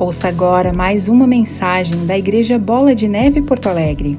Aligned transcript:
Ouça 0.00 0.28
agora 0.28 0.72
mais 0.72 1.08
uma 1.08 1.26
mensagem 1.26 2.06
da 2.06 2.16
Igreja 2.16 2.58
Bola 2.58 2.94
de 2.94 3.06
Neve 3.06 3.46
Porto 3.46 3.68
Alegre. 3.68 4.18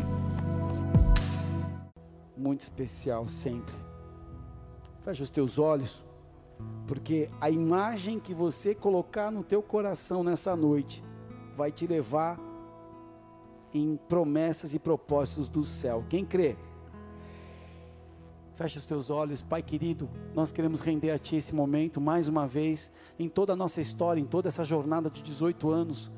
Muito 2.37 2.61
especial 2.61 3.27
sempre. 3.27 3.73
Feche 5.03 5.23
os 5.23 5.31
teus 5.31 5.57
olhos, 5.57 6.05
porque 6.85 7.31
a 7.41 7.49
imagem 7.49 8.19
que 8.19 8.31
você 8.31 8.75
colocar 8.75 9.31
no 9.31 9.43
teu 9.43 9.63
coração 9.63 10.23
nessa 10.23 10.55
noite 10.55 11.03
vai 11.55 11.71
te 11.71 11.87
levar 11.87 12.39
em 13.73 13.97
promessas 14.07 14.75
e 14.75 14.79
propósitos 14.79 15.49
do 15.49 15.63
céu. 15.63 16.05
Quem 16.07 16.23
crê? 16.23 16.55
Feche 18.55 18.77
os 18.77 18.85
teus 18.85 19.09
olhos, 19.09 19.41
Pai 19.41 19.63
querido. 19.63 20.09
Nós 20.35 20.51
queremos 20.51 20.81
render 20.81 21.11
a 21.11 21.17
Ti 21.17 21.37
esse 21.37 21.55
momento 21.55 22.01
mais 22.01 22.27
uma 22.27 22.45
vez, 22.45 22.91
em 23.17 23.29
toda 23.29 23.53
a 23.53 23.55
nossa 23.55 23.79
história, 23.79 24.19
em 24.19 24.25
toda 24.25 24.49
essa 24.49 24.63
jornada 24.63 25.09
de 25.09 25.23
18 25.23 25.69
anos. 25.69 26.11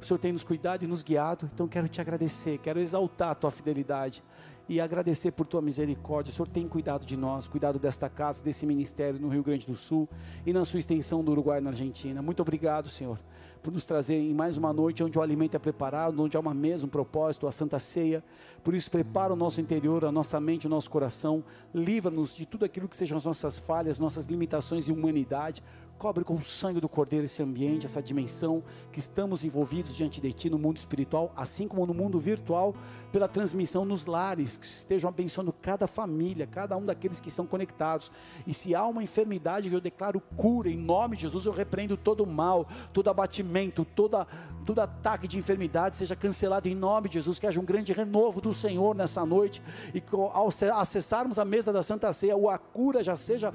O 0.00 0.04
Senhor 0.04 0.18
tem 0.18 0.32
nos 0.32 0.44
cuidado 0.44 0.84
e 0.84 0.86
nos 0.86 1.02
guiado, 1.02 1.50
então 1.52 1.68
quero 1.68 1.88
te 1.88 2.00
agradecer, 2.00 2.58
quero 2.58 2.80
exaltar 2.80 3.30
a 3.30 3.34
Tua 3.34 3.50
fidelidade 3.50 4.22
e 4.68 4.80
agradecer 4.80 5.32
por 5.32 5.46
Tua 5.46 5.60
misericórdia. 5.60 6.30
O 6.30 6.34
Senhor 6.34 6.48
tem 6.48 6.66
cuidado 6.68 7.04
de 7.04 7.16
nós, 7.16 7.48
cuidado 7.48 7.78
desta 7.78 8.08
casa, 8.08 8.42
desse 8.42 8.64
ministério 8.64 9.20
no 9.20 9.28
Rio 9.28 9.42
Grande 9.42 9.66
do 9.66 9.74
Sul 9.74 10.08
e 10.46 10.52
na 10.52 10.64
sua 10.64 10.78
extensão 10.78 11.24
do 11.24 11.32
Uruguai 11.32 11.58
e 11.58 11.60
na 11.62 11.70
Argentina. 11.70 12.22
Muito 12.22 12.40
obrigado, 12.40 12.88
Senhor 12.88 13.18
por 13.62 13.72
nos 13.72 13.84
trazer 13.84 14.14
em 14.14 14.34
mais 14.34 14.56
uma 14.56 14.72
noite 14.72 15.02
onde 15.02 15.18
o 15.18 15.22
alimento 15.22 15.54
é 15.54 15.58
preparado, 15.58 16.20
onde 16.22 16.36
há 16.36 16.40
uma 16.40 16.54
mesa, 16.54 16.86
um 16.86 16.88
propósito, 16.88 17.46
a 17.46 17.52
Santa 17.52 17.78
Ceia. 17.78 18.24
Por 18.64 18.74
isso, 18.74 18.90
prepara 18.90 19.32
o 19.32 19.36
nosso 19.36 19.60
interior, 19.60 20.04
a 20.04 20.12
nossa 20.12 20.40
mente, 20.40 20.66
o 20.66 20.70
nosso 20.70 20.90
coração. 20.90 21.44
Livra-nos 21.74 22.34
de 22.34 22.46
tudo 22.46 22.64
aquilo 22.64 22.88
que 22.88 22.96
sejam 22.96 23.18
as 23.18 23.24
nossas 23.24 23.56
falhas, 23.58 23.98
nossas 23.98 24.26
limitações 24.26 24.88
e 24.88 24.92
humanidade. 24.92 25.62
Cobre 26.00 26.24
com 26.24 26.34
o 26.34 26.40
sangue 26.40 26.80
do 26.80 26.88
Cordeiro 26.88 27.26
esse 27.26 27.42
ambiente, 27.42 27.84
essa 27.84 28.00
dimensão 28.00 28.62
que 28.90 28.98
estamos 28.98 29.44
envolvidos 29.44 29.94
diante 29.94 30.18
de 30.18 30.32
Ti 30.32 30.48
no 30.48 30.58
mundo 30.58 30.78
espiritual, 30.78 31.30
assim 31.36 31.68
como 31.68 31.84
no 31.84 31.92
mundo 31.92 32.18
virtual, 32.18 32.74
pela 33.12 33.28
transmissão 33.28 33.84
nos 33.84 34.06
lares, 34.06 34.56
que 34.56 34.64
estejam 34.64 35.10
abençoando 35.10 35.52
cada 35.52 35.86
família, 35.86 36.46
cada 36.46 36.74
um 36.74 36.86
daqueles 36.86 37.20
que 37.20 37.28
estão 37.28 37.46
conectados. 37.46 38.10
E 38.46 38.54
se 38.54 38.74
há 38.74 38.86
uma 38.86 39.02
enfermidade, 39.02 39.70
eu 39.70 39.78
declaro 39.78 40.22
cura, 40.34 40.70
em 40.70 40.76
nome 40.78 41.16
de 41.16 41.22
Jesus, 41.22 41.44
eu 41.44 41.52
repreendo 41.52 41.98
todo 41.98 42.26
mal, 42.26 42.66
todo 42.94 43.10
abatimento, 43.10 43.84
toda, 43.84 44.26
todo 44.64 44.80
ataque 44.80 45.28
de 45.28 45.36
enfermidade 45.36 45.98
seja 45.98 46.16
cancelado 46.16 46.66
em 46.66 46.74
nome 46.74 47.10
de 47.10 47.16
Jesus, 47.16 47.38
que 47.38 47.46
haja 47.46 47.60
um 47.60 47.64
grande 47.66 47.92
renovo 47.92 48.40
do 48.40 48.54
Senhor 48.54 48.94
nessa 48.94 49.26
noite, 49.26 49.62
e 49.94 50.02
ao 50.32 50.48
acessarmos 50.48 51.38
a 51.38 51.44
mesa 51.44 51.70
da 51.70 51.82
Santa 51.82 52.10
Ceia, 52.10 52.36
a 52.50 52.56
cura 52.56 53.04
já 53.04 53.16
seja 53.16 53.52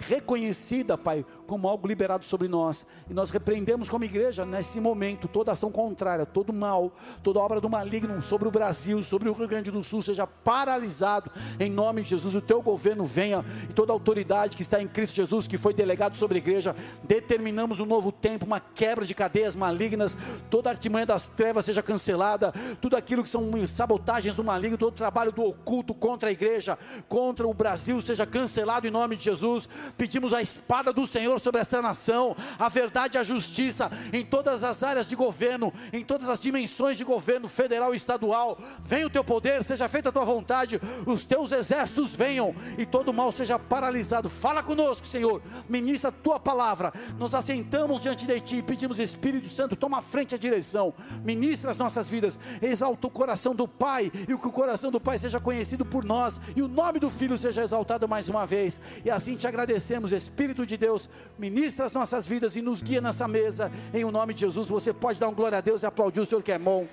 reconhecida, 0.00 0.96
Pai, 0.96 1.24
como 1.46 1.68
algo 1.68 1.86
liberado 1.86 2.26
sobre 2.26 2.48
nós. 2.48 2.86
E 3.08 3.14
nós 3.14 3.30
repreendemos 3.30 3.88
como 3.88 4.04
igreja 4.04 4.44
nesse 4.44 4.80
momento 4.80 5.28
toda 5.28 5.52
ação 5.52 5.70
contrária, 5.70 6.26
todo 6.26 6.52
mal, 6.52 6.92
toda 7.22 7.38
obra 7.38 7.60
do 7.60 7.70
maligno 7.70 8.22
sobre 8.22 8.48
o 8.48 8.50
Brasil, 8.50 9.02
sobre 9.02 9.28
o 9.28 9.32
Rio 9.32 9.48
Grande 9.48 9.70
do 9.70 9.82
Sul 9.82 10.02
seja 10.02 10.26
paralisado 10.26 11.30
em 11.58 11.70
nome 11.70 12.02
de 12.02 12.10
Jesus. 12.10 12.34
O 12.34 12.40
teu 12.40 12.60
governo 12.60 13.04
venha 13.04 13.44
e 13.68 13.72
toda 13.72 13.92
autoridade 13.92 14.56
que 14.56 14.62
está 14.62 14.80
em 14.82 14.88
Cristo 14.88 15.16
Jesus, 15.16 15.46
que 15.46 15.56
foi 15.56 15.72
delegado 15.72 16.16
sobre 16.16 16.36
a 16.36 16.38
igreja, 16.38 16.76
determinamos 17.04 17.80
um 17.80 17.86
novo 17.86 18.10
tempo, 18.10 18.44
uma 18.44 18.60
quebra 18.60 19.04
de 19.04 19.14
cadeias 19.14 19.54
malignas, 19.54 20.16
toda 20.50 20.70
artimanha 20.70 21.06
das 21.06 21.28
trevas 21.28 21.64
seja 21.64 21.82
cancelada, 21.82 22.52
tudo 22.80 22.96
aquilo 22.96 23.22
que 23.22 23.28
são 23.28 23.50
sabotagens 23.66 24.34
do 24.34 24.44
maligno, 24.44 24.76
todo 24.76 24.94
trabalho 24.94 25.32
do 25.32 25.42
oculto 25.42 25.94
contra 25.94 26.28
a 26.28 26.32
igreja, 26.32 26.78
contra 27.08 27.46
o 27.46 27.54
Brasil 27.54 28.00
seja 28.00 28.26
cancelado 28.26 28.86
em 28.86 28.90
nome 28.90 29.16
de 29.16 29.24
Jesus. 29.24 29.68
Pedimos 29.96 30.32
a 30.32 30.42
espada 30.42 30.92
do 30.92 31.06
Senhor 31.06 31.35
sobre 31.38 31.60
essa 31.60 31.80
nação, 31.82 32.36
a 32.58 32.68
verdade 32.68 33.16
e 33.16 33.18
a 33.18 33.22
justiça 33.22 33.90
em 34.12 34.24
todas 34.24 34.64
as 34.64 34.82
áreas 34.82 35.08
de 35.08 35.16
governo, 35.16 35.72
em 35.92 36.04
todas 36.04 36.28
as 36.28 36.40
dimensões 36.40 36.96
de 36.96 37.04
governo 37.04 37.48
federal 37.48 37.94
e 37.94 37.96
estadual. 37.96 38.58
Venha 38.80 39.06
o 39.06 39.10
teu 39.10 39.24
poder, 39.24 39.64
seja 39.64 39.88
feita 39.88 40.08
a 40.08 40.12
tua 40.12 40.24
vontade, 40.24 40.80
os 41.06 41.24
teus 41.24 41.52
exércitos 41.52 42.14
venham 42.14 42.54
e 42.78 42.86
todo 42.86 43.12
mal 43.12 43.32
seja 43.32 43.58
paralisado. 43.58 44.28
Fala 44.28 44.62
conosco, 44.62 45.06
Senhor. 45.06 45.42
Ministra 45.68 46.10
a 46.10 46.12
tua 46.12 46.38
palavra. 46.38 46.92
Nós 47.18 47.34
assentamos 47.34 48.02
diante 48.02 48.26
de 48.26 48.40
ti 48.40 48.56
e 48.56 48.62
pedimos, 48.62 48.98
Espírito 48.98 49.48
Santo, 49.48 49.76
toma 49.76 49.98
a 49.98 50.02
frente 50.02 50.34
a 50.34 50.38
direção. 50.38 50.94
Ministra 51.24 51.70
as 51.70 51.76
nossas 51.76 52.08
vidas. 52.08 52.38
Exalta 52.60 53.06
o 53.06 53.10
coração 53.10 53.54
do 53.54 53.66
Pai 53.66 54.10
e 54.28 54.34
o 54.34 54.38
que 54.38 54.48
o 54.48 54.52
coração 54.52 54.90
do 54.90 55.00
Pai 55.00 55.18
seja 55.18 55.40
conhecido 55.40 55.84
por 55.84 56.04
nós 56.04 56.40
e 56.54 56.62
o 56.62 56.68
nome 56.68 56.98
do 56.98 57.10
Filho 57.10 57.36
seja 57.36 57.62
exaltado 57.62 58.08
mais 58.08 58.28
uma 58.28 58.46
vez. 58.46 58.80
E 59.04 59.10
assim 59.10 59.36
te 59.36 59.46
agradecemos, 59.46 60.12
Espírito 60.12 60.66
de 60.66 60.76
Deus, 60.76 61.08
ministra 61.38 61.84
as 61.84 61.92
nossas 61.92 62.26
vidas 62.26 62.56
e 62.56 62.62
nos 62.62 62.82
guia 62.82 63.00
nessa 63.00 63.26
mesa, 63.26 63.70
em 63.92 64.04
o 64.04 64.10
nome 64.10 64.34
de 64.34 64.40
Jesus. 64.40 64.68
Você 64.68 64.92
pode 64.92 65.18
dar 65.20 65.28
um 65.28 65.34
glória 65.34 65.58
a 65.58 65.60
Deus 65.60 65.82
e 65.82 65.86
aplaudir 65.86 66.20
o 66.20 66.26
Senhor 66.26 66.42
que 66.42 66.52
é 66.52 66.58
bom. 66.58 66.86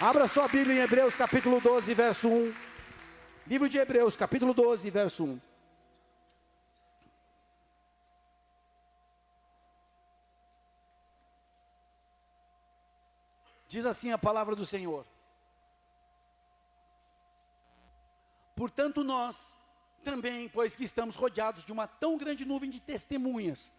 Abra 0.00 0.26
sua 0.26 0.48
Bíblia 0.48 0.76
em 0.76 0.82
Hebreus 0.82 1.14
capítulo 1.14 1.60
12, 1.60 1.92
verso 1.94 2.28
1. 2.28 2.54
Livro 3.46 3.68
de 3.68 3.78
Hebreus, 3.78 4.16
capítulo 4.16 4.54
12, 4.54 4.88
verso 4.90 5.24
1. 5.24 5.40
Diz 13.68 13.84
assim 13.84 14.10
a 14.10 14.18
palavra 14.18 14.56
do 14.56 14.66
Senhor. 14.66 15.06
Portanto, 18.56 19.04
nós, 19.04 19.56
também, 20.00 20.48
pois 20.48 20.74
que 20.74 20.84
estamos 20.84 21.16
rodeados 21.16 21.64
de 21.64 21.72
uma 21.72 21.86
tão 21.86 22.16
grande 22.16 22.44
nuvem 22.44 22.70
de 22.70 22.80
testemunhas, 22.80 23.72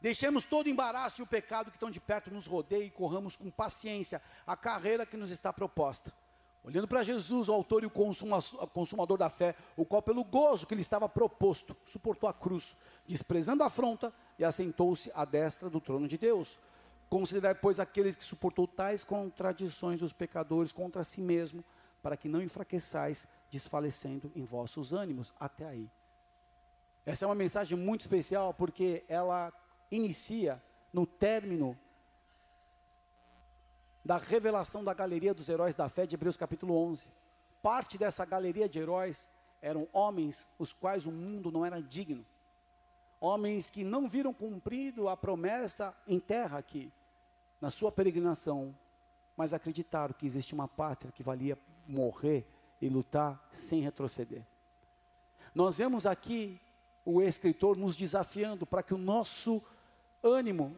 deixemos 0.00 0.44
todo 0.44 0.66
o 0.66 0.68
embaraço 0.68 1.20
e 1.20 1.24
o 1.24 1.26
pecado 1.26 1.70
que 1.70 1.76
estão 1.76 1.90
de 1.90 2.00
perto 2.00 2.30
nos 2.30 2.46
rodeie 2.46 2.86
e 2.86 2.90
corramos 2.90 3.36
com 3.36 3.50
paciência 3.50 4.20
a 4.46 4.56
carreira 4.56 5.06
que 5.06 5.16
nos 5.16 5.30
está 5.30 5.52
proposta. 5.52 6.12
Olhando 6.64 6.86
para 6.86 7.02
Jesus, 7.02 7.48
o 7.48 7.52
autor 7.52 7.82
e 7.82 7.86
o 7.86 7.90
consumador 7.90 9.18
da 9.18 9.28
fé, 9.28 9.56
o 9.76 9.84
qual, 9.84 10.00
pelo 10.00 10.22
gozo 10.22 10.66
que 10.66 10.76
lhe 10.76 10.80
estava 10.80 11.08
proposto, 11.08 11.76
suportou 11.84 12.28
a 12.28 12.32
cruz, 12.32 12.76
desprezando 13.04 13.64
a 13.64 13.66
afronta 13.66 14.12
e 14.38 14.44
assentou-se 14.44 15.10
à 15.12 15.24
destra 15.24 15.68
do 15.68 15.80
trono 15.80 16.06
de 16.06 16.16
Deus. 16.16 16.56
Considerai, 17.10 17.54
pois, 17.54 17.80
aqueles 17.80 18.14
que 18.14 18.22
suportou 18.22 18.68
tais 18.68 19.02
contradições 19.02 20.00
dos 20.00 20.12
pecadores 20.12 20.70
contra 20.70 21.02
si 21.02 21.20
mesmo, 21.20 21.64
para 22.00 22.16
que 22.16 22.28
não 22.28 22.40
enfraqueçais 22.40 23.26
desfalecendo 23.52 24.32
em 24.34 24.44
vossos 24.44 24.94
ânimos. 24.94 25.30
Até 25.38 25.66
aí. 25.66 25.88
Essa 27.04 27.26
é 27.26 27.28
uma 27.28 27.34
mensagem 27.34 27.76
muito 27.76 28.00
especial 28.00 28.54
porque 28.54 29.04
ela 29.06 29.52
inicia 29.90 30.60
no 30.90 31.06
término 31.06 31.78
da 34.02 34.16
revelação 34.16 34.82
da 34.82 34.94
galeria 34.94 35.34
dos 35.34 35.48
heróis 35.48 35.74
da 35.74 35.88
fé 35.88 36.06
de 36.06 36.14
Hebreus 36.14 36.36
capítulo 36.36 36.74
11. 36.74 37.06
Parte 37.60 37.98
dessa 37.98 38.24
galeria 38.24 38.68
de 38.68 38.78
heróis 38.78 39.28
eram 39.60 39.86
homens 39.92 40.48
os 40.58 40.72
quais 40.72 41.04
o 41.04 41.12
mundo 41.12 41.52
não 41.52 41.64
era 41.64 41.80
digno. 41.80 42.24
Homens 43.20 43.70
que 43.70 43.84
não 43.84 44.08
viram 44.08 44.32
cumprido 44.32 45.08
a 45.08 45.16
promessa 45.16 45.94
em 46.08 46.18
terra 46.18 46.58
aqui, 46.58 46.90
na 47.60 47.70
sua 47.70 47.92
peregrinação, 47.92 48.74
mas 49.36 49.52
acreditaram 49.52 50.14
que 50.14 50.26
existe 50.26 50.54
uma 50.54 50.66
pátria 50.66 51.12
que 51.12 51.22
valia 51.22 51.56
morrer 51.86 52.44
e 52.82 52.88
lutar 52.88 53.48
sem 53.52 53.80
retroceder. 53.80 54.42
Nós 55.54 55.78
vemos 55.78 56.04
aqui 56.04 56.60
o 57.04 57.22
escritor 57.22 57.76
nos 57.76 57.96
desafiando 57.96 58.66
para 58.66 58.82
que 58.82 58.92
o 58.92 58.98
nosso 58.98 59.62
ânimo 60.22 60.76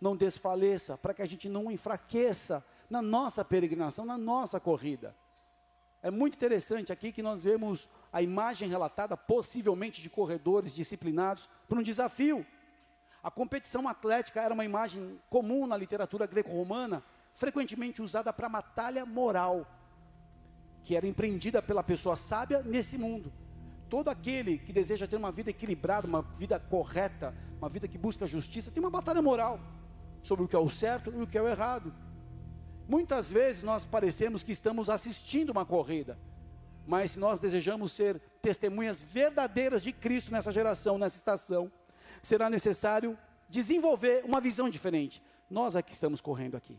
não 0.00 0.16
desfaleça, 0.16 0.96
para 0.96 1.12
que 1.12 1.20
a 1.20 1.26
gente 1.26 1.50
não 1.50 1.70
enfraqueça 1.70 2.64
na 2.88 3.02
nossa 3.02 3.44
peregrinação, 3.44 4.06
na 4.06 4.16
nossa 4.16 4.58
corrida. 4.58 5.14
É 6.02 6.10
muito 6.10 6.34
interessante 6.34 6.90
aqui 6.90 7.12
que 7.12 7.22
nós 7.22 7.44
vemos 7.44 7.86
a 8.10 8.22
imagem 8.22 8.68
relatada, 8.68 9.16
possivelmente 9.16 10.00
de 10.00 10.08
corredores 10.08 10.74
disciplinados, 10.74 11.48
para 11.68 11.78
um 11.78 11.82
desafio. 11.82 12.46
A 13.22 13.30
competição 13.30 13.86
atlética 13.86 14.40
era 14.40 14.54
uma 14.54 14.64
imagem 14.64 15.20
comum 15.28 15.66
na 15.66 15.76
literatura 15.76 16.26
greco-romana, 16.26 17.04
frequentemente 17.34 18.02
usada 18.02 18.32
para 18.32 18.48
batalha 18.48 19.06
moral 19.06 19.66
que 20.82 20.96
era 20.96 21.06
empreendida 21.06 21.62
pela 21.62 21.82
pessoa 21.82 22.16
sábia 22.16 22.62
nesse 22.62 22.98
mundo. 22.98 23.32
Todo 23.88 24.08
aquele 24.08 24.58
que 24.58 24.72
deseja 24.72 25.06
ter 25.06 25.16
uma 25.16 25.30
vida 25.30 25.50
equilibrada, 25.50 26.06
uma 26.06 26.22
vida 26.22 26.58
correta, 26.58 27.34
uma 27.58 27.68
vida 27.68 27.86
que 27.86 27.98
busca 27.98 28.26
justiça, 28.26 28.70
tem 28.70 28.82
uma 28.82 28.90
batalha 28.90 29.22
moral 29.22 29.60
sobre 30.22 30.44
o 30.44 30.48
que 30.48 30.56
é 30.56 30.58
o 30.58 30.70
certo 30.70 31.12
e 31.12 31.22
o 31.22 31.26
que 31.26 31.38
é 31.38 31.42
o 31.42 31.48
errado. 31.48 31.92
Muitas 32.88 33.30
vezes 33.30 33.62
nós 33.62 33.84
parecemos 33.84 34.42
que 34.42 34.52
estamos 34.52 34.88
assistindo 34.88 35.50
uma 35.50 35.64
corrida, 35.64 36.18
mas 36.86 37.12
se 37.12 37.18
nós 37.18 37.38
desejamos 37.38 37.92
ser 37.92 38.20
testemunhas 38.40 39.02
verdadeiras 39.02 39.82
de 39.82 39.92
Cristo 39.92 40.32
nessa 40.32 40.50
geração, 40.50 40.98
nessa 40.98 41.16
estação, 41.16 41.70
será 42.22 42.50
necessário 42.50 43.16
desenvolver 43.48 44.24
uma 44.24 44.40
visão 44.40 44.68
diferente. 44.68 45.22
Nós 45.48 45.76
é 45.76 45.82
que 45.82 45.92
estamos 45.92 46.20
correndo 46.20 46.56
aqui. 46.56 46.78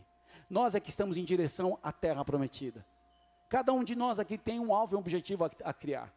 Nós 0.50 0.74
é 0.74 0.80
que 0.80 0.90
estamos 0.90 1.16
em 1.16 1.24
direção 1.24 1.78
à 1.82 1.90
terra 1.90 2.24
prometida. 2.24 2.84
Cada 3.54 3.72
um 3.72 3.84
de 3.84 3.94
nós 3.94 4.18
aqui 4.18 4.36
tem 4.36 4.58
um 4.58 4.74
alvo 4.74 4.94
e 4.94 4.96
um 4.96 4.98
objetivo 4.98 5.44
a, 5.44 5.50
a 5.62 5.72
criar, 5.72 6.12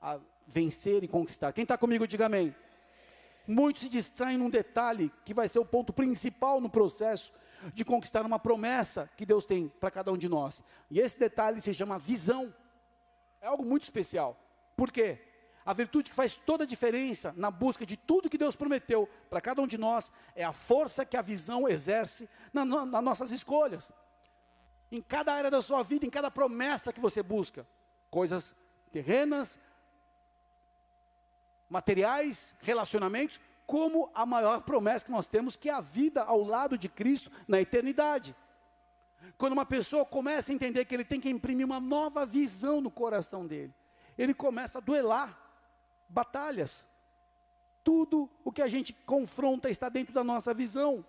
a 0.00 0.18
vencer 0.46 1.04
e 1.04 1.06
conquistar. 1.06 1.52
Quem 1.52 1.64
está 1.64 1.76
comigo, 1.76 2.08
diga 2.08 2.24
amém. 2.24 2.56
muitos 3.46 3.82
se 3.82 3.90
distraem 3.90 4.38
num 4.38 4.48
detalhe 4.48 5.12
que 5.22 5.34
vai 5.34 5.46
ser 5.50 5.58
o 5.58 5.66
ponto 5.66 5.92
principal 5.92 6.62
no 6.62 6.70
processo 6.70 7.30
de 7.74 7.84
conquistar 7.84 8.24
uma 8.24 8.38
promessa 8.38 9.06
que 9.18 9.26
Deus 9.26 9.44
tem 9.44 9.68
para 9.68 9.90
cada 9.90 10.10
um 10.10 10.16
de 10.16 10.30
nós. 10.30 10.62
E 10.90 10.98
esse 10.98 11.18
detalhe 11.18 11.60
se 11.60 11.74
chama 11.74 11.98
visão. 11.98 12.54
É 13.42 13.48
algo 13.48 13.66
muito 13.66 13.82
especial. 13.82 14.34
Por 14.74 14.90
quê? 14.90 15.18
A 15.66 15.74
virtude 15.74 16.08
que 16.08 16.16
faz 16.16 16.36
toda 16.36 16.64
a 16.64 16.66
diferença 16.66 17.34
na 17.36 17.50
busca 17.50 17.84
de 17.84 17.98
tudo 17.98 18.30
que 18.30 18.38
Deus 18.38 18.56
prometeu 18.56 19.06
para 19.28 19.42
cada 19.42 19.60
um 19.60 19.66
de 19.66 19.76
nós 19.76 20.10
é 20.34 20.42
a 20.42 20.54
força 20.54 21.04
que 21.04 21.18
a 21.18 21.20
visão 21.20 21.68
exerce 21.68 22.26
na, 22.50 22.64
na, 22.64 22.86
nas 22.86 23.04
nossas 23.04 23.30
escolhas. 23.30 23.92
Em 24.90 25.02
cada 25.02 25.34
área 25.34 25.50
da 25.50 25.60
sua 25.60 25.82
vida, 25.82 26.06
em 26.06 26.10
cada 26.10 26.30
promessa 26.30 26.92
que 26.92 27.00
você 27.00 27.22
busca. 27.22 27.66
Coisas 28.10 28.54
terrenas, 28.90 29.58
materiais, 31.68 32.54
relacionamentos, 32.60 33.40
como 33.66 34.10
a 34.14 34.24
maior 34.24 34.62
promessa 34.62 35.04
que 35.04 35.10
nós 35.10 35.26
temos, 35.26 35.54
que 35.54 35.68
é 35.68 35.72
a 35.74 35.80
vida 35.80 36.22
ao 36.22 36.42
lado 36.42 36.78
de 36.78 36.88
Cristo 36.88 37.30
na 37.46 37.60
eternidade. 37.60 38.34
Quando 39.36 39.52
uma 39.52 39.66
pessoa 39.66 40.06
começa 40.06 40.50
a 40.50 40.54
entender 40.54 40.84
que 40.84 40.94
ele 40.94 41.04
tem 41.04 41.20
que 41.20 41.28
imprimir 41.28 41.66
uma 41.66 41.78
nova 41.78 42.24
visão 42.24 42.80
no 42.80 42.90
coração 42.90 43.46
dele, 43.46 43.74
ele 44.16 44.32
começa 44.32 44.78
a 44.78 44.80
duelar 44.80 45.38
batalhas. 46.08 46.86
Tudo 47.84 48.28
o 48.44 48.50
que 48.50 48.62
a 48.62 48.68
gente 48.68 48.92
confronta 48.92 49.68
está 49.68 49.88
dentro 49.88 50.14
da 50.14 50.24
nossa 50.24 50.54
visão. 50.54 51.04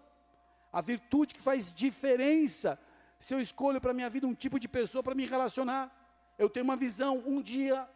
A 0.72 0.82
virtude 0.82 1.34
que 1.34 1.42
faz 1.42 1.74
diferença 1.74 2.78
se 3.20 3.34
eu 3.34 3.40
escolho 3.40 3.82
para 3.82 3.94
minha 3.94 4.10
vida 4.10 4.26
um 4.26 4.34
tipo 4.34 4.60
de 4.60 4.68
pessoa 4.68 5.04
para 5.04 5.16
me 5.16 5.26
relacionar. 5.26 5.96
Eu 6.38 6.50
tenho 6.50 6.64
uma 6.64 6.76
visão, 6.76 7.22
um 7.26 7.42
dia 7.42 7.88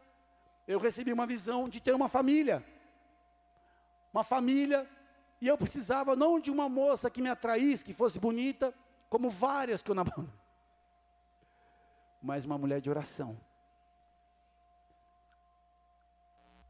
eu 0.67 0.79
recebi 0.79 1.11
uma 1.11 1.25
visão 1.25 1.67
de 1.67 1.81
ter 1.81 1.93
uma 1.93 2.09
família 2.09 2.63
uma 4.13 4.23
família, 4.23 4.87
e 5.41 5.47
eu 5.47 5.57
precisava 5.57 6.15
não 6.15 6.39
de 6.39 6.51
uma 6.51 6.69
moça 6.69 7.09
que 7.09 7.21
me 7.21 7.29
atraísse, 7.29 7.83
que 7.83 7.93
fosse 7.93 8.19
bonita, 8.19 8.73
como 9.09 9.29
várias 9.29 9.81
que 9.81 9.89
eu 9.89 9.95
namoro, 9.95 10.31
mas 12.21 12.45
uma 12.45 12.57
mulher 12.57 12.79
de 12.79 12.89
oração. 12.91 13.37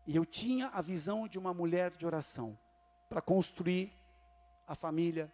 E 0.08 0.16
eu 0.16 0.26
tinha 0.26 0.68
a 0.70 0.82
visão 0.82 1.28
de 1.28 1.38
uma 1.38 1.54
mulher 1.54 1.92
de 1.92 2.06
oração 2.06 2.58
para 3.10 3.22
construir 3.22 3.94
a 4.66 4.74
família 4.74 5.32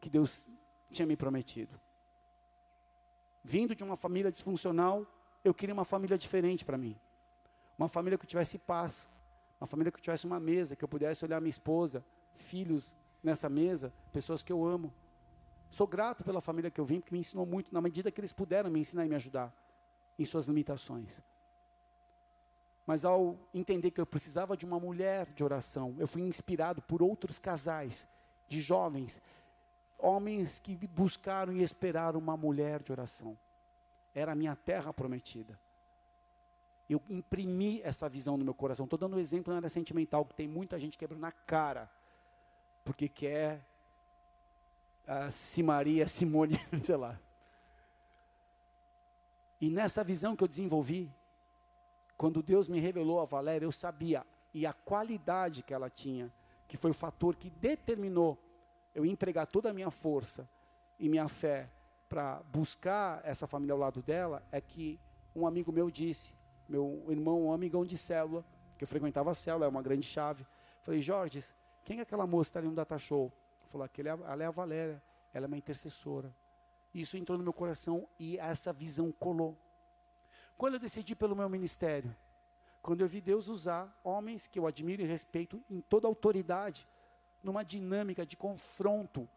que 0.00 0.08
Deus 0.08 0.44
tinha 0.90 1.06
me 1.06 1.16
prometido. 1.16 1.78
Vindo 3.42 3.74
de 3.74 3.82
uma 3.82 3.96
família 3.96 4.30
disfuncional, 4.30 5.06
eu 5.44 5.54
queria 5.54 5.72
uma 5.72 5.84
família 5.84 6.18
diferente 6.18 6.64
para 6.64 6.76
mim. 6.76 6.96
Uma 7.78 7.88
família 7.88 8.18
que 8.18 8.26
tivesse 8.26 8.58
paz, 8.58 9.08
uma 9.60 9.66
família 9.66 9.90
que 9.90 9.98
eu 9.98 10.02
tivesse 10.02 10.26
uma 10.26 10.38
mesa, 10.38 10.76
que 10.76 10.84
eu 10.84 10.88
pudesse 10.88 11.24
olhar 11.24 11.40
minha 11.40 11.50
esposa, 11.50 12.04
filhos 12.34 12.94
nessa 13.22 13.48
mesa, 13.48 13.92
pessoas 14.12 14.42
que 14.42 14.52
eu 14.52 14.64
amo. 14.64 14.92
Sou 15.70 15.86
grato 15.86 16.24
pela 16.24 16.40
família 16.40 16.70
que 16.70 16.80
eu 16.80 16.84
vim, 16.84 17.00
porque 17.00 17.14
me 17.14 17.20
ensinou 17.20 17.46
muito, 17.46 17.72
na 17.72 17.80
medida 17.80 18.10
que 18.10 18.20
eles 18.20 18.32
puderam 18.32 18.70
me 18.70 18.80
ensinar 18.80 19.06
e 19.06 19.08
me 19.08 19.14
ajudar 19.14 19.54
em 20.18 20.24
suas 20.24 20.46
limitações. 20.46 21.22
Mas 22.86 23.04
ao 23.04 23.38
entender 23.54 23.90
que 23.90 24.00
eu 24.00 24.06
precisava 24.06 24.56
de 24.56 24.66
uma 24.66 24.80
mulher 24.80 25.32
de 25.32 25.44
oração, 25.44 25.94
eu 25.98 26.08
fui 26.08 26.22
inspirado 26.22 26.82
por 26.82 27.02
outros 27.02 27.38
casais 27.38 28.08
de 28.48 28.60
jovens, 28.60 29.20
homens 30.02 30.58
que 30.58 30.76
buscaram 30.86 31.52
e 31.52 31.62
esperaram 31.62 32.18
uma 32.18 32.36
mulher 32.36 32.82
de 32.82 32.92
oração. 32.92 33.36
Era 34.14 34.32
a 34.32 34.34
minha 34.34 34.56
terra 34.56 34.92
prometida 34.92 35.58
eu 36.92 37.00
imprimi 37.08 37.80
essa 37.82 38.08
visão 38.08 38.36
no 38.36 38.44
meu 38.44 38.52
coração. 38.54 38.84
Estou 38.84 38.98
dando 38.98 39.16
um 39.16 39.20
exemplo 39.20 39.52
na 39.52 39.58
área 39.58 39.68
sentimental, 39.68 40.24
que 40.24 40.34
tem 40.34 40.48
muita 40.48 40.78
gente 40.78 40.98
quebrando 40.98 41.20
na 41.20 41.30
cara, 41.30 41.88
porque 42.84 43.08
quer 43.08 43.64
a 45.06 45.30
Simaria, 45.30 46.08
Simone, 46.08 46.58
sei 46.82 46.96
lá. 46.96 47.18
E 49.60 49.70
nessa 49.70 50.02
visão 50.02 50.34
que 50.34 50.42
eu 50.42 50.48
desenvolvi, 50.48 51.08
quando 52.16 52.42
Deus 52.42 52.68
me 52.68 52.80
revelou 52.80 53.20
a 53.20 53.24
Valéria, 53.24 53.66
eu 53.66 53.72
sabia, 53.72 54.26
e 54.52 54.66
a 54.66 54.72
qualidade 54.72 55.62
que 55.62 55.72
ela 55.72 55.88
tinha, 55.88 56.32
que 56.66 56.76
foi 56.76 56.90
o 56.90 56.94
fator 56.94 57.36
que 57.36 57.50
determinou 57.50 58.36
eu 58.94 59.04
empregar 59.04 59.46
toda 59.46 59.70
a 59.70 59.72
minha 59.72 59.90
força 59.90 60.48
e 60.98 61.08
minha 61.08 61.28
fé 61.28 61.70
para 62.08 62.42
buscar 62.52 63.20
essa 63.24 63.46
família 63.46 63.72
ao 63.72 63.78
lado 63.78 64.02
dela, 64.02 64.42
é 64.50 64.60
que 64.60 64.98
um 65.34 65.46
amigo 65.46 65.72
meu 65.72 65.90
disse: 65.90 66.34
meu 66.68 67.04
irmão, 67.08 67.46
um 67.46 67.52
amigão 67.52 67.84
de 67.84 67.96
célula, 67.96 68.44
que 68.76 68.84
eu 68.84 68.88
frequentava 68.88 69.30
a 69.30 69.34
célula, 69.34 69.66
é 69.66 69.68
uma 69.68 69.82
grande 69.82 70.06
chave. 70.06 70.46
Falei, 70.82 71.00
Jorge, 71.00 71.42
quem 71.84 71.98
é 71.98 72.02
aquela 72.02 72.26
moça 72.26 72.48
que 72.48 72.50
está 72.50 72.60
ali 72.60 72.68
no 72.68 72.74
data 72.74 72.98
show? 72.98 73.32
Falou, 73.68 73.84
aquele, 73.84 74.08
é 74.08 74.12
ela 74.12 74.42
é 74.42 74.46
a 74.46 74.50
Valéria, 74.50 75.02
ela 75.32 75.46
é 75.46 75.48
uma 75.48 75.56
intercessora. 75.56 76.34
Isso 76.92 77.16
entrou 77.16 77.38
no 77.38 77.44
meu 77.44 77.52
coração 77.52 78.08
e 78.18 78.36
essa 78.38 78.72
visão 78.72 79.12
colou. 79.12 79.56
Quando 80.56 80.74
eu 80.74 80.80
decidi 80.80 81.14
pelo 81.14 81.36
meu 81.36 81.48
ministério, 81.48 82.14
quando 82.82 83.02
eu 83.02 83.08
vi 83.08 83.20
Deus 83.20 83.46
usar 83.46 83.94
homens 84.02 84.46
que 84.48 84.58
eu 84.58 84.66
admiro 84.66 85.02
e 85.02 85.06
respeito 85.06 85.62
em 85.70 85.80
toda 85.80 86.08
autoridade, 86.08 86.88
numa 87.42 87.64
dinâmica 87.64 88.26
de 88.26 88.36
confronto, 88.36 89.28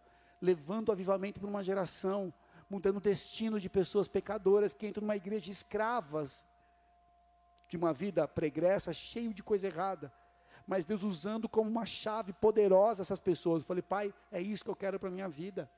levando 0.42 0.90
o 0.90 0.92
avivamento 0.92 1.40
para 1.40 1.50
uma 1.50 1.64
geração, 1.64 2.34
mudando 2.70 2.98
o 2.98 3.02
destino 3.02 3.60
de 3.60 3.70
pessoas 3.70 4.08
pecadoras 4.08 4.74
que 4.74 4.88
entram 4.88 5.02
numa 5.02 5.16
igreja 5.16 5.52
escravas 5.52 6.46
de 7.70 7.78
uma 7.78 7.94
vida 7.94 8.28
pregressa, 8.28 8.94
cheio 8.94 9.34
de 9.34 9.44
coisa 9.44 9.68
errada. 9.68 10.12
Mas 10.66 10.86
Deus 10.86 11.04
usando 11.04 11.50
como 11.50 11.70
uma 11.70 11.86
chave 11.86 12.32
poderosa 12.34 13.02
essas 13.02 13.20
pessoas. 13.20 13.62
Eu 13.62 13.68
falei, 13.68 13.82
pai, 13.82 14.14
é 14.32 14.42
isso 14.42 14.64
que 14.64 14.70
eu 14.70 14.76
quero 14.76 15.00
para 15.00 15.10
a 15.10 15.12
minha 15.12 15.28
vida. 15.28 15.70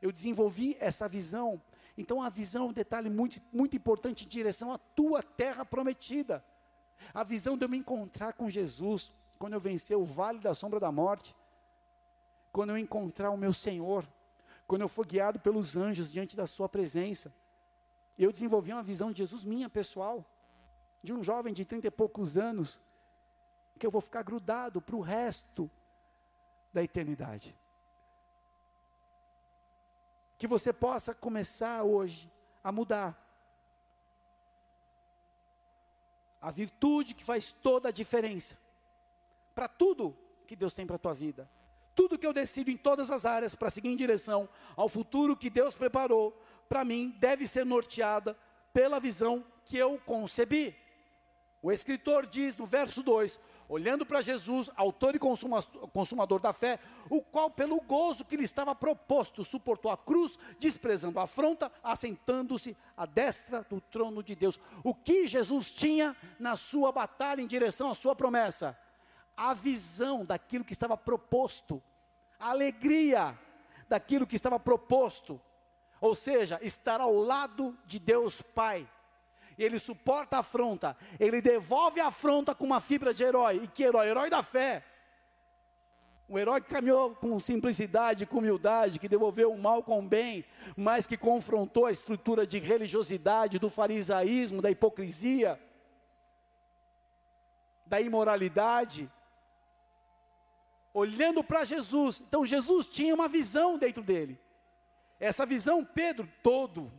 Eu 0.00 0.12
desenvolvi 0.12 0.76
essa 0.78 1.08
visão. 1.08 1.60
Então 1.96 2.22
a 2.22 2.28
visão 2.28 2.64
é 2.64 2.68
um 2.68 2.72
detalhe 2.72 3.10
muito, 3.10 3.40
muito 3.52 3.76
importante 3.76 4.24
em 4.24 4.28
direção 4.28 4.72
à 4.72 4.78
tua 4.78 5.22
terra 5.22 5.64
prometida. 5.64 6.44
A 7.12 7.24
visão 7.24 7.56
de 7.56 7.64
eu 7.64 7.68
me 7.68 7.78
encontrar 7.78 8.32
com 8.34 8.48
Jesus, 8.48 9.12
quando 9.38 9.54
eu 9.54 9.60
vencer 9.60 9.96
o 9.96 10.04
vale 10.04 10.38
da 10.40 10.54
sombra 10.54 10.80
da 10.80 10.90
morte, 10.90 11.34
quando 12.52 12.70
eu 12.70 12.78
encontrar 12.78 13.30
o 13.30 13.36
meu 13.36 13.52
Senhor, 13.52 14.06
quando 14.66 14.82
eu 14.82 14.88
for 14.88 15.06
guiado 15.06 15.38
pelos 15.38 15.76
anjos 15.76 16.10
diante 16.12 16.36
da 16.36 16.46
sua 16.46 16.68
presença. 16.68 17.32
Eu 18.18 18.32
desenvolvi 18.32 18.72
uma 18.72 18.82
visão 18.82 19.12
de 19.12 19.18
Jesus 19.18 19.44
minha 19.44 19.70
pessoal 19.70 20.24
de 21.02 21.12
um 21.12 21.22
jovem 21.22 21.54
de 21.54 21.64
trinta 21.64 21.86
e 21.86 21.90
poucos 21.90 22.36
anos, 22.36 22.80
que 23.78 23.86
eu 23.86 23.90
vou 23.90 24.00
ficar 24.00 24.22
grudado 24.22 24.82
para 24.82 24.96
o 24.96 25.00
resto 25.00 25.70
da 26.72 26.82
eternidade. 26.82 27.56
Que 30.36 30.46
você 30.46 30.72
possa 30.72 31.14
começar 31.14 31.82
hoje 31.84 32.30
a 32.62 32.72
mudar. 32.72 33.16
A 36.40 36.50
virtude 36.50 37.14
que 37.14 37.24
faz 37.24 37.52
toda 37.52 37.88
a 37.88 37.92
diferença. 37.92 38.56
Para 39.58 39.66
tudo 39.66 40.16
que 40.46 40.54
Deus 40.54 40.72
tem 40.72 40.86
para 40.86 40.94
a 40.94 41.00
tua 41.00 41.12
vida. 41.12 41.50
Tudo 41.92 42.16
que 42.16 42.24
eu 42.24 42.32
decido 42.32 42.70
em 42.70 42.76
todas 42.76 43.10
as 43.10 43.26
áreas 43.26 43.56
para 43.56 43.70
seguir 43.70 43.88
em 43.88 43.96
direção 43.96 44.48
ao 44.76 44.88
futuro 44.88 45.36
que 45.36 45.50
Deus 45.50 45.74
preparou 45.74 46.30
para 46.68 46.84
mim 46.84 47.12
deve 47.18 47.44
ser 47.48 47.66
norteada 47.66 48.38
pela 48.72 49.00
visão 49.00 49.44
que 49.64 49.76
eu 49.76 49.98
concebi. 50.06 50.76
O 51.60 51.72
escritor 51.72 52.24
diz 52.24 52.56
no 52.56 52.66
verso 52.66 53.02
2: 53.02 53.40
olhando 53.68 54.06
para 54.06 54.22
Jesus, 54.22 54.70
autor 54.76 55.16
e 55.16 55.18
consumador 55.18 56.40
da 56.40 56.52
fé, 56.52 56.78
o 57.10 57.20
qual, 57.20 57.50
pelo 57.50 57.80
gozo 57.80 58.24
que 58.24 58.36
lhe 58.36 58.44
estava 58.44 58.76
proposto, 58.76 59.44
suportou 59.44 59.90
a 59.90 59.96
cruz, 59.96 60.38
desprezando 60.60 61.18
a 61.18 61.24
afronta, 61.24 61.68
assentando-se 61.82 62.76
à 62.96 63.04
destra 63.06 63.66
do 63.68 63.80
trono 63.80 64.22
de 64.22 64.36
Deus. 64.36 64.60
O 64.84 64.94
que 64.94 65.26
Jesus 65.26 65.68
tinha 65.68 66.16
na 66.38 66.54
sua 66.54 66.92
batalha 66.92 67.42
em 67.42 67.46
direção 67.48 67.90
à 67.90 67.94
sua 67.96 68.14
promessa? 68.14 68.78
A 69.38 69.54
visão 69.54 70.24
daquilo 70.24 70.64
que 70.64 70.72
estava 70.72 70.96
proposto, 70.96 71.80
a 72.38 72.50
alegria 72.50 73.38
daquilo 73.88 74.26
que 74.26 74.36
estava 74.36 74.58
proposto, 74.58 75.40
ou 76.00 76.14
seja, 76.14 76.58
estar 76.60 77.00
ao 77.00 77.14
lado 77.14 77.78
de 77.86 77.98
Deus 77.98 78.42
Pai 78.42 78.86
ele 79.58 79.78
suporta 79.78 80.36
a 80.36 80.40
afronta, 80.40 80.96
ele 81.18 81.40
devolve 81.42 82.00
a 82.00 82.06
afronta 82.06 82.54
com 82.54 82.64
uma 82.64 82.80
fibra 82.80 83.12
de 83.12 83.24
herói. 83.24 83.62
E 83.64 83.66
que 83.68 83.82
herói? 83.82 84.08
Herói 84.08 84.30
da 84.30 84.42
fé. 84.42 84.84
Um 86.28 86.38
herói 86.38 86.60
que 86.60 86.68
caminhou 86.68 87.14
com 87.16 87.40
simplicidade, 87.40 88.26
com 88.26 88.38
humildade, 88.38 88.98
que 88.98 89.08
devolveu 89.08 89.50
o 89.50 89.58
mal 89.58 89.82
com 89.82 89.98
o 89.98 90.02
bem, 90.02 90.44
mas 90.76 91.06
que 91.06 91.16
confrontou 91.16 91.86
a 91.86 91.90
estrutura 91.90 92.46
de 92.46 92.58
religiosidade, 92.58 93.58
do 93.58 93.70
farisaísmo, 93.70 94.62
da 94.62 94.70
hipocrisia, 94.70 95.58
da 97.86 98.00
imoralidade. 98.00 99.10
Olhando 100.92 101.44
para 101.44 101.64
Jesus, 101.64 102.22
então 102.26 102.46
Jesus 102.46 102.86
tinha 102.86 103.14
uma 103.14 103.28
visão 103.28 103.78
dentro 103.78 104.02
dele. 104.02 104.40
Essa 105.20 105.44
visão, 105.44 105.84
Pedro, 105.84 106.28
todo 106.42 106.92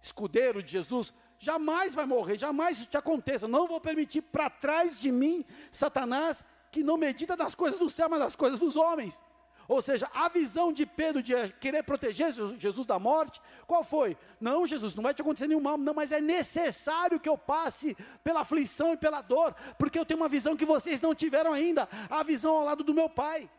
escudeiro 0.00 0.62
de 0.62 0.72
Jesus, 0.72 1.12
jamais 1.38 1.94
vai 1.94 2.06
morrer, 2.06 2.38
jamais 2.38 2.78
isso 2.78 2.88
te 2.88 2.96
aconteça. 2.96 3.48
Não 3.48 3.66
vou 3.66 3.80
permitir 3.80 4.22
para 4.22 4.50
trás 4.50 4.98
de 4.98 5.10
mim, 5.10 5.44
Satanás, 5.70 6.44
que 6.70 6.82
não 6.82 6.96
medita 6.96 7.36
das 7.36 7.54
coisas 7.54 7.78
do 7.78 7.88
céu, 7.88 8.08
mas 8.08 8.20
das 8.20 8.36
coisas 8.36 8.58
dos 8.58 8.76
homens. 8.76 9.22
Ou 9.66 9.80
seja, 9.80 10.10
a 10.12 10.28
visão 10.28 10.72
de 10.72 10.84
Pedro 10.84 11.22
de 11.22 11.34
querer 11.54 11.82
proteger 11.82 12.32
Jesus 12.32 12.86
da 12.86 12.98
morte, 12.98 13.40
qual 13.66 13.82
foi? 13.82 14.16
Não, 14.40 14.66
Jesus, 14.66 14.94
não 14.94 15.02
vai 15.02 15.14
te 15.14 15.22
acontecer 15.22 15.46
nenhum 15.46 15.60
mal, 15.60 15.78
não, 15.78 15.94
mas 15.94 16.12
é 16.12 16.20
necessário 16.20 17.18
que 17.18 17.28
eu 17.28 17.38
passe 17.38 17.96
pela 18.22 18.40
aflição 18.40 18.92
e 18.92 18.96
pela 18.96 19.22
dor, 19.22 19.54
porque 19.78 19.98
eu 19.98 20.04
tenho 20.04 20.20
uma 20.20 20.28
visão 20.28 20.56
que 20.56 20.66
vocês 20.66 21.00
não 21.00 21.14
tiveram 21.14 21.52
ainda, 21.52 21.88
a 22.10 22.22
visão 22.22 22.56
ao 22.56 22.64
lado 22.64 22.84
do 22.84 22.92
meu 22.92 23.08
Pai. 23.08 23.50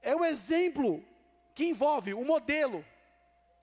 É 0.00 0.16
o 0.16 0.24
exemplo 0.24 1.04
que 1.54 1.64
envolve 1.66 2.14
o 2.14 2.24
modelo, 2.24 2.84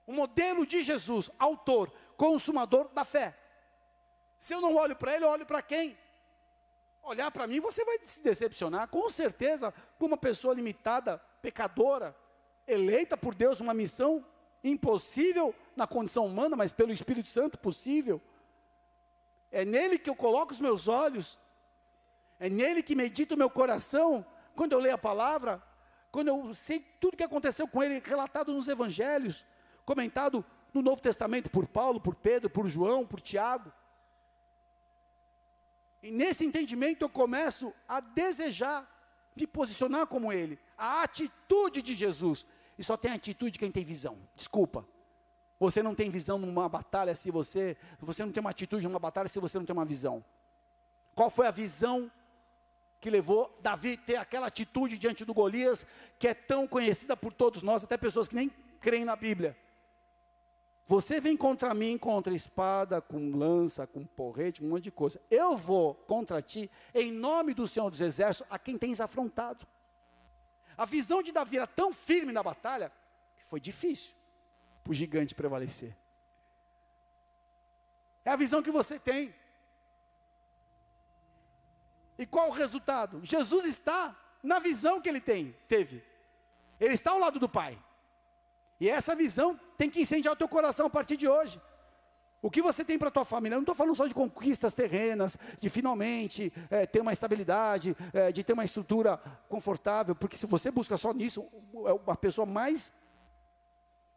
o 0.06 0.12
modelo 0.12 0.64
de 0.64 0.80
Jesus, 0.80 1.28
autor, 1.38 1.92
consumador 2.16 2.88
da 2.90 3.04
fé. 3.04 3.36
Se 4.38 4.54
eu 4.54 4.60
não 4.60 4.76
olho 4.76 4.94
para 4.94 5.14
ele, 5.14 5.24
eu 5.24 5.28
olho 5.28 5.44
para 5.44 5.60
quem? 5.60 5.98
Olhar 7.08 7.30
para 7.30 7.46
mim, 7.46 7.60
você 7.60 7.84
vai 7.84 7.98
se 8.02 8.22
decepcionar, 8.22 8.88
com 8.88 9.08
certeza, 9.10 9.72
com 9.98 10.06
uma 10.06 10.16
pessoa 10.16 10.54
limitada, 10.54 11.18
pecadora, 11.42 12.14
eleita 12.66 13.16
por 13.16 13.34
Deus 13.34 13.60
uma 13.60 13.74
missão 13.74 14.24
impossível 14.62 15.54
na 15.74 15.86
condição 15.86 16.26
humana, 16.26 16.56
mas 16.56 16.72
pelo 16.72 16.92
Espírito 16.92 17.28
Santo 17.28 17.58
possível. 17.58 18.20
É 19.50 19.64
nele 19.64 19.98
que 19.98 20.10
eu 20.10 20.16
coloco 20.16 20.52
os 20.52 20.60
meus 20.60 20.88
olhos, 20.88 21.38
é 22.38 22.48
nele 22.48 22.82
que 22.82 22.94
medito 22.94 23.34
o 23.34 23.38
meu 23.38 23.50
coração, 23.50 24.24
quando 24.54 24.72
eu 24.72 24.80
leio 24.80 24.94
a 24.94 24.98
palavra, 24.98 25.62
quando 26.10 26.28
eu 26.28 26.54
sei 26.54 26.80
tudo 27.00 27.14
o 27.14 27.16
que 27.16 27.24
aconteceu 27.24 27.66
com 27.66 27.82
ele, 27.82 28.02
relatado 28.04 28.52
nos 28.52 28.68
evangelhos, 28.68 29.44
comentado 29.84 30.44
no 30.72 30.82
Novo 30.82 31.00
Testamento 31.00 31.50
por 31.50 31.66
Paulo, 31.66 32.00
por 32.00 32.14
Pedro, 32.14 32.50
por 32.50 32.68
João, 32.68 33.06
por 33.06 33.20
Tiago. 33.20 33.72
E 36.02 36.10
nesse 36.10 36.44
entendimento 36.44 37.02
eu 37.02 37.08
começo 37.08 37.72
a 37.86 38.00
desejar 38.00 38.88
me 39.34 39.46
posicionar 39.46 40.06
como 40.06 40.32
ele. 40.32 40.58
A 40.76 41.02
atitude 41.02 41.80
de 41.82 41.94
Jesus. 41.94 42.46
E 42.76 42.84
só 42.84 42.96
tem 42.96 43.12
atitude 43.12 43.58
quem 43.58 43.70
tem 43.70 43.84
visão. 43.84 44.18
Desculpa. 44.34 44.86
Você 45.60 45.82
não 45.82 45.94
tem 45.94 46.08
visão 46.08 46.38
numa 46.38 46.68
batalha 46.68 47.14
se 47.16 47.30
você, 47.30 47.76
você 48.00 48.24
não 48.24 48.32
tem 48.32 48.40
uma 48.40 48.50
atitude 48.50 48.86
numa 48.86 48.98
batalha 48.98 49.28
se 49.28 49.40
você 49.40 49.58
não 49.58 49.66
tem 49.66 49.72
uma 49.72 49.84
visão. 49.84 50.24
Qual 51.14 51.30
foi 51.30 51.48
a 51.48 51.50
visão 51.50 52.10
que 53.00 53.10
levou 53.10 53.56
Davi 53.60 53.94
a 53.94 54.06
ter 54.06 54.16
aquela 54.16 54.46
atitude 54.46 54.96
diante 54.96 55.24
do 55.24 55.34
Golias, 55.34 55.84
que 56.18 56.28
é 56.28 56.34
tão 56.34 56.66
conhecida 56.66 57.16
por 57.16 57.32
todos 57.32 57.62
nós, 57.62 57.82
até 57.82 57.96
pessoas 57.96 58.28
que 58.28 58.36
nem 58.36 58.50
creem 58.80 59.04
na 59.04 59.16
Bíblia? 59.16 59.56
Você 60.88 61.20
vem 61.20 61.36
contra 61.36 61.74
mim 61.74 61.98
contra 61.98 62.32
espada, 62.32 62.98
com 62.98 63.30
lança, 63.36 63.86
com 63.86 64.06
porrete, 64.06 64.64
um 64.64 64.70
monte 64.70 64.84
de 64.84 64.90
coisa. 64.90 65.20
Eu 65.30 65.54
vou 65.54 65.94
contra 65.94 66.40
ti 66.40 66.70
em 66.94 67.12
nome 67.12 67.52
do 67.52 67.68
Senhor 67.68 67.90
dos 67.90 68.00
Exércitos, 68.00 68.50
a 68.50 68.58
quem 68.58 68.78
tens 68.78 68.98
afrontado. 68.98 69.66
A 70.78 70.86
visão 70.86 71.22
de 71.22 71.30
Davi 71.30 71.58
era 71.58 71.66
tão 71.66 71.92
firme 71.92 72.32
na 72.32 72.42
batalha 72.42 72.90
que 73.36 73.44
foi 73.44 73.60
difícil 73.60 74.16
para 74.82 74.90
o 74.90 74.94
gigante 74.94 75.34
prevalecer. 75.34 75.94
É 78.24 78.30
a 78.30 78.36
visão 78.36 78.62
que 78.62 78.70
você 78.70 78.98
tem. 78.98 79.34
E 82.18 82.24
qual 82.24 82.48
o 82.48 82.52
resultado? 82.52 83.20
Jesus 83.22 83.66
está 83.66 84.16
na 84.42 84.58
visão 84.58 85.02
que 85.02 85.08
ele 85.10 85.20
tem, 85.20 85.54
teve. 85.68 86.02
Ele 86.80 86.94
está 86.94 87.10
ao 87.10 87.18
lado 87.18 87.38
do 87.38 87.48
Pai. 87.48 87.78
E 88.80 88.88
essa 88.88 89.14
visão 89.14 89.58
tem 89.76 89.90
que 89.90 90.00
incendiar 90.00 90.34
o 90.34 90.36
teu 90.36 90.48
coração 90.48 90.86
a 90.86 90.90
partir 90.90 91.16
de 91.16 91.26
hoje. 91.28 91.60
O 92.40 92.50
que 92.50 92.62
você 92.62 92.84
tem 92.84 92.96
para 92.96 93.08
a 93.08 93.10
tua 93.10 93.24
família? 93.24 93.54
Eu 93.54 93.58
não 93.58 93.62
estou 93.62 93.74
falando 93.74 93.96
só 93.96 94.06
de 94.06 94.14
conquistas 94.14 94.72
terrenas, 94.72 95.36
de 95.60 95.68
finalmente 95.68 96.52
é, 96.70 96.86
ter 96.86 97.00
uma 97.00 97.12
estabilidade, 97.12 97.96
é, 98.12 98.30
de 98.30 98.44
ter 98.44 98.52
uma 98.52 98.64
estrutura 98.64 99.20
confortável, 99.48 100.14
porque 100.14 100.36
se 100.36 100.46
você 100.46 100.70
busca 100.70 100.96
só 100.96 101.12
nisso, 101.12 101.44
é 101.86 102.12
a 102.12 102.16
pessoa 102.16 102.46
mais 102.46 102.92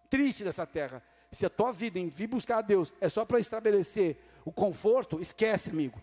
triste 0.08 0.44
dessa 0.44 0.68
terra. 0.68 1.02
Se 1.32 1.46
a 1.46 1.50
tua 1.50 1.72
vida 1.72 1.98
em 1.98 2.10
vir 2.10 2.28
buscar 2.28 2.60
a 2.60 2.62
Deus 2.62 2.94
é 3.02 3.10
só 3.10 3.26
para 3.26 3.40
estabelecer 3.40 4.22
o 4.46 4.52
conforto, 4.52 5.20
esquece, 5.20 5.72
amigo. 5.72 6.00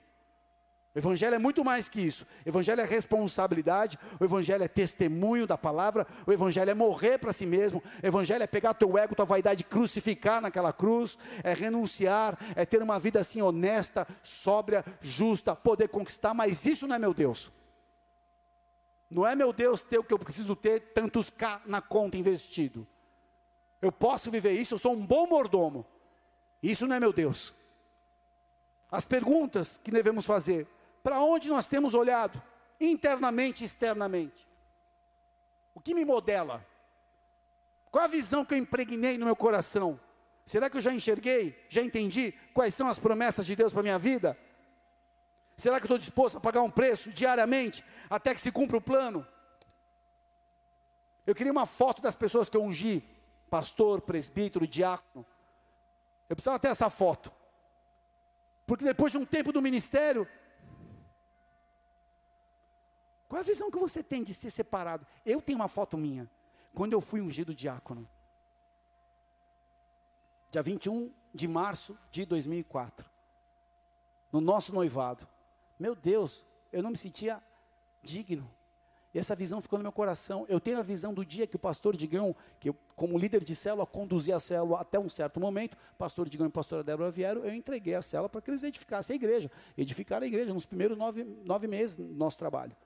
Evangelho 0.98 1.34
é 1.34 1.38
muito 1.38 1.64
mais 1.64 1.88
que 1.88 2.00
isso. 2.00 2.26
Evangelho 2.44 2.80
é 2.80 2.84
responsabilidade, 2.84 3.98
o 4.18 4.24
Evangelho 4.24 4.64
é 4.64 4.68
testemunho 4.68 5.46
da 5.46 5.56
palavra, 5.56 6.06
o 6.26 6.32
Evangelho 6.32 6.70
é 6.70 6.74
morrer 6.74 7.18
para 7.18 7.32
si 7.32 7.46
mesmo, 7.46 7.82
o 8.02 8.06
Evangelho 8.06 8.42
é 8.42 8.46
pegar 8.46 8.74
teu 8.74 8.98
ego, 8.98 9.14
tua 9.14 9.24
vaidade, 9.24 9.64
crucificar 9.64 10.40
naquela 10.40 10.72
cruz, 10.72 11.16
é 11.42 11.54
renunciar, 11.54 12.38
é 12.56 12.66
ter 12.66 12.82
uma 12.82 12.98
vida 12.98 13.20
assim 13.20 13.40
honesta, 13.40 14.06
sóbria, 14.22 14.84
justa, 15.00 15.54
poder 15.54 15.88
conquistar, 15.88 16.34
mas 16.34 16.66
isso 16.66 16.86
não 16.86 16.96
é 16.96 16.98
meu 16.98 17.14
Deus. 17.14 17.52
Não 19.10 19.26
é 19.26 19.34
meu 19.34 19.52
Deus 19.52 19.80
ter 19.80 19.98
o 19.98 20.04
que 20.04 20.12
eu 20.12 20.18
preciso 20.18 20.54
ter, 20.54 20.92
tantos 20.92 21.30
K 21.30 21.62
na 21.64 21.80
conta 21.80 22.16
investido. 22.16 22.86
Eu 23.80 23.92
posso 23.92 24.30
viver 24.30 24.52
isso, 24.52 24.74
eu 24.74 24.78
sou 24.78 24.92
um 24.92 25.06
bom 25.06 25.26
mordomo. 25.26 25.86
Isso 26.62 26.86
não 26.86 26.96
é 26.96 27.00
meu 27.00 27.12
Deus. 27.12 27.54
As 28.90 29.04
perguntas 29.04 29.78
que 29.78 29.90
devemos 29.90 30.26
fazer: 30.26 30.66
para 31.02 31.20
onde 31.20 31.48
nós 31.48 31.66
temos 31.66 31.94
olhado, 31.94 32.42
internamente 32.80 33.64
e 33.64 33.66
externamente? 33.66 34.48
O 35.74 35.80
que 35.80 35.94
me 35.94 36.04
modela? 36.04 36.64
Qual 37.90 38.04
a 38.04 38.08
visão 38.08 38.44
que 38.44 38.54
eu 38.54 38.58
impregnei 38.58 39.16
no 39.16 39.26
meu 39.26 39.36
coração? 39.36 39.98
Será 40.44 40.70
que 40.70 40.76
eu 40.76 40.80
já 40.80 40.92
enxerguei, 40.92 41.64
já 41.68 41.82
entendi 41.82 42.32
quais 42.54 42.74
são 42.74 42.88
as 42.88 42.98
promessas 42.98 43.46
de 43.46 43.54
Deus 43.54 43.72
para 43.72 43.80
a 43.80 43.82
minha 43.82 43.98
vida? 43.98 44.36
Será 45.56 45.78
que 45.78 45.84
eu 45.84 45.88
estou 45.88 45.98
disposto 45.98 46.38
a 46.38 46.40
pagar 46.40 46.62
um 46.62 46.70
preço 46.70 47.10
diariamente 47.10 47.84
até 48.08 48.34
que 48.34 48.40
se 48.40 48.52
cumpra 48.52 48.76
o 48.76 48.80
plano? 48.80 49.26
Eu 51.26 51.34
queria 51.34 51.52
uma 51.52 51.66
foto 51.66 52.00
das 52.00 52.14
pessoas 52.14 52.48
que 52.48 52.56
eu 52.56 52.62
ungi, 52.62 53.04
pastor, 53.50 54.00
presbítero, 54.00 54.66
diácono. 54.66 55.26
Eu 56.28 56.36
precisava 56.36 56.58
ter 56.58 56.68
essa 56.68 56.88
foto. 56.88 57.32
Porque 58.66 58.84
depois 58.84 59.12
de 59.12 59.18
um 59.18 59.26
tempo 59.26 59.52
do 59.52 59.60
ministério, 59.60 60.26
qual 63.28 63.38
é 63.38 63.42
a 63.42 63.46
visão 63.46 63.70
que 63.70 63.78
você 63.78 64.02
tem 64.02 64.22
de 64.22 64.32
ser 64.32 64.50
separado? 64.50 65.06
Eu 65.24 65.42
tenho 65.42 65.58
uma 65.58 65.68
foto 65.68 65.98
minha, 65.98 66.28
quando 66.74 66.94
eu 66.94 67.00
fui 67.00 67.20
ungido 67.20 67.54
diácono. 67.54 68.08
Dia 70.50 70.62
21 70.62 71.12
de 71.34 71.46
março 71.46 71.96
de 72.10 72.24
2004. 72.24 73.08
No 74.32 74.40
nosso 74.40 74.72
noivado. 74.72 75.28
Meu 75.78 75.94
Deus, 75.94 76.44
eu 76.72 76.82
não 76.82 76.90
me 76.90 76.96
sentia 76.96 77.42
digno. 78.02 78.50
E 79.12 79.18
essa 79.18 79.34
visão 79.34 79.60
ficou 79.60 79.78
no 79.78 79.82
meu 79.82 79.92
coração. 79.92 80.46
Eu 80.48 80.60
tenho 80.60 80.78
a 80.78 80.82
visão 80.82 81.12
do 81.12 81.24
dia 81.24 81.46
que 81.46 81.56
o 81.56 81.58
pastor 81.58 81.96
Digão, 81.96 82.34
que 82.60 82.70
eu, 82.70 82.76
como 82.94 83.18
líder 83.18 83.42
de 83.42 83.54
célula, 83.54 83.86
conduzia 83.86 84.36
a 84.36 84.40
célula 84.40 84.80
até 84.80 84.98
um 84.98 85.08
certo 85.08 85.40
momento, 85.40 85.76
pastor 85.96 86.28
Digão 86.28 86.46
e 86.46 86.50
pastora 86.50 86.82
Débora 86.82 87.10
vieram, 87.10 87.44
eu 87.44 87.54
entreguei 87.54 87.94
a 87.94 88.02
célula 88.02 88.28
para 88.28 88.40
que 88.40 88.50
eles 88.50 88.62
edificassem 88.62 89.14
a 89.14 89.16
igreja. 89.16 89.50
Edificaram 89.76 90.24
a 90.24 90.26
igreja 90.26 90.52
nos 90.52 90.66
primeiros 90.66 90.96
nove, 90.96 91.24
nove 91.24 91.66
meses 91.66 91.96
do 91.96 92.04
nosso 92.04 92.36
trabalho. 92.38 92.76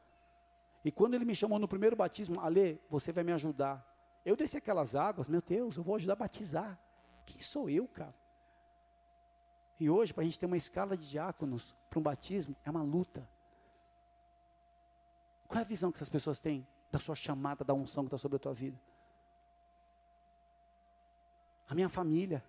E 0.85 0.91
quando 0.91 1.15
ele 1.15 1.25
me 1.25 1.35
chamou 1.35 1.59
no 1.59 1.69
primeiro 1.69 1.95
batismo, 1.95 2.41
Ale, 2.41 2.81
você 2.89 3.12
vai 3.12 3.23
me 3.23 3.33
ajudar. 3.33 3.87
Eu 4.25 4.37
desci 4.37 4.57
aquelas 4.57 4.95
águas, 4.95 5.29
meu 5.29 5.41
Deus, 5.41 5.77
eu 5.77 5.83
vou 5.83 5.97
ajudar 5.97 6.15
a 6.15 6.17
batizar. 6.17 6.79
Quem 7.25 7.41
sou 7.41 7.71
eu, 7.71 7.87
cara? 7.87 8.15
E 9.79 9.89
hoje, 9.89 10.12
para 10.12 10.23
a 10.23 10.25
gente 10.25 10.39
ter 10.39 10.47
uma 10.47 10.57
escala 10.57 10.97
de 10.97 11.09
diáconos 11.09 11.75
para 11.89 11.99
um 11.99 12.03
batismo, 12.03 12.57
é 12.65 12.71
uma 12.71 12.83
luta. 12.83 13.29
Qual 15.47 15.59
é 15.59 15.62
a 15.62 15.67
visão 15.67 15.91
que 15.91 15.99
essas 15.99 16.09
pessoas 16.09 16.41
têm 16.41 16.67
da 16.91 16.99
sua 16.99 17.15
chamada, 17.15 17.65
da 17.65 17.75
unção 17.75 18.05
que 18.05 18.09
está 18.09 18.19
sobre 18.19 18.37
a 18.37 18.39
tua 18.39 18.53
vida? 18.53 18.81
A 21.69 21.75
minha 21.75 21.89
família, 21.89 22.45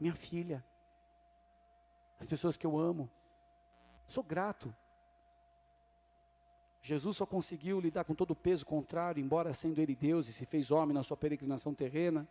minha 0.00 0.14
filha, 0.14 0.64
as 2.18 2.26
pessoas 2.26 2.56
que 2.56 2.66
eu 2.66 2.78
amo. 2.78 3.10
Sou 4.06 4.24
grato 4.24 4.74
Jesus 6.80 7.16
só 7.16 7.26
conseguiu 7.26 7.80
lidar 7.80 8.04
com 8.04 8.14
todo 8.14 8.30
o 8.30 8.36
peso 8.36 8.64
contrário, 8.64 9.20
embora 9.20 9.52
sendo 9.52 9.80
ele 9.80 9.94
Deus 9.94 10.28
e 10.28 10.32
se 10.32 10.44
fez 10.44 10.70
homem 10.70 10.94
na 10.94 11.02
sua 11.02 11.16
peregrinação 11.16 11.74
terrena, 11.74 12.26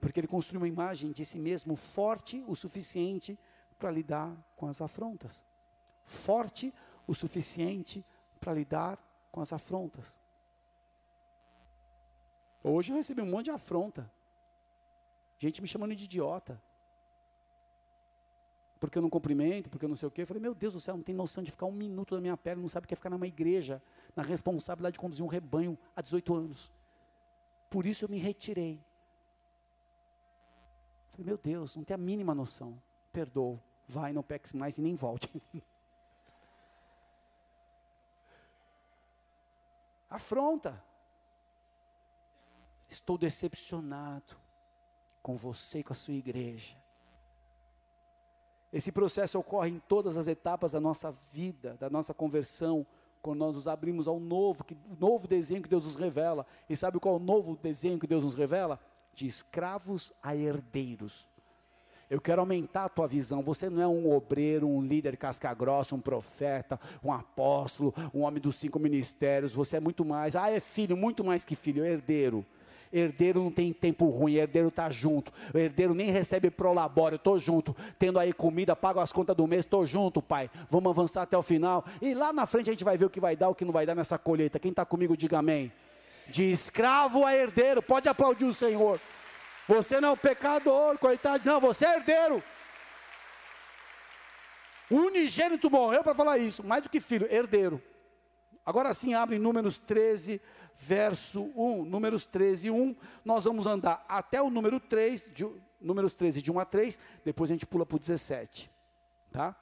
porque 0.00 0.20
ele 0.20 0.26
construiu 0.26 0.60
uma 0.60 0.68
imagem 0.68 1.12
de 1.12 1.24
si 1.24 1.38
mesmo 1.38 1.74
forte 1.74 2.44
o 2.46 2.54
suficiente 2.54 3.38
para 3.78 3.90
lidar 3.90 4.36
com 4.54 4.66
as 4.68 4.80
afrontas. 4.80 5.44
Forte 6.04 6.72
o 7.06 7.14
suficiente 7.14 8.04
para 8.38 8.52
lidar 8.52 8.98
com 9.32 9.40
as 9.40 9.52
afrontas. 9.52 10.18
Hoje 12.62 12.92
eu 12.92 12.96
recebi 12.96 13.22
um 13.22 13.30
monte 13.30 13.46
de 13.46 13.50
afronta. 13.50 14.10
Gente 15.38 15.60
me 15.62 15.68
chamando 15.68 15.94
de 15.94 16.04
idiota 16.04 16.60
porque 18.78 18.98
eu 18.98 19.02
não 19.02 19.10
cumprimento, 19.10 19.70
porque 19.70 19.84
eu 19.84 19.88
não 19.88 19.96
sei 19.96 20.06
o 20.08 20.10
quê. 20.10 20.22
Eu 20.22 20.26
falei, 20.26 20.40
meu 20.40 20.54
Deus 20.54 20.74
do 20.74 20.80
céu, 20.80 20.96
não 20.96 21.02
tem 21.02 21.14
noção 21.14 21.42
de 21.42 21.50
ficar 21.50 21.66
um 21.66 21.72
minuto 21.72 22.14
da 22.14 22.20
minha 22.20 22.36
pele, 22.36 22.60
não 22.60 22.68
sabe 22.68 22.84
o 22.84 22.88
que 22.88 22.94
é 22.94 22.96
ficar 22.96 23.10
numa 23.10 23.26
igreja, 23.26 23.82
na 24.14 24.22
responsabilidade 24.22 24.94
de 24.94 25.00
conduzir 25.00 25.24
um 25.24 25.28
rebanho 25.28 25.78
há 25.94 26.02
18 26.02 26.34
anos. 26.34 26.72
Por 27.70 27.86
isso 27.86 28.04
eu 28.04 28.08
me 28.08 28.18
retirei. 28.18 28.74
Eu 31.04 31.12
falei, 31.12 31.26
meu 31.26 31.38
Deus, 31.38 31.76
não 31.76 31.84
tem 31.84 31.94
a 31.94 31.98
mínima 31.98 32.34
noção. 32.34 32.80
Perdoa, 33.12 33.58
vai, 33.88 34.12
não 34.12 34.22
peques 34.22 34.52
mais 34.52 34.78
e 34.78 34.82
nem 34.82 34.94
volte. 34.94 35.30
afronta. 40.16 40.82
Estou 42.88 43.18
decepcionado 43.18 44.36
com 45.22 45.36
você 45.36 45.80
e 45.80 45.84
com 45.84 45.92
a 45.92 45.96
sua 45.96 46.14
igreja. 46.14 46.76
Esse 48.72 48.90
processo 48.90 49.38
ocorre 49.38 49.70
em 49.70 49.78
todas 49.88 50.16
as 50.16 50.26
etapas 50.26 50.72
da 50.72 50.80
nossa 50.80 51.12
vida, 51.32 51.76
da 51.78 51.88
nossa 51.88 52.12
conversão, 52.12 52.86
quando 53.22 53.38
nós 53.38 53.54
nos 53.54 53.66
abrimos 53.66 54.06
ao 54.06 54.20
novo, 54.20 54.64
que, 54.64 54.76
novo 54.98 55.26
desenho 55.26 55.62
que 55.62 55.68
Deus 55.68 55.84
nos 55.84 55.96
revela. 55.96 56.46
E 56.68 56.76
sabe 56.76 57.00
qual 57.00 57.14
é 57.14 57.18
o 57.18 57.20
novo 57.20 57.58
desenho 57.60 57.98
que 57.98 58.06
Deus 58.06 58.22
nos 58.22 58.34
revela? 58.34 58.78
De 59.14 59.26
escravos 59.26 60.12
a 60.22 60.36
herdeiros. 60.36 61.28
Eu 62.08 62.20
quero 62.20 62.40
aumentar 62.40 62.84
a 62.84 62.88
tua 62.88 63.08
visão. 63.08 63.42
Você 63.42 63.68
não 63.68 63.82
é 63.82 63.88
um 63.88 64.12
obreiro, 64.14 64.68
um 64.68 64.80
líder 64.80 65.16
casca 65.16 65.52
grossa, 65.52 65.94
um 65.96 66.00
profeta, 66.00 66.78
um 67.02 67.12
apóstolo, 67.12 67.92
um 68.14 68.22
homem 68.22 68.40
dos 68.40 68.54
cinco 68.54 68.78
ministérios. 68.78 69.52
Você 69.52 69.78
é 69.78 69.80
muito 69.80 70.04
mais. 70.04 70.36
Ah, 70.36 70.48
é 70.48 70.60
filho, 70.60 70.96
muito 70.96 71.24
mais 71.24 71.44
que 71.44 71.56
filho, 71.56 71.84
é 71.84 71.90
herdeiro. 71.90 72.46
Herdeiro 72.92 73.42
não 73.42 73.50
tem 73.50 73.72
tempo 73.72 74.08
ruim, 74.08 74.34
herdeiro 74.34 74.68
está 74.68 74.90
junto. 74.90 75.32
O 75.52 75.58
herdeiro 75.58 75.94
nem 75.94 76.10
recebe 76.10 76.50
prolabório, 76.50 77.16
estou 77.16 77.38
junto. 77.38 77.76
Tendo 77.98 78.18
aí 78.18 78.32
comida, 78.32 78.76
pago 78.76 79.00
as 79.00 79.12
contas 79.12 79.36
do 79.36 79.46
mês, 79.46 79.64
estou 79.64 79.84
junto, 79.84 80.22
pai. 80.22 80.50
Vamos 80.70 80.90
avançar 80.90 81.22
até 81.22 81.36
o 81.36 81.42
final. 81.42 81.84
E 82.00 82.14
lá 82.14 82.32
na 82.32 82.46
frente 82.46 82.70
a 82.70 82.72
gente 82.72 82.84
vai 82.84 82.96
ver 82.96 83.06
o 83.06 83.10
que 83.10 83.20
vai 83.20 83.36
dar, 83.36 83.48
o 83.48 83.54
que 83.54 83.64
não 83.64 83.72
vai 83.72 83.86
dar 83.86 83.94
nessa 83.94 84.18
colheita. 84.18 84.58
Quem 84.58 84.70
está 84.70 84.84
comigo, 84.84 85.16
diga 85.16 85.38
amém. 85.38 85.72
De 86.28 86.50
escravo 86.50 87.24
a 87.24 87.34
herdeiro, 87.34 87.82
pode 87.82 88.08
aplaudir 88.08 88.44
o 88.44 88.54
Senhor. 88.54 89.00
Você 89.68 90.00
não 90.00 90.10
é 90.10 90.12
um 90.12 90.16
pecador, 90.16 90.96
coitado, 90.98 91.48
não, 91.48 91.60
você 91.60 91.86
é 91.86 91.96
herdeiro. 91.96 92.42
O 94.88 94.96
unigênito 94.96 95.68
morreu 95.68 96.04
para 96.04 96.14
falar 96.14 96.38
isso, 96.38 96.64
mais 96.64 96.82
do 96.82 96.88
que 96.88 97.00
filho, 97.00 97.26
herdeiro. 97.30 97.82
Agora 98.64 98.92
sim, 98.94 99.14
abre 99.14 99.38
Números 99.38 99.78
13, 99.78 100.40
verso 100.76 101.42
1. 101.56 101.84
Números 101.84 102.24
13, 102.24 102.70
1. 102.70 102.96
Nós 103.24 103.44
vamos 103.44 103.66
andar 103.66 104.04
até 104.08 104.40
o 104.40 104.50
número 104.50 104.78
3, 104.78 105.30
de, 105.34 105.48
Números 105.80 106.14
13, 106.14 106.42
de 106.42 106.52
1 106.52 106.58
a 106.58 106.64
3. 106.64 106.98
Depois 107.24 107.50
a 107.50 107.54
gente 107.54 107.66
pula 107.66 107.86
para 107.86 107.96
o 107.96 107.98
17. 107.98 108.70
Tá? 109.30 109.56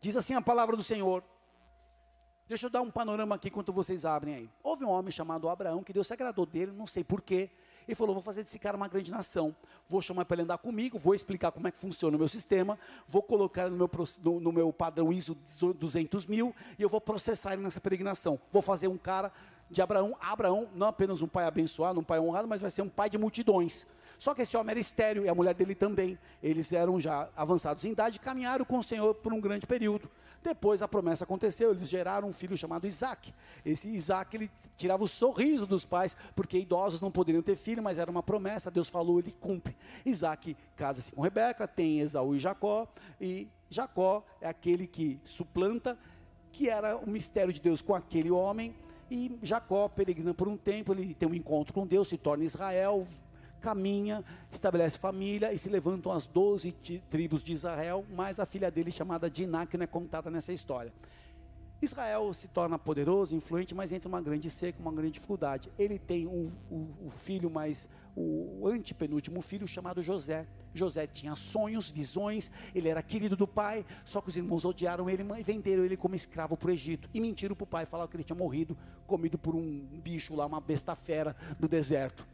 Diz 0.00 0.16
assim 0.16 0.34
a 0.34 0.42
palavra 0.42 0.76
do 0.76 0.82
Senhor. 0.82 1.22
Deixa 2.48 2.66
eu 2.66 2.70
dar 2.70 2.80
um 2.80 2.90
panorama 2.90 3.34
aqui 3.34 3.48
enquanto 3.48 3.72
vocês 3.72 4.04
abrem 4.04 4.34
aí. 4.34 4.50
Houve 4.62 4.84
um 4.84 4.88
homem 4.88 5.10
chamado 5.10 5.48
Abraão 5.48 5.82
que 5.82 5.92
Deus 5.92 6.06
se 6.06 6.14
agradou 6.14 6.46
dele, 6.46 6.72
não 6.72 6.86
sei 6.86 7.04
porquê. 7.04 7.50
Ele 7.86 7.94
falou: 7.94 8.14
Vou 8.14 8.22
fazer 8.22 8.42
desse 8.42 8.58
cara 8.58 8.76
uma 8.76 8.88
grande 8.88 9.10
nação. 9.10 9.54
Vou 9.86 10.00
chamar 10.00 10.24
para 10.24 10.36
ele 10.36 10.42
andar 10.42 10.58
comigo, 10.58 10.98
vou 10.98 11.14
explicar 11.14 11.52
como 11.52 11.68
é 11.68 11.70
que 11.70 11.78
funciona 11.78 12.16
o 12.16 12.18
meu 12.18 12.28
sistema, 12.28 12.78
vou 13.06 13.22
colocar 13.22 13.68
no 13.68 13.76
meu, 13.76 13.90
no, 14.22 14.40
no 14.40 14.52
meu 14.52 14.72
padrão 14.72 15.12
ISO 15.12 15.34
200 15.34 16.26
mil 16.26 16.54
e 16.78 16.82
eu 16.82 16.88
vou 16.88 17.00
processar 17.00 17.54
ele 17.54 17.62
nessa 17.62 17.80
peregrinação. 17.80 18.40
Vou 18.50 18.62
fazer 18.62 18.88
um 18.88 18.98
cara 18.98 19.32
de 19.70 19.82
Abraão. 19.82 20.16
Abraão, 20.20 20.68
não 20.74 20.88
apenas 20.88 21.22
um 21.22 21.28
pai 21.28 21.44
abençoado, 21.44 22.00
um 22.00 22.04
pai 22.04 22.18
honrado, 22.18 22.48
mas 22.48 22.60
vai 22.60 22.70
ser 22.70 22.82
um 22.82 22.88
pai 22.88 23.10
de 23.10 23.18
multidões. 23.18 23.86
Só 24.18 24.34
que 24.34 24.42
esse 24.42 24.56
homem 24.56 24.72
era 24.72 24.80
estéreo 24.80 25.24
e 25.24 25.28
a 25.28 25.34
mulher 25.34 25.54
dele 25.54 25.74
também. 25.74 26.18
Eles 26.42 26.72
eram 26.72 27.00
já 27.00 27.28
avançados 27.36 27.84
em 27.84 27.92
idade 27.92 28.18
caminharam 28.18 28.64
com 28.64 28.78
o 28.78 28.82
Senhor 28.82 29.14
por 29.14 29.32
um 29.32 29.40
grande 29.40 29.66
período. 29.66 30.10
Depois 30.42 30.82
a 30.82 30.88
promessa 30.88 31.24
aconteceu, 31.24 31.72
eles 31.72 31.88
geraram 31.88 32.28
um 32.28 32.32
filho 32.32 32.56
chamado 32.56 32.86
Isaac. 32.86 33.34
Esse 33.64 33.88
Isaac, 33.88 34.36
ele 34.36 34.50
tirava 34.76 35.02
o 35.02 35.08
sorriso 35.08 35.66
dos 35.66 35.84
pais, 35.84 36.16
porque 36.34 36.58
idosos 36.58 37.00
não 37.00 37.10
poderiam 37.10 37.42
ter 37.42 37.56
filho, 37.56 37.82
mas 37.82 37.98
era 37.98 38.10
uma 38.10 38.22
promessa, 38.22 38.70
Deus 38.70 38.88
falou, 38.88 39.18
ele 39.18 39.32
cumpre. 39.32 39.76
Isaac 40.06 40.56
casa-se 40.76 41.10
com 41.12 41.22
Rebeca, 41.22 41.66
tem 41.66 42.00
Esaú 42.00 42.36
e 42.36 42.38
Jacó, 42.38 42.86
e 43.20 43.48
Jacó 43.68 44.24
é 44.40 44.48
aquele 44.48 44.86
que 44.86 45.20
suplanta, 45.24 45.98
que 46.52 46.68
era 46.68 46.96
o 46.96 47.08
mistério 47.08 47.52
de 47.52 47.60
Deus 47.60 47.82
com 47.82 47.94
aquele 47.94 48.30
homem, 48.30 48.74
e 49.10 49.38
Jacó, 49.42 49.88
peregrina 49.88 50.34
por 50.34 50.48
um 50.48 50.56
tempo, 50.56 50.92
ele 50.92 51.14
tem 51.14 51.28
um 51.28 51.34
encontro 51.34 51.72
com 51.72 51.86
Deus, 51.86 52.08
se 52.08 52.16
torna 52.18 52.44
Israel, 52.44 53.06
caminha, 53.60 54.24
estabelece 54.50 54.98
família 54.98 55.52
e 55.52 55.58
se 55.58 55.68
levantam 55.68 56.12
as 56.12 56.26
doze 56.26 56.72
tribos 57.10 57.42
de 57.42 57.52
Israel, 57.52 58.04
mais 58.10 58.38
a 58.38 58.46
filha 58.46 58.70
dele 58.70 58.90
chamada 58.90 59.30
Diná, 59.30 59.66
que 59.66 59.76
não 59.76 59.84
é 59.84 59.86
contada 59.86 60.30
nessa 60.30 60.52
história. 60.52 60.92
Israel 61.80 62.34
se 62.34 62.48
torna 62.48 62.76
poderoso, 62.76 63.36
influente, 63.36 63.74
mas 63.74 63.92
entra 63.92 64.08
uma 64.08 64.20
grande 64.20 64.50
seca, 64.50 64.80
uma 64.80 64.92
grande 64.92 65.12
dificuldade. 65.12 65.70
Ele 65.78 65.98
tem 65.98 66.26
o 66.26 66.52
um, 66.70 66.90
um 67.06 67.10
filho 67.10 67.48
mais, 67.48 67.88
o 68.18 68.66
antepenúltimo 68.66 69.40
filho 69.40 69.66
chamado 69.68 70.02
José. 70.02 70.46
José 70.74 71.06
tinha 71.06 71.34
sonhos, 71.34 71.88
visões, 71.88 72.50
ele 72.74 72.88
era 72.88 73.02
querido 73.02 73.36
do 73.36 73.46
pai, 73.46 73.84
só 74.04 74.20
que 74.20 74.28
os 74.28 74.36
irmãos 74.36 74.64
odiaram 74.64 75.08
ele 75.08 75.24
e 75.38 75.42
venderam 75.42 75.84
ele 75.84 75.96
como 75.96 76.14
escravo 76.14 76.56
para 76.56 76.68
o 76.68 76.70
Egito. 76.72 77.08
E 77.14 77.20
mentiram 77.20 77.54
para 77.54 77.64
o 77.64 77.66
pai, 77.66 77.86
falaram 77.86 78.10
que 78.10 78.16
ele 78.16 78.24
tinha 78.24 78.36
morrido, 78.36 78.76
comido 79.06 79.38
por 79.38 79.54
um 79.54 79.86
bicho 80.02 80.34
lá, 80.34 80.46
uma 80.46 80.60
besta 80.60 80.94
fera 80.94 81.36
do 81.58 81.68
deserto. 81.68 82.26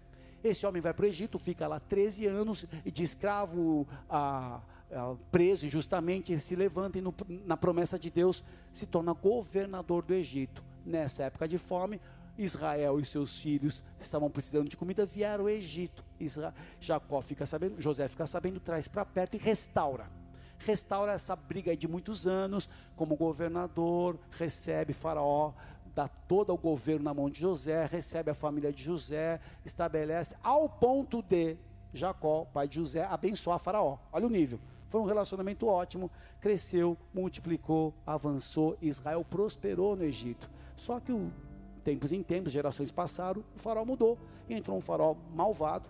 Esse 0.42 0.66
homem 0.66 0.80
vai 0.80 0.92
para 0.92 1.04
o 1.04 1.08
Egito, 1.08 1.38
fica 1.38 1.66
lá 1.66 1.80
13 1.80 2.26
anos 2.26 2.66
de 2.84 3.02
escravo 3.02 3.86
a, 4.08 4.60
a, 4.92 5.14
preso 5.30 5.64
injustamente, 5.64 6.38
se 6.38 6.54
levanta 6.54 6.98
e 6.98 7.00
no, 7.00 7.14
na 7.46 7.56
promessa 7.56 7.98
de 7.98 8.10
Deus 8.10 8.44
se 8.72 8.86
torna 8.86 9.12
governador 9.12 10.02
do 10.02 10.12
Egito. 10.12 10.62
Nessa 10.84 11.24
época 11.24 11.48
de 11.48 11.56
fome, 11.56 11.98
Israel 12.36 12.98
e 12.98 13.04
seus 13.04 13.38
filhos 13.38 13.82
estavam 14.00 14.30
precisando 14.30 14.68
de 14.68 14.76
comida, 14.76 15.06
vieram 15.06 15.44
ao 15.44 15.50
Egito. 15.50 16.04
Jacó 16.80 17.20
fica 17.20 17.46
sabendo, 17.46 17.80
José 17.80 18.08
fica 18.08 18.26
sabendo, 18.26 18.60
traz 18.60 18.88
para 18.88 19.04
perto 19.04 19.34
e 19.34 19.38
restaura. 19.38 20.10
Restaura 20.58 21.12
essa 21.12 21.36
briga 21.36 21.76
de 21.76 21.86
muitos 21.86 22.26
anos, 22.26 22.68
como 22.96 23.16
governador, 23.16 24.18
recebe 24.30 24.92
Faraó, 24.92 25.52
dá 25.94 26.08
todo 26.08 26.52
o 26.52 26.58
governo 26.58 27.04
na 27.04 27.14
mão 27.14 27.30
de 27.30 27.40
José, 27.40 27.86
recebe 27.86 28.30
a 28.30 28.34
família 28.34 28.72
de 28.72 28.82
José, 28.82 29.40
estabelece, 29.64 30.34
ao 30.42 30.68
ponto 30.68 31.22
de 31.22 31.56
Jacó, 31.92 32.46
pai 32.52 32.66
de 32.66 32.76
José, 32.76 33.04
abençoar 33.04 33.58
Faraó. 33.58 33.98
Olha 34.12 34.26
o 34.26 34.30
nível. 34.30 34.58
Foi 34.88 35.00
um 35.00 35.04
relacionamento 35.04 35.66
ótimo, 35.66 36.10
cresceu, 36.40 36.96
multiplicou, 37.12 37.92
avançou, 38.06 38.76
Israel 38.80 39.24
prosperou 39.24 39.96
no 39.96 40.04
Egito. 40.04 40.48
Só 40.76 41.00
que 41.00 41.12
o, 41.12 41.32
tempos 41.84 42.10
em 42.10 42.22
tempos, 42.22 42.52
gerações 42.52 42.90
passaram, 42.90 43.44
o 43.54 43.58
faraó 43.58 43.84
mudou, 43.84 44.18
entrou 44.48 44.76
um 44.76 44.80
faraó 44.80 45.14
malvado 45.34 45.88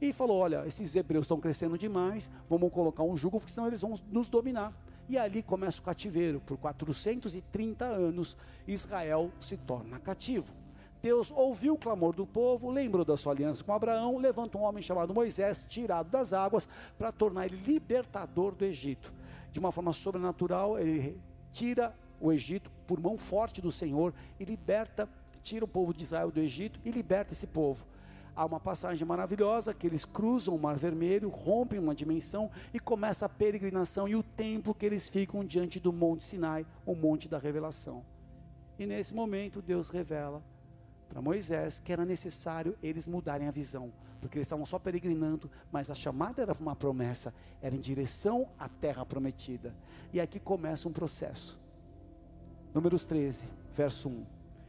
e 0.00 0.12
falou: 0.12 0.38
Olha, 0.38 0.64
esses 0.66 0.94
hebreus 0.94 1.24
estão 1.24 1.40
crescendo 1.40 1.76
demais, 1.76 2.30
vamos 2.48 2.72
colocar 2.72 3.02
um 3.02 3.16
jugo, 3.16 3.40
porque 3.40 3.52
senão 3.52 3.66
eles 3.66 3.80
vão 3.80 3.94
nos 4.10 4.28
dominar. 4.28 4.72
E 5.08 5.16
ali 5.16 5.42
começa 5.42 5.80
o 5.80 5.84
cativeiro. 5.84 6.40
Por 6.40 6.56
430 6.56 7.84
anos, 7.84 8.36
Israel 8.66 9.30
se 9.40 9.56
torna 9.56 10.00
cativo. 10.00 10.52
Deus 11.00 11.30
ouviu 11.30 11.74
o 11.74 11.78
clamor 11.78 12.12
do 12.12 12.26
povo, 12.26 12.70
lembrou 12.70 13.04
da 13.04 13.16
sua 13.16 13.32
aliança 13.32 13.62
com 13.62 13.72
Abraão, 13.72 14.18
levanta 14.18 14.58
um 14.58 14.62
homem 14.62 14.82
chamado 14.82 15.14
Moisés, 15.14 15.64
tirado 15.68 16.10
das 16.10 16.32
águas, 16.32 16.68
para 16.98 17.12
tornar 17.12 17.46
ele 17.46 17.56
libertador 17.64 18.52
do 18.52 18.64
Egito. 18.64 19.12
De 19.52 19.60
uma 19.60 19.70
forma 19.70 19.92
sobrenatural, 19.92 20.78
ele 20.78 21.20
tira 21.52 21.94
o 22.20 22.32
Egito 22.32 22.70
por 22.86 23.00
mão 23.00 23.18
forte 23.18 23.60
do 23.60 23.72
Senhor 23.72 24.14
e 24.38 24.44
liberta, 24.44 25.08
tira 25.42 25.64
o 25.64 25.68
povo 25.68 25.92
de 25.92 26.04
Israel 26.04 26.30
do 26.30 26.40
Egito 26.40 26.80
e 26.84 26.90
liberta 26.90 27.32
esse 27.32 27.46
povo 27.46 27.84
há 28.36 28.44
uma 28.44 28.60
passagem 28.60 29.06
maravilhosa 29.06 29.72
que 29.72 29.86
eles 29.86 30.04
cruzam 30.04 30.54
o 30.54 30.60
Mar 30.60 30.76
Vermelho, 30.76 31.30
rompem 31.30 31.80
uma 31.80 31.94
dimensão 31.94 32.50
e 32.72 32.78
começa 32.78 33.24
a 33.24 33.28
peregrinação 33.28 34.06
e 34.06 34.14
o 34.14 34.22
tempo 34.22 34.74
que 34.74 34.84
eles 34.84 35.08
ficam 35.08 35.42
diante 35.42 35.80
do 35.80 35.92
Monte 35.92 36.24
Sinai, 36.24 36.66
o 36.84 36.94
Monte 36.94 37.28
da 37.28 37.38
Revelação. 37.38 38.04
E 38.78 38.84
nesse 38.84 39.14
momento 39.14 39.62
Deus 39.62 39.88
revela 39.88 40.42
para 41.08 41.22
Moisés 41.22 41.78
que 41.78 41.92
era 41.92 42.04
necessário 42.04 42.76
eles 42.82 43.06
mudarem 43.06 43.48
a 43.48 43.50
visão, 43.50 43.90
porque 44.20 44.36
eles 44.36 44.46
estavam 44.46 44.66
só 44.66 44.78
peregrinando, 44.78 45.50
mas 45.72 45.88
a 45.88 45.94
chamada 45.94 46.42
era 46.42 46.52
uma 46.60 46.76
promessa, 46.76 47.32
era 47.62 47.74
em 47.74 47.80
direção 47.80 48.48
à 48.58 48.68
terra 48.68 49.06
prometida. 49.06 49.74
E 50.12 50.20
aqui 50.20 50.38
começa 50.38 50.88
um 50.88 50.92
processo. 50.92 51.58
Números 52.76 53.06
13, 53.06 53.46
verso 53.74 54.10
1. 54.10 54.26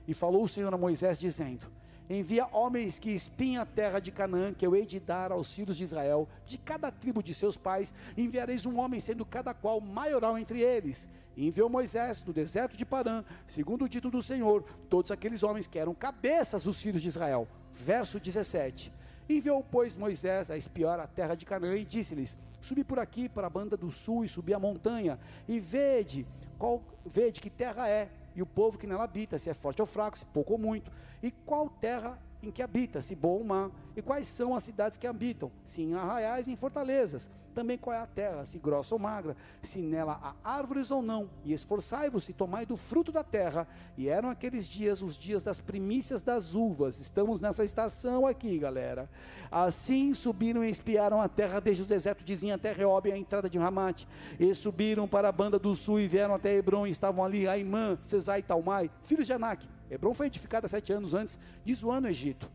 E 0.08 0.14
falou 0.14 0.46
o 0.46 0.48
Senhor 0.48 0.74
a 0.74 0.78
Moisés 0.78 1.20
dizendo: 1.20 1.68
envia 2.10 2.48
homens 2.54 3.00
que 3.00 3.10
espinhem 3.10 3.58
a 3.58 3.66
terra 3.66 4.00
de 4.00 4.14
Canaã, 4.14 4.54
que 4.54 4.66
eu 4.66 4.74
hei 4.74 4.86
de 4.86 4.98
dar 4.98 5.30
aos 5.30 5.52
filhos 5.52 5.76
de 5.76 5.84
Israel, 5.84 6.26
de 6.46 6.58
cada 6.58 6.90
tribo 6.90 7.22
de 7.22 7.34
seus 7.34 7.58
pais, 7.58 7.94
enviareis 8.18 8.66
um 8.66 8.80
homem, 8.80 9.02
sendo 9.02 9.26
cada 9.26 9.54
qual 9.54 9.82
maioral 9.82 10.38
entre 10.38 10.62
eles. 10.62 11.06
E 11.36 11.48
enviou 11.48 11.70
Moisés 11.70 12.22
do 12.22 12.32
deserto 12.32 12.78
de 12.78 12.86
Parã, 12.86 13.26
segundo 13.46 13.84
o 13.84 13.90
dito 13.90 14.10
do 14.10 14.24
Senhor, 14.24 14.64
todos 14.90 15.12
aqueles 15.12 15.44
homens 15.44 15.68
que 15.68 15.78
eram 15.78 15.94
cabeças 15.94 16.64
dos 16.64 16.82
filhos 16.82 17.02
de 17.02 17.10
Israel. 17.10 17.46
Verso 17.74 18.22
17. 18.22 18.90
Enviou, 19.28 19.62
pois, 19.70 19.98
Moisés 19.98 20.50
a 20.50 20.56
espiar 20.56 20.98
a 21.02 21.08
terra 21.08 21.36
de 21.36 21.46
Canaã 21.46 21.76
e 21.76 21.84
disse-lhes: 21.84 22.38
Subi 22.62 22.86
por 22.86 23.00
aqui 23.00 23.28
para 23.28 23.48
a 23.48 23.50
banda 23.50 23.76
do 23.76 23.92
sul 23.92 24.24
e 24.24 24.30
subi 24.30 24.54
a 24.54 24.60
montanha, 24.60 25.20
e 25.46 25.60
vede, 25.60 26.26
qual, 26.58 26.82
vede 27.06 27.40
que 27.40 27.50
terra 27.50 27.90
é, 27.90 28.10
e 28.36 28.42
o 28.42 28.46
povo 28.46 28.78
que 28.78 28.88
nela 28.88 29.04
habita, 29.04 29.40
se 29.40 29.50
é 29.50 29.54
forte 29.54 29.82
ou 29.82 29.86
fraco, 29.86 30.18
se 30.18 30.26
pouco 30.26 30.54
ou 30.54 30.60
muito, 30.60 30.92
e 31.22 31.32
qual 31.32 31.70
terra 31.70 32.20
em 32.42 32.52
que 32.52 32.62
habita, 32.62 33.02
se 33.02 33.16
bom 33.16 33.38
ou 33.40 33.44
má, 33.44 33.72
e 33.96 34.02
quais 34.02 34.28
são 34.28 34.56
as 34.56 34.64
cidades 34.64 34.98
que 34.98 35.08
habitam, 35.08 35.52
se 35.66 35.82
em 35.82 35.94
arraiais 35.94 36.48
e 36.48 36.52
em 36.52 36.56
fortalezas, 36.56 37.30
também 37.58 37.76
qual 37.76 37.96
é 37.96 38.00
a 38.00 38.06
terra, 38.06 38.46
se 38.46 38.60
grossa 38.60 38.94
ou 38.94 39.00
magra, 39.00 39.36
se 39.64 39.80
nela 39.80 40.20
há 40.22 40.58
árvores 40.58 40.92
ou 40.92 41.02
não, 41.02 41.28
e 41.44 41.54
esforçai-vos 41.54 42.30
e 42.30 42.34
tomai 42.34 42.68
do 42.68 42.78
fruto 42.78 43.12
da 43.12 43.24
terra, 43.24 43.68
e 43.98 44.08
eram 44.08 44.30
aqueles 44.30 44.68
dias 44.68 45.02
os 45.02 45.18
dias 45.18 45.42
das 45.42 45.60
primícias 45.60 46.22
das 46.22 46.54
uvas, 46.54 47.00
estamos 47.00 47.42
nessa 47.42 47.64
estação 47.64 48.28
aqui 48.28 48.60
galera, 48.60 49.10
assim 49.52 50.14
subiram 50.14 50.64
e 50.64 50.70
espiaram 50.70 51.20
a 51.20 51.28
terra 51.28 51.60
desde 51.60 51.82
o 51.82 51.88
deserto 51.88 52.24
de 52.24 52.36
Zin 52.36 52.52
até 52.52 52.72
Reob, 52.72 53.12
a 53.12 53.18
entrada 53.18 53.50
de 53.50 53.58
Ramate, 53.58 54.08
e 54.40 54.54
subiram 54.54 55.08
para 55.08 55.30
a 55.30 55.32
banda 55.32 55.58
do 55.58 55.76
sul 55.76 56.00
e 56.00 56.08
vieram 56.08 56.36
até 56.36 56.54
Hebron, 56.54 56.86
e 56.86 56.92
estavam 56.92 57.26
ali 57.26 57.48
Aimã, 57.48 57.98
Cesai 58.04 58.40
e 58.40 58.44
Talmai, 58.44 58.92
filhos 59.02 59.26
de 59.26 59.34
Anak, 59.34 59.68
Hebron 59.90 60.14
foi 60.14 60.28
edificada 60.28 60.68
sete 60.68 60.92
anos 60.94 61.14
antes 61.14 61.38
de 61.64 61.74
Zoan 61.74 62.02
no 62.02 62.08
Egito. 62.08 62.50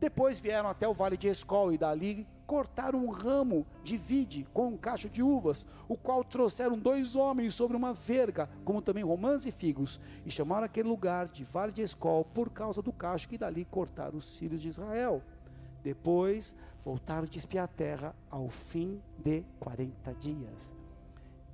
Depois 0.00 0.40
vieram 0.40 0.68
até 0.68 0.88
o 0.88 0.92
vale 0.92 1.16
de 1.16 1.28
Escol 1.28 1.72
e 1.72 1.78
dali 1.78 2.26
cortaram 2.44 3.04
um 3.04 3.10
ramo 3.10 3.64
de 3.84 3.96
vide 3.96 4.46
com 4.52 4.66
um 4.66 4.76
cacho 4.76 5.08
de 5.08 5.22
uvas, 5.22 5.64
o 5.88 5.96
qual 5.96 6.24
trouxeram 6.24 6.76
dois 6.76 7.14
homens 7.14 7.54
sobre 7.54 7.76
uma 7.76 7.94
verga, 7.94 8.50
como 8.64 8.82
também 8.82 9.04
romãs 9.04 9.46
e 9.46 9.52
figos, 9.52 10.00
e 10.26 10.30
chamaram 10.30 10.64
aquele 10.64 10.88
lugar 10.88 11.28
de 11.28 11.44
vale 11.44 11.72
de 11.72 11.82
Escol 11.82 12.24
por 12.24 12.50
causa 12.50 12.82
do 12.82 12.92
cacho 12.92 13.28
que 13.28 13.38
dali 13.38 13.64
cortaram 13.64 14.18
os 14.18 14.36
filhos 14.36 14.60
de 14.60 14.68
Israel. 14.68 15.22
Depois 15.82 16.54
voltaram 16.84 17.26
de 17.26 17.38
espiar 17.38 17.64
a 17.64 17.68
terra 17.68 18.14
ao 18.28 18.48
fim 18.48 19.00
de 19.16 19.44
40 19.60 20.12
dias. 20.14 20.72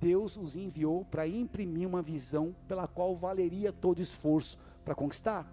Deus 0.00 0.36
os 0.36 0.56
enviou 0.56 1.04
para 1.04 1.28
imprimir 1.28 1.86
uma 1.86 2.00
visão 2.00 2.54
pela 2.66 2.86
qual 2.86 3.14
valeria 3.14 3.72
todo 3.72 4.00
esforço 4.00 4.58
para 4.88 4.94
conquistar. 4.94 5.46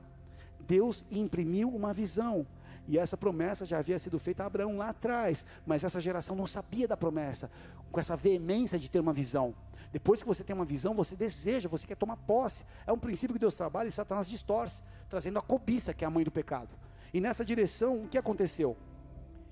Deus 0.62 1.04
imprimiu 1.12 1.68
uma 1.68 1.94
visão. 1.94 2.48
E 2.88 2.98
essa 2.98 3.18
promessa 3.18 3.66
já 3.66 3.80
havia 3.80 4.00
sido 4.00 4.18
feita 4.18 4.44
a 4.44 4.46
Abraão 4.46 4.78
lá 4.78 4.90
atrás, 4.90 5.44
mas 5.66 5.84
essa 5.84 6.00
geração 6.00 6.36
não 6.36 6.48
sabia 6.48 6.88
da 6.88 6.96
promessa, 6.96 7.52
com 7.92 8.00
essa 8.00 8.16
veemência 8.16 8.80
de 8.80 8.90
ter 8.90 9.00
uma 9.00 9.12
visão. 9.12 9.54
Depois 9.92 10.22
que 10.22 10.28
você 10.28 10.42
tem 10.42 10.56
uma 10.56 10.64
visão, 10.64 10.94
você 10.94 11.16
deseja, 11.16 11.68
você 11.68 11.86
quer 11.86 11.98
tomar 11.98 12.16
posse. 12.16 12.64
É 12.88 12.94
um 12.94 12.98
princípio 12.98 13.34
que 13.34 13.40
Deus 13.40 13.56
trabalha 13.56 13.90
e 13.90 13.92
Satanás 13.92 14.30
distorce, 14.30 14.82
trazendo 15.10 15.38
a 15.40 15.42
cobiça, 15.42 15.94
que 15.94 16.06
é 16.06 16.08
a 16.08 16.12
mãe 16.12 16.24
do 16.24 16.32
pecado. 16.32 16.70
E 17.14 17.20
nessa 17.20 17.44
direção, 17.44 18.04
o 18.04 18.08
que 18.08 18.18
aconteceu? 18.18 18.78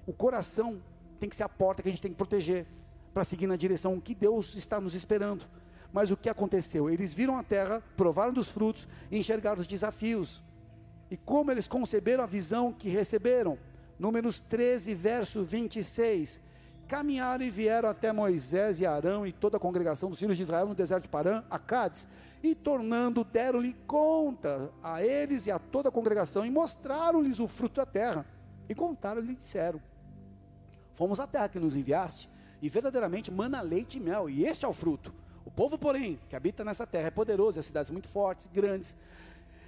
O 0.08 0.14
coração 0.14 0.82
tem 1.20 1.30
que 1.30 1.36
ser 1.36 1.44
a 1.44 1.50
porta 1.50 1.82
que 1.82 1.90
a 1.90 1.92
gente 1.92 2.02
tem 2.02 2.12
que 2.12 2.18
proteger, 2.18 2.66
para 3.14 3.24
seguir 3.26 3.48
na 3.48 3.56
direção 3.58 4.00
que 4.00 4.16
Deus 4.16 4.56
está 4.56 4.80
nos 4.80 4.96
esperando. 4.96 5.46
Mas 5.94 6.10
o 6.10 6.18
que 6.18 6.28
aconteceu? 6.28 6.90
Eles 6.90 7.14
viram 7.14 7.38
a 7.38 7.44
terra, 7.44 7.84
provaram 7.96 8.34
dos 8.34 8.50
frutos 8.50 8.88
e 9.12 9.18
enxergaram 9.18 9.62
os 9.62 9.68
desafios. 9.68 10.42
E 11.12 11.16
como 11.16 11.52
eles 11.52 11.68
conceberam 11.68 12.24
a 12.24 12.28
visão 12.28 12.74
que 12.74 12.90
receberam? 12.90 13.60
Números 14.00 14.40
13, 14.40 14.96
verso 14.96 15.44
26. 15.44 16.42
Caminharam 16.88 17.46
e 17.46 17.50
vieram 17.52 17.88
até 17.88 18.12
Moisés 18.12 18.80
e 18.80 18.86
Arão 18.88 19.26
e 19.26 19.32
toda 19.32 19.58
a 19.58 19.60
congregação 19.60 20.10
dos 20.10 20.18
filhos 20.18 20.36
de 20.36 20.42
Israel 20.42 20.68
no 20.68 20.74
deserto 20.74 21.04
de 21.04 21.10
Parã, 21.10 21.44
a 21.48 21.60
Cádiz, 21.60 22.08
e 22.42 22.56
tornando, 22.56 23.24
deram-lhe 23.24 23.74
conta 23.88 24.72
a 24.82 25.04
eles 25.04 25.46
e 25.46 25.52
a 25.52 25.60
toda 25.60 25.90
a 25.90 25.92
congregação, 25.92 26.44
e 26.44 26.50
mostraram-lhes 26.50 27.40
o 27.40 27.48
fruto 27.48 27.76
da 27.76 27.86
terra. 27.86 28.26
E 28.68 28.74
contaram-lhe 28.74 29.34
e 29.34 29.36
disseram: 29.36 29.80
Fomos 30.94 31.20
à 31.20 31.28
terra 31.28 31.48
que 31.48 31.60
nos 31.60 31.76
enviaste, 31.76 32.30
e 32.62 32.68
verdadeiramente 32.68 33.32
mana 33.32 33.62
leite 33.62 33.98
e 33.98 34.02
mel, 34.02 34.30
e 34.30 34.44
este 34.44 34.66
é 34.66 34.68
o 34.68 34.74
fruto. 34.74 35.14
O 35.46 35.52
povo, 35.52 35.78
porém, 35.78 36.20
que 36.30 36.36
habita 36.36 36.64
nessa 36.64 36.88
terra 36.88 37.08
é 37.08 37.12
poderoso, 37.12 37.60
as 37.60 37.66
cidades 37.66 37.92
muito 37.92 38.08
fortes, 38.08 38.48
grandes. 38.52 38.96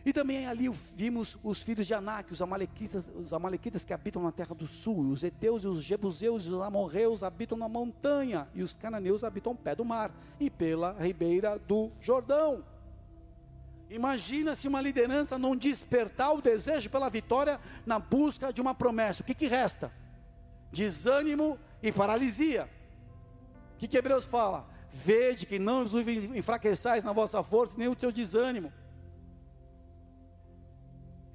E 0.05 0.13
também 0.13 0.45
ali 0.45 0.69
vimos 0.95 1.35
os 1.43 1.63
filhos 1.63 1.87
de 1.87 1.93
Anak, 1.93 2.31
os 2.31 2.39
amalequitas, 2.39 3.09
os 3.15 3.33
amalequitas 3.33 3.83
que 3.83 3.91
habitam 3.91 4.21
na 4.21 4.31
terra 4.31 4.53
do 4.53 4.67
sul, 4.67 5.09
os 5.09 5.23
heteus 5.23 5.63
e 5.63 5.67
os 5.67 5.83
jebuseus 5.83 6.45
e 6.45 6.49
os 6.49 6.61
amorreus 6.61 7.23
habitam 7.23 7.57
na 7.57 7.67
montanha, 7.67 8.47
e 8.53 8.61
os 8.61 8.71
cananeus 8.71 9.23
habitam 9.23 9.53
ao 9.53 9.57
pé 9.57 9.75
do 9.75 9.83
mar 9.83 10.11
e 10.39 10.47
pela 10.47 10.93
ribeira 10.93 11.57
do 11.57 11.91
Jordão. 11.99 12.63
Imagina 13.89 14.55
se 14.55 14.67
uma 14.67 14.79
liderança 14.79 15.39
não 15.39 15.55
despertar 15.55 16.33
o 16.33 16.41
desejo 16.41 16.89
pela 16.89 17.09
vitória 17.09 17.59
na 17.83 17.97
busca 17.97 18.53
de 18.53 18.61
uma 18.61 18.75
promessa. 18.75 19.23
O 19.23 19.25
que, 19.25 19.33
que 19.33 19.47
resta? 19.47 19.91
Desânimo 20.71 21.59
e 21.81 21.91
paralisia. 21.91 22.69
O 23.73 23.77
que, 23.77 23.87
que 23.87 23.97
Hebreus 23.97 24.25
fala? 24.25 24.67
Vede 24.97 25.45
que 25.45 25.59
não 25.59 25.83
vos 25.83 26.07
enfraqueçais 26.07 27.03
na 27.03 27.11
vossa 27.11 27.43
força, 27.43 27.75
nem 27.77 27.89
o 27.89 27.95
teu 27.97 28.13
desânimo. 28.13 28.71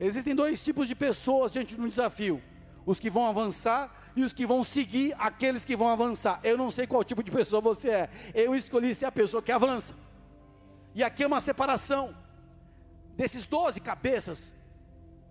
Existem 0.01 0.35
dois 0.35 0.65
tipos 0.65 0.89
de 0.89 0.95
pessoas 0.95 1.53
diante 1.53 1.75
de 1.75 1.81
um 1.81 1.87
desafio: 1.87 2.43
os 2.87 2.99
que 2.99 3.11
vão 3.11 3.27
avançar 3.27 3.95
e 4.17 4.25
os 4.25 4.33
que 4.33 4.47
vão 4.47 4.65
seguir 4.65 5.15
aqueles 5.19 5.63
que 5.63 5.77
vão 5.77 5.89
avançar. 5.89 6.41
Eu 6.43 6.57
não 6.57 6.71
sei 6.71 6.87
qual 6.87 7.05
tipo 7.05 7.23
de 7.23 7.31
pessoa 7.31 7.61
você 7.61 7.91
é. 7.91 8.11
Eu 8.35 8.55
escolhi 8.55 8.95
ser 8.95 9.05
a 9.05 9.13
pessoa 9.13 9.43
que 9.43 9.53
avança. 9.53 9.95
E 10.95 11.05
aqui 11.05 11.23
é 11.23 11.27
uma 11.27 11.43
separação 11.43 12.17
desses 13.15 13.45
doze 13.45 13.79
cabeças, 13.79 14.55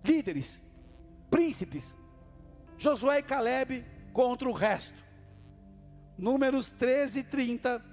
líderes, 0.04 0.62
príncipes, 1.28 1.96
Josué 2.78 3.18
e 3.18 3.22
Caleb 3.24 3.84
contra 4.12 4.48
o 4.48 4.52
resto. 4.52 5.04
Números 6.16 6.70
13 6.70 7.18
e 7.18 7.22
30 7.24 7.90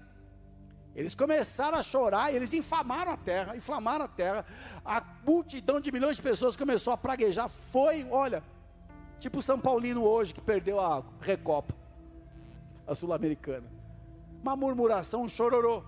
eles 0.97 1.13
começaram 1.13 1.77
a 1.77 1.83
chorar, 1.83 2.33
e 2.33 2.35
eles 2.35 2.51
inflamaram 2.53 3.11
a 3.11 3.17
terra, 3.17 3.55
inflamaram 3.55 4.05
a 4.05 4.07
terra. 4.07 4.43
A 4.83 5.03
multidão 5.23 5.79
de 5.79 5.91
milhões 5.91 6.15
de 6.15 6.23
pessoas 6.23 6.55
começou 6.55 6.91
a 6.91 6.97
praguejar. 6.97 7.47
Foi, 7.47 8.03
olha, 8.09 8.41
tipo 9.19 9.37
o 9.37 9.41
São 9.43 9.59
Paulino 9.59 10.03
hoje 10.03 10.33
que 10.33 10.41
perdeu 10.41 10.79
a 10.79 11.03
Recopa, 11.21 11.75
a 12.87 12.95
Sul-Americana. 12.95 13.67
Uma 14.41 14.55
murmuração, 14.55 15.21
um 15.21 15.29
chororô. 15.29 15.83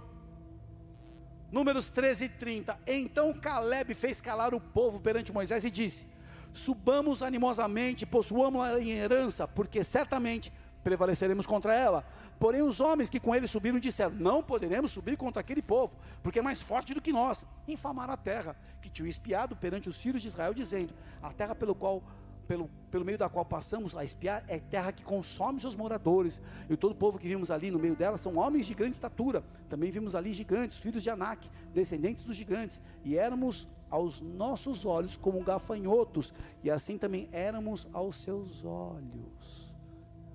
Números 1.51 1.89
13 1.89 2.25
e 2.25 2.29
30. 2.29 2.79
Então 2.85 3.33
Caleb 3.33 3.95
fez 3.95 4.21
calar 4.21 4.53
o 4.53 4.61
povo 4.61 4.99
perante 4.99 5.33
Moisés 5.33 5.63
e 5.63 5.71
disse: 5.71 6.05
Subamos 6.53 7.23
animosamente, 7.23 8.05
possuamos-la 8.05 8.79
em 8.79 8.91
herança, 8.91 9.47
porque 9.47 9.83
certamente 9.83 10.53
prevaleceremos 10.83 11.45
contra 11.45 11.73
ela. 11.73 12.05
Porém, 12.39 12.61
os 12.61 12.79
homens 12.79 13.09
que 13.09 13.19
com 13.19 13.35
ele 13.35 13.47
subiram 13.47 13.79
disseram: 13.79 14.15
Não 14.15 14.41
poderemos 14.41 14.91
subir 14.91 15.17
contra 15.17 15.41
aquele 15.41 15.61
povo, 15.61 15.97
porque 16.23 16.39
é 16.39 16.41
mais 16.41 16.61
forte 16.61 16.93
do 16.93 17.01
que 17.01 17.11
nós. 17.11 17.45
Infamaram 17.67 18.13
a 18.13 18.17
terra, 18.17 18.55
que 18.81 18.89
tinham 18.89 19.07
espiado 19.07 19.55
perante 19.55 19.89
os 19.89 19.97
filhos 19.97 20.21
de 20.21 20.27
Israel, 20.27 20.53
dizendo: 20.53 20.93
A 21.21 21.31
terra 21.31 21.55
pelo 21.55 21.75
qual 21.75 22.03
pelo, 22.49 22.67
pelo 22.89 23.05
meio 23.05 23.17
da 23.17 23.29
qual 23.29 23.45
passamos 23.45 23.95
a 23.95 24.03
espiar 24.03 24.43
é 24.47 24.57
terra 24.57 24.91
que 24.91 25.03
consome 25.03 25.61
seus 25.61 25.75
moradores. 25.75 26.41
E 26.67 26.75
todo 26.75 26.93
o 26.93 26.95
povo 26.95 27.19
que 27.19 27.27
vimos 27.27 27.51
ali 27.51 27.69
no 27.69 27.77
meio 27.77 27.95
dela 27.95 28.17
são 28.17 28.37
homens 28.37 28.65
de 28.65 28.73
grande 28.73 28.95
estatura. 28.95 29.43
Também 29.69 29.91
vimos 29.91 30.15
ali 30.15 30.33
gigantes, 30.33 30.79
filhos 30.79 31.03
de 31.03 31.11
Anak, 31.11 31.47
descendentes 31.71 32.23
dos 32.23 32.35
gigantes. 32.35 32.81
E 33.05 33.15
éramos 33.15 33.67
aos 33.87 34.19
nossos 34.19 34.83
olhos 34.83 35.15
como 35.15 35.43
gafanhotos, 35.43 36.33
e 36.63 36.71
assim 36.71 36.97
também 36.97 37.29
éramos 37.31 37.87
aos 37.93 38.17
seus 38.17 38.65
olhos. 38.65 39.68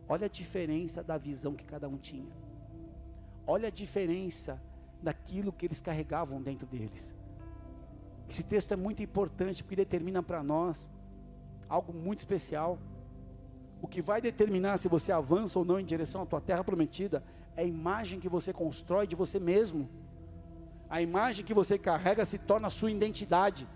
Olha 0.09 0.27
a 0.27 0.29
diferença 0.29 1.03
da 1.03 1.17
visão 1.17 1.55
que 1.55 1.65
cada 1.65 1.89
um 1.89 1.97
tinha. 1.97 2.33
Olha 3.47 3.69
a 3.69 3.71
diferença 3.71 4.61
daquilo 5.03 5.53
que 5.53 5.67
eles 5.67 5.81
carregavam 5.81 6.41
dentro 6.41 6.67
deles. 6.67 7.15
Esse 8.29 8.43
texto 8.43 8.73
é 8.73 8.77
muito 8.77 9.03
importante 9.03 9.63
porque 9.63 9.77
determina 9.77 10.23
para 10.23 10.43
nós 10.43 10.91
algo 11.69 11.93
muito 11.93 12.21
especial. 12.21 12.79
O 13.83 13.87
que 13.87 14.01
vai 14.01 14.21
determinar 14.21 14.79
se 14.79 14.89
você 14.89 15.13
avança 15.13 15.59
ou 15.59 15.65
não 15.65 15.79
em 15.79 15.85
direção 15.85 16.23
à 16.23 16.27
tua 16.27 16.41
terra 16.41 16.65
prometida 16.65 17.23
é 17.57 17.63
a 17.63 17.67
imagem 17.67 18.19
que 18.19 18.29
você 18.29 18.53
constrói 18.53 19.07
de 19.07 19.15
você 19.15 19.39
mesmo. 19.39 19.89
A 20.89 21.03
imagem 21.03 21.45
que 21.45 21.53
você 21.53 21.79
carrega 21.79 22.25
se 22.25 22.39
torna 22.39 22.69
a 22.69 22.71
sua 22.71 22.91
identidade. 22.91 23.69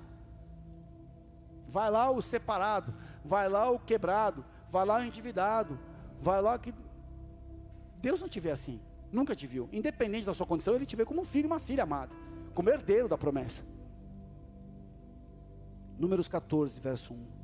Vai 1.69 1.91
lá 1.91 2.11
o 2.11 2.23
separado, 2.23 2.95
vai 3.23 3.49
lá 3.49 3.71
o 3.71 3.79
quebrado, 3.79 4.45
vai 4.71 4.87
lá 4.87 4.99
o 4.99 5.05
endividado, 5.05 5.79
Vai 6.21 6.43
lá 6.43 6.59
que 6.59 6.75
Deus 8.01 8.21
não 8.21 8.29
te 8.29 8.41
vê 8.41 8.51
assim, 8.51 8.81
nunca 9.13 9.35
te 9.35 9.47
viu. 9.47 9.69
Independente 9.73 10.27
da 10.27 10.35
sua 10.35 10.47
condição, 10.47 10.75
Ele 10.75 10.87
te 10.87 10.97
vê 10.97 11.05
como 11.05 11.23
um 11.23 11.25
filho 11.25 11.47
e 11.47 11.51
uma 11.51 11.61
filha 11.61 11.83
amada, 11.85 12.15
como 12.55 12.71
herdeiro 12.71 13.09
da 13.09 13.19
promessa. 13.19 13.65
Números 15.99 16.29
14, 16.29 16.79
verso 16.81 17.15
1. 17.15 17.39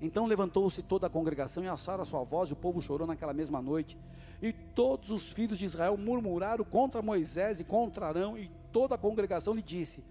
Então 0.00 0.26
levantou-se 0.26 0.82
toda 0.82 1.06
a 1.06 1.10
congregação 1.10 1.62
e 1.62 1.68
alçaram 1.68 2.02
a 2.02 2.04
sua 2.04 2.24
voz, 2.24 2.50
e 2.50 2.52
o 2.52 2.56
povo 2.56 2.82
chorou 2.82 3.06
naquela 3.06 3.32
mesma 3.32 3.62
noite. 3.62 3.96
E 4.40 4.52
todos 4.52 5.10
os 5.10 5.30
filhos 5.30 5.60
de 5.60 5.64
Israel 5.64 5.96
murmuraram 5.96 6.64
contra 6.64 7.00
Moisés 7.00 7.60
e 7.60 7.64
contra 7.64 8.08
Arão, 8.08 8.36
e 8.36 8.50
toda 8.72 8.96
a 8.96 8.98
congregação 8.98 9.54
lhe 9.54 9.62
disse: 9.62 10.02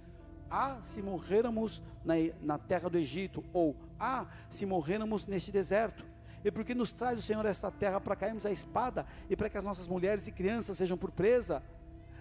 Ah, 0.50 0.80
se 0.82 1.02
morrêramos 1.02 1.82
na, 2.06 2.13
na 2.41 2.58
terra 2.58 2.89
do 2.89 2.98
Egito, 2.98 3.44
ou 3.52 3.76
Ah, 4.00 4.28
se 4.50 4.65
morrêramos 4.65 5.28
neste 5.28 5.52
deserto 5.52 6.06
e 6.43 6.51
porque 6.51 6.73
nos 6.73 6.91
traz 6.91 7.17
o 7.17 7.21
Senhor 7.21 7.45
esta 7.45 7.69
terra 7.69 7.99
para 7.99 8.15
cairmos 8.15 8.45
a 8.45 8.51
espada 8.51 9.06
e 9.30 9.36
para 9.36 9.49
que 9.49 9.58
as 9.58 9.63
nossas 9.63 9.88
mulheres 9.88 10.27
e 10.27 10.32
crianças 10.32 10.77
sejam 10.77 10.97
por 10.97 11.12
presa, 11.12 11.62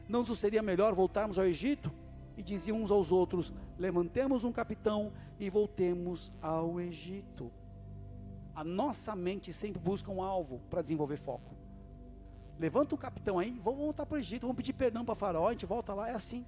não 0.09 0.21
nos 0.21 0.39
seria 0.39 0.63
melhor 0.63 0.95
voltarmos 0.95 1.39
ao 1.39 1.45
Egito? 1.45 1.91
E 2.37 2.43
diziam 2.43 2.81
uns 2.81 2.91
aos 2.91 3.13
outros: 3.13 3.53
Levantemos 3.79 4.45
um 4.45 4.53
capitão 4.53 5.13
e 5.39 5.51
voltemos 5.51 6.31
ao 6.41 6.81
Egito. 6.81 7.51
A 8.55 8.65
nossa 8.65 9.15
mente 9.15 9.53
sempre 9.53 9.81
busca 9.81 10.11
um 10.11 10.23
alvo 10.23 10.61
para 10.71 10.83
desenvolver 10.83 11.17
foco. 11.17 11.55
Levanta 12.59 12.95
o 12.95 12.99
capitão 12.99 13.39
aí, 13.39 13.59
vamos 13.63 13.81
voltar 13.81 14.05
para 14.05 14.17
o 14.17 14.19
Egito, 14.19 14.43
vamos 14.43 14.57
pedir 14.57 14.75
perdão 14.75 15.05
para 15.05 15.15
Faraó, 15.15 15.49
a 15.49 15.53
gente 15.53 15.65
volta 15.65 15.95
lá, 15.95 16.09
é 16.09 16.15
assim. 16.15 16.45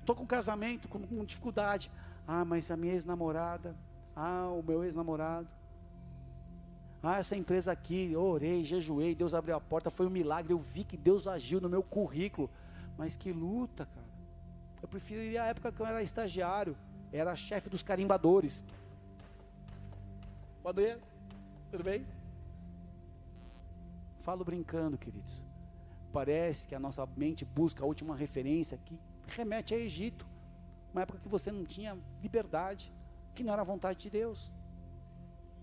Estou 0.00 0.14
com 0.14 0.26
casamento, 0.26 0.88
com, 0.88 1.00
com 1.00 1.24
dificuldade. 1.24 1.90
Ah, 2.26 2.44
mas 2.44 2.70
a 2.70 2.76
minha 2.76 2.92
ex-namorada, 2.92 3.76
ah, 4.14 4.48
o 4.48 4.62
meu 4.62 4.84
ex-namorado. 4.84 5.48
Ah, 7.02 7.18
essa 7.18 7.34
empresa 7.34 7.72
aqui, 7.72 8.12
eu 8.12 8.22
orei, 8.22 8.62
jejuei, 8.62 9.14
Deus 9.14 9.32
abriu 9.32 9.56
a 9.56 9.60
porta, 9.60 9.90
foi 9.90 10.06
um 10.06 10.10
milagre. 10.10 10.52
Eu 10.52 10.58
vi 10.58 10.84
que 10.84 10.96
Deus 10.96 11.26
agiu 11.26 11.60
no 11.60 11.68
meu 11.68 11.82
currículo. 11.82 12.50
Mas 12.98 13.16
que 13.16 13.32
luta, 13.32 13.86
cara. 13.86 14.06
Eu 14.82 14.88
preferiria 14.88 15.42
a 15.42 15.46
época 15.46 15.72
que 15.72 15.80
eu 15.80 15.86
era 15.86 16.02
estagiário, 16.02 16.76
era 17.12 17.34
chefe 17.34 17.68
dos 17.68 17.82
carimbadores. 17.82 18.60
Pode 20.62 20.82
ir? 20.82 20.98
Tudo 21.70 21.84
bem? 21.84 22.06
Falo 24.20 24.44
brincando, 24.44 24.98
queridos. 24.98 25.42
Parece 26.12 26.68
que 26.68 26.74
a 26.74 26.78
nossa 26.78 27.06
mente 27.16 27.44
busca 27.44 27.82
a 27.82 27.86
última 27.86 28.14
referência 28.14 28.78
que 28.84 28.98
remete 29.28 29.74
a 29.74 29.78
Egito, 29.78 30.26
uma 30.92 31.02
época 31.02 31.18
que 31.18 31.28
você 31.28 31.52
não 31.52 31.64
tinha 31.64 31.96
liberdade, 32.22 32.92
que 33.34 33.42
não 33.42 33.52
era 33.52 33.62
a 33.62 33.64
vontade 33.64 34.00
de 34.00 34.10
Deus. 34.10 34.50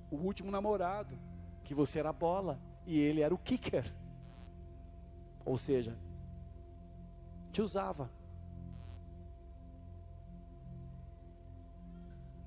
O 0.10 0.16
último 0.16 0.52
namorado, 0.52 1.18
que 1.64 1.74
você 1.74 2.00
era 2.00 2.10
a 2.10 2.14
bola 2.14 2.60
e 2.86 2.98
ele 2.98 3.22
era 3.22 3.34
o 3.34 3.38
kicker. 3.38 3.92
Ou 5.46 5.58
seja, 5.58 5.98
te 7.52 7.62
usava. 7.62 8.10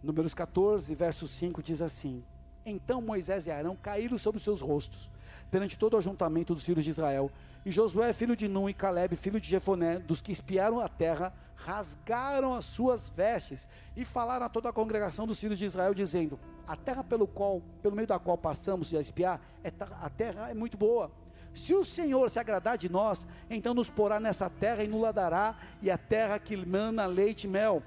Números 0.03 0.33
14, 0.33 0.94
verso 0.94 1.29
5 1.29 1.62
diz 1.62 1.83
assim: 1.83 2.25
Então 2.64 3.03
Moisés 3.03 3.46
e 3.46 3.51
Arão 3.51 3.77
caíram 3.77 4.16
sobre 4.16 4.38
os 4.38 4.44
seus 4.44 4.61
rostos, 4.61 5.11
perante 5.51 5.79
todo 5.79 5.94
o 5.94 5.96
ajuntamento 5.99 6.55
dos 6.55 6.64
filhos 6.64 6.85
de 6.85 6.90
Israel. 6.90 7.31
E 7.64 7.70
Josué, 7.70 8.12
filho 8.12 8.35
de 8.35 8.49
Nun, 8.49 8.68
e 8.68 8.75
Caleb, 8.75 9.14
filho 9.16 9.40
de 9.40 9.49
Jefoné, 9.49 9.99
dos 9.99 10.23
que 10.23 10.33
espiaram 10.33 10.81
a 10.81 10.88
terra, 10.88 11.33
rasgaram 11.55 12.55
as 12.55 12.64
suas 12.64 13.09
vestes 13.11 13.68
e 13.94 14.05
falaram 14.05 14.46
a 14.46 14.49
toda 14.49 14.70
a 14.70 14.73
congregação 14.73 15.27
dos 15.27 15.38
filhos 15.38 15.59
de 15.59 15.66
Israel, 15.66 15.92
dizendo: 15.92 16.40
A 16.66 16.75
terra 16.75 17.05
pelo 17.05 17.27
qual, 17.27 17.61
pelo 17.83 17.94
meio 17.94 18.09
da 18.09 18.18
qual 18.18 18.38
passamos 18.38 18.94
a 18.94 19.01
espiar, 19.01 19.40
é, 19.62 19.70
a 20.01 20.09
terra 20.09 20.51
é 20.51 20.55
muito 20.55 20.79
boa. 20.79 21.11
Se 21.53 21.75
o 21.75 21.85
Senhor 21.85 22.31
se 22.31 22.38
agradar 22.38 22.79
de 22.79 22.88
nós, 22.88 23.27
então 23.51 23.75
nos 23.75 23.90
porá 23.90 24.20
nessa 24.20 24.49
terra 24.49 24.85
e 24.85 24.88
nos 24.88 25.12
dará, 25.12 25.55
e 25.83 25.90
a 25.90 25.99
terra 25.99 26.38
que 26.38 26.57
mana 26.57 27.07
leite 27.07 27.44
e 27.44 27.51
mel 27.51 27.83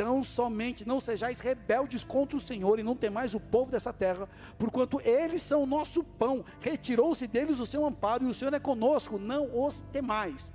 então 0.00 0.24
somente 0.24 0.88
não 0.88 0.98
sejais 0.98 1.40
rebeldes 1.40 2.02
contra 2.02 2.34
o 2.34 2.40
Senhor 2.40 2.78
e 2.78 2.82
não 2.82 2.96
temais 2.96 3.34
o 3.34 3.40
povo 3.40 3.70
dessa 3.70 3.92
terra, 3.92 4.26
porquanto 4.58 4.98
eles 5.02 5.42
são 5.42 5.62
o 5.62 5.66
nosso 5.66 6.02
pão. 6.02 6.42
Retirou-se 6.58 7.26
deles 7.26 7.60
o 7.60 7.66
seu 7.66 7.84
amparo 7.84 8.24
e 8.24 8.30
o 8.30 8.32
Senhor 8.32 8.54
é 8.54 8.58
conosco, 8.58 9.18
não 9.18 9.62
os 9.62 9.80
temais. 9.92 10.50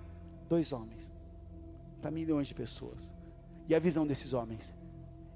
Dois 0.49 0.73
homens, 0.73 1.13
para 2.01 2.09
milhões 2.09 2.47
de 2.47 2.55
pessoas. 2.55 3.13
E 3.69 3.75
a 3.75 3.79
visão 3.79 4.07
desses 4.07 4.33
homens? 4.33 4.73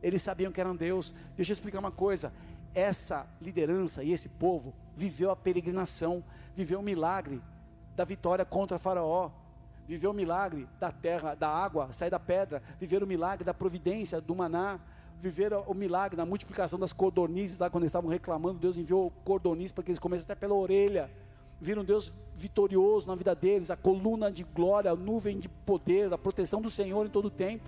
Eles 0.02 0.24
sabiam 0.24 0.52
que 0.52 0.60
eram 0.60 0.76
Deus. 0.76 1.14
Deixa 1.36 1.52
eu 1.52 1.54
explicar 1.54 1.78
uma 1.78 1.92
coisa. 1.92 2.34
Essa 2.74 3.28
liderança 3.40 4.04
e 4.04 4.12
esse 4.12 4.28
povo 4.28 4.74
viveu 4.96 5.30
a 5.30 5.36
peregrinação, 5.36 6.24
viveu 6.56 6.80
o 6.80 6.84
milagre 6.84 7.42
da 7.96 8.06
vitória 8.06 8.44
contra 8.44 8.80
Faraó 8.80 9.30
viver 9.90 10.08
o 10.08 10.14
milagre 10.14 10.68
da 10.80 10.92
terra, 10.92 11.34
da 11.34 11.50
água, 11.50 11.92
sair 11.92 12.12
da 12.12 12.20
pedra, 12.20 12.62
viver 12.80 13.02
o 13.02 13.08
milagre 13.08 13.44
da 13.44 13.56
providência, 13.56 14.22
do 14.22 14.36
maná, 14.36 14.80
viver 15.20 15.52
o 15.52 15.74
milagre 15.74 16.16
da 16.16 16.28
multiplicação 16.28 16.78
das 16.78 16.94
codornizes, 16.94 17.58
lá 17.58 17.72
quando 17.72 17.86
eles 17.86 17.90
estavam 17.90 18.08
reclamando, 18.08 18.60
Deus 18.60 18.78
enviou 18.78 19.12
cordoniz 19.26 19.72
para 19.72 19.84
que 19.84 19.90
eles 19.90 19.98
comecem 19.98 20.26
até 20.26 20.36
pela 20.36 20.54
orelha. 20.54 21.10
Viram 21.60 21.84
Deus 21.84 22.14
vitorioso 22.36 23.08
na 23.08 23.16
vida 23.16 23.34
deles, 23.34 23.72
a 23.72 23.76
coluna 23.76 24.32
de 24.32 24.44
glória, 24.44 24.92
a 24.92 24.96
nuvem 24.96 25.40
de 25.40 25.50
poder, 25.50 26.14
a 26.14 26.20
proteção 26.20 26.62
do 26.62 26.70
Senhor 26.70 27.04
em 27.08 27.10
todo 27.10 27.26
o 27.26 27.32
tempo. 27.32 27.68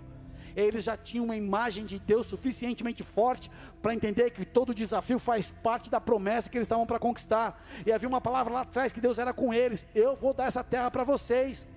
Eles 0.55 0.83
já 0.83 0.95
tinham 0.95 1.25
uma 1.25 1.35
imagem 1.35 1.87
de 1.87 1.97
Deus 1.97 2.27
suficientemente 2.27 3.01
forte 3.01 3.49
para 3.81 3.95
entender 3.95 4.29
que 4.29 4.45
todo 4.45 4.75
desafio 4.75 5.17
faz 5.17 5.49
parte 5.63 5.89
da 5.89 5.99
promessa 5.99 6.51
que 6.51 6.57
eles 6.59 6.67
estavam 6.67 6.85
para 6.85 6.99
conquistar. 6.99 7.65
E 7.83 7.91
havia 7.91 8.07
uma 8.07 8.21
palavra 8.21 8.53
lá 8.53 8.61
atrás 8.61 8.93
que 8.93 9.01
Deus 9.01 9.17
era 9.17 9.33
com 9.33 9.51
eles: 9.51 9.87
Eu 9.95 10.15
vou 10.15 10.35
dar 10.35 10.45
essa 10.45 10.63
terra 10.63 10.91
para 10.91 11.03
vocês. 11.03 11.67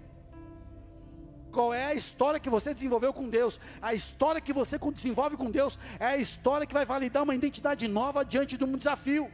Qual 1.54 1.72
é 1.72 1.84
a 1.86 1.94
história 1.94 2.40
que 2.40 2.50
você 2.50 2.74
desenvolveu 2.74 3.12
com 3.14 3.28
Deus? 3.28 3.60
A 3.80 3.94
história 3.94 4.40
que 4.40 4.52
você 4.52 4.76
desenvolve 4.92 5.36
com 5.36 5.48
Deus 5.48 5.78
é 6.00 6.06
a 6.06 6.16
história 6.16 6.66
que 6.66 6.74
vai 6.74 6.84
validar 6.84 7.22
uma 7.22 7.34
identidade 7.34 7.86
nova 7.86 8.24
diante 8.24 8.58
de 8.58 8.64
um 8.64 8.76
desafio. 8.76 9.30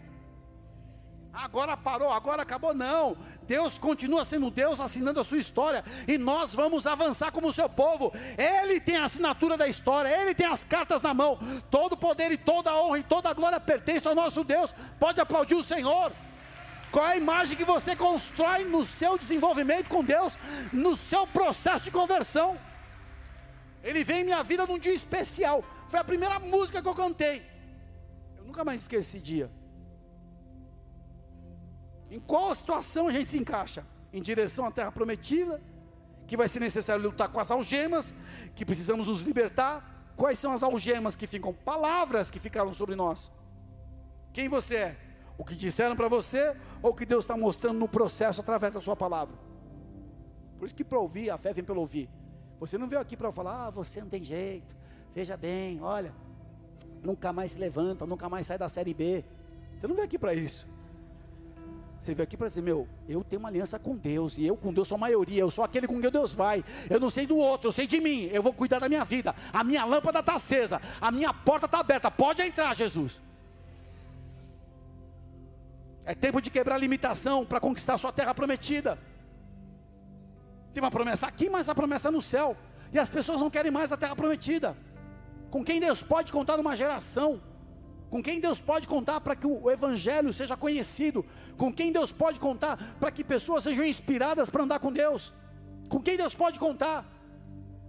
Agora 1.33 1.77
parou, 1.77 2.13
agora 2.13 2.43
acabou, 2.43 2.75
não. 2.75 3.17
Deus 3.47 3.79
continua 3.79 4.23
sendo 4.25 4.51
Deus 4.51 4.81
assinando 4.81 5.21
a 5.21 5.25
sua 5.25 5.39
história 5.39 5.83
e 6.07 6.19
nós 6.19 6.55
vamos 6.55 6.87
avançar 6.87 7.33
como 7.33 7.53
seu 7.55 7.71
povo. 7.71 8.13
Ele 8.37 8.79
tem 8.81 8.97
a 8.97 9.05
assinatura 9.05 9.57
da 9.57 9.67
história, 9.67 10.09
ele 10.21 10.35
tem 10.35 10.47
as 10.47 10.63
cartas 10.63 11.01
na 11.01 11.15
mão. 11.15 11.39
Todo 11.71 11.97
poder 11.97 12.31
e 12.33 12.37
toda 12.37 12.77
honra 12.77 12.99
e 12.99 13.03
toda 13.03 13.33
glória 13.33 13.59
pertence 13.59 14.07
ao 14.07 14.15
nosso 14.15 14.45
Deus. 14.45 14.75
Pode 14.99 15.21
aplaudir 15.21 15.55
o 15.55 15.63
Senhor. 15.63 16.13
Qual 16.91 17.07
é 17.07 17.13
a 17.13 17.17
imagem 17.17 17.57
que 17.57 17.65
você 17.65 17.95
constrói 17.95 18.65
no 18.65 18.85
seu 18.85 19.17
desenvolvimento 19.17 19.89
com 19.89 20.03
Deus, 20.03 20.37
no 20.73 20.97
seu 20.97 21.27
processo 21.27 21.85
de 21.85 21.91
conversão? 21.91 22.59
Ele 23.83 24.03
veio 24.03 24.21
em 24.21 24.25
minha 24.25 24.43
vida 24.43 24.67
num 24.67 24.79
dia 24.79 24.93
especial. 24.93 25.65
Foi 25.89 26.01
a 26.01 26.05
primeira 26.05 26.39
música 26.41 26.83
que 26.83 26.89
eu 26.89 26.95
cantei. 26.95 27.47
Eu 28.37 28.45
nunca 28.45 28.65
mais 28.65 28.83
esqueci 28.83 29.17
esse 29.17 29.21
dia. 29.21 29.51
Em 32.11 32.19
qual 32.19 32.55
situação 32.55 33.07
a 33.07 33.13
gente 33.13 33.31
se 33.31 33.39
encaixa? 33.39 33.87
Em 34.13 34.21
direção 34.21 34.65
à 34.65 34.71
terra 34.71 34.91
prometida, 34.91 35.63
que 36.27 36.37
vai 36.37 36.49
ser 36.49 36.59
necessário 36.59 37.03
lutar 37.03 37.29
com 37.29 37.39
as 37.39 37.51
algemas, 37.51 38.13
que 38.57 38.67
precisamos 38.67 39.07
nos 39.07 39.21
libertar. 39.21 40.13
Quais 40.17 40.39
são 40.39 40.53
as 40.53 40.65
algemas 40.65 41.15
que 41.15 41.27
ficam? 41.27 41.55
Palavras 41.55 42.31
que 42.31 42.41
ficaram 42.41 42.75
sobre 42.75 42.97
nós. 42.97 43.31
Quem 44.33 44.49
você 44.49 44.77
é? 44.77 45.10
O 45.41 45.45
que 45.45 45.55
disseram 45.55 45.97
para 45.97 46.07
você 46.07 46.55
ou 46.83 46.91
o 46.91 46.95
que 46.95 47.07
Deus 47.07 47.25
está 47.25 47.35
mostrando 47.35 47.79
no 47.79 47.89
processo 47.89 48.43
através 48.43 48.75
da 48.75 48.81
sua 48.81 48.95
palavra? 48.95 49.35
Por 50.59 50.67
isso 50.67 50.75
que 50.75 50.85
para 50.85 50.99
ouvir, 50.99 51.31
a 51.31 51.39
fé 51.39 51.51
vem 51.51 51.65
pelo 51.65 51.81
ouvir. 51.81 52.11
Você 52.59 52.77
não 52.77 52.87
veio 52.87 53.01
aqui 53.01 53.17
para 53.17 53.33
falar, 53.33 53.69
ah, 53.69 53.71
você 53.71 54.03
não 54.03 54.09
tem 54.11 54.23
jeito. 54.23 54.77
Veja 55.15 55.39
bem, 55.39 55.81
olha, 55.81 56.13
nunca 57.03 57.33
mais 57.33 57.53
se 57.53 57.59
levanta, 57.59 58.05
nunca 58.05 58.29
mais 58.29 58.49
sai 58.49 58.59
da 58.59 58.69
série 58.69 58.93
B. 58.93 59.25
Você 59.79 59.87
não 59.87 59.95
veio 59.95 60.05
aqui 60.05 60.19
para 60.19 60.35
isso. 60.35 60.67
Você 61.99 62.15
veio 62.15 62.25
aqui 62.25 62.37
para 62.37 62.49
dizer, 62.49 62.61
meu, 62.61 62.87
eu 63.09 63.25
tenho 63.25 63.41
uma 63.41 63.49
aliança 63.49 63.79
com 63.79 63.97
Deus, 63.97 64.37
e 64.37 64.45
eu 64.45 64.59
com 64.59 64.75
Deus 64.75 64.89
sou 64.89 64.97
a 64.97 64.99
maioria, 64.99 65.41
eu 65.41 65.51
sou 65.51 65.65
aquele 65.65 65.87
com 65.87 65.99
quem 65.99 66.11
Deus 66.11 66.35
vai. 66.35 66.63
Eu 66.91 67.01
não 67.01 67.09
sei 67.09 67.27
do 67.27 67.39
outro, 67.39 67.69
eu 67.69 67.73
sei 67.73 67.87
de 67.87 67.99
mim, 67.99 68.25
eu 68.31 68.43
vou 68.43 68.53
cuidar 68.53 68.79
da 68.79 68.91
minha 68.91 69.07
vida. 69.07 69.35
A 69.55 69.65
minha 69.65 69.87
lâmpada 69.87 70.21
está 70.21 70.35
acesa, 70.35 70.83
a 71.01 71.11
minha 71.11 71.33
porta 71.33 71.65
está 71.65 71.81
aberta. 71.81 72.11
Pode 72.11 72.43
entrar, 72.43 72.77
Jesus. 72.77 73.23
É 76.11 76.15
tempo 76.17 76.43
de 76.43 76.51
quebrar 76.51 76.77
limitação 76.77 77.47
para 77.47 77.61
conquistar 77.61 77.95
a 77.95 77.99
sua 77.99 78.13
terra 78.13 78.35
prometida. 78.35 78.99
Tem 80.75 80.83
uma 80.83 80.91
promessa 80.91 81.29
aqui, 81.29 81.49
mas 81.49 81.69
a 81.69 81.75
promessa 81.81 82.09
é 82.09 82.11
no 82.11 82.21
céu. 82.21 82.57
E 82.93 82.99
as 82.99 83.09
pessoas 83.09 83.41
não 83.41 83.49
querem 83.49 83.71
mais 83.71 83.93
a 83.93 83.97
terra 83.97 84.17
prometida. 84.17 84.77
Com 85.53 85.65
quem 85.65 85.79
Deus 85.79 86.03
pode 86.03 86.33
contar 86.33 86.57
numa 86.57 86.75
geração? 86.75 87.41
Com 88.11 88.21
quem 88.21 88.41
Deus 88.41 88.61
pode 88.61 88.89
contar 88.89 89.21
para 89.21 89.37
que 89.37 89.47
o 89.47 89.71
evangelho 89.71 90.33
seja 90.33 90.57
conhecido? 90.57 91.25
Com 91.57 91.73
quem 91.73 91.93
Deus 91.93 92.11
pode 92.11 92.41
contar 92.41 92.77
para 92.99 93.13
que 93.13 93.23
pessoas 93.23 93.63
sejam 93.63 93.85
inspiradas 93.87 94.51
para 94.51 94.65
andar 94.65 94.81
com 94.81 94.91
Deus? 94.91 95.33
Com 95.89 96.03
quem 96.03 96.17
Deus 96.17 96.35
pode 96.35 96.59
contar? 96.59 97.07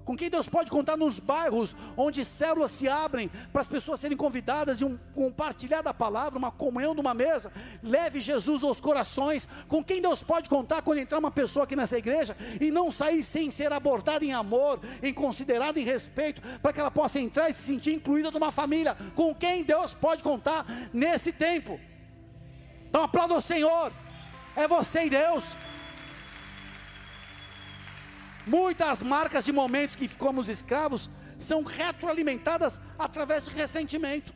Com 0.06 0.16
quem 0.16 0.30
Deus 0.30 0.48
pode 0.48 0.70
contar 0.70 0.98
nos 0.98 1.20
bairros 1.20 1.76
onde 1.96 2.24
células 2.26 2.72
se 2.72 2.88
abrem 2.88 3.30
para 3.52 3.62
as 3.62 3.68
pessoas 3.68 4.00
serem 4.00 4.18
convidadas 4.18 4.82
e 4.82 4.86
um 4.86 4.98
compartilhar 5.14 5.82
da 5.82 5.94
palavra, 5.94 6.38
uma 6.38 6.52
comunhão 6.52 6.94
de 6.94 7.02
uma 7.02 7.14
mesa, 7.14 7.52
leve 7.84 8.20
Jesus 8.20 8.64
aos 8.64 8.82
corações, 8.82 9.48
com 9.68 9.84
quem 9.84 10.02
Deus 10.02 10.24
pode 10.24 10.50
contar 10.50 10.82
quando 10.82 11.00
entrar 11.00 11.20
uma 11.20 11.32
pessoa 11.32 11.64
aqui 11.64 11.76
nessa 11.76 11.98
igreja 11.98 12.36
e 12.60 12.72
não 12.72 12.92
sair 12.92 13.24
sem 13.24 13.52
ser 13.52 13.72
abordada 13.72 14.26
em 14.26 14.34
amor, 14.34 14.80
em 15.02 15.14
considerada 15.14 15.80
em 15.80 15.84
respeito, 15.84 16.42
para 16.62 16.74
que 16.74 16.80
ela 16.80 16.92
possa 16.92 17.20
entrar 17.20 17.50
e 17.50 17.54
se 17.54 17.62
sentir 17.62 17.94
incluída 17.94 18.32
numa 18.32 18.52
família, 18.52 18.96
com 19.16 19.34
quem 19.34 19.64
Deus 19.64 19.94
pode 19.94 20.24
contar 20.24 20.66
nesse 20.94 21.32
tempo. 21.32 21.80
Então 22.90 23.04
aplauda 23.04 23.36
o 23.36 23.42
Senhor, 23.42 23.92
é 24.56 24.68
você 24.68 25.06
e 25.06 25.10
Deus. 25.10 25.56
Muitas 28.46 29.02
marcas 29.04 29.46
de 29.46 29.52
momentos 29.52 29.96
que 29.96 30.08
ficamos 30.08 30.50
escravos 30.50 31.10
são 31.38 31.64
retroalimentadas 31.64 32.82
através 32.98 33.46
de 33.46 33.52
ressentimento. 33.52 34.34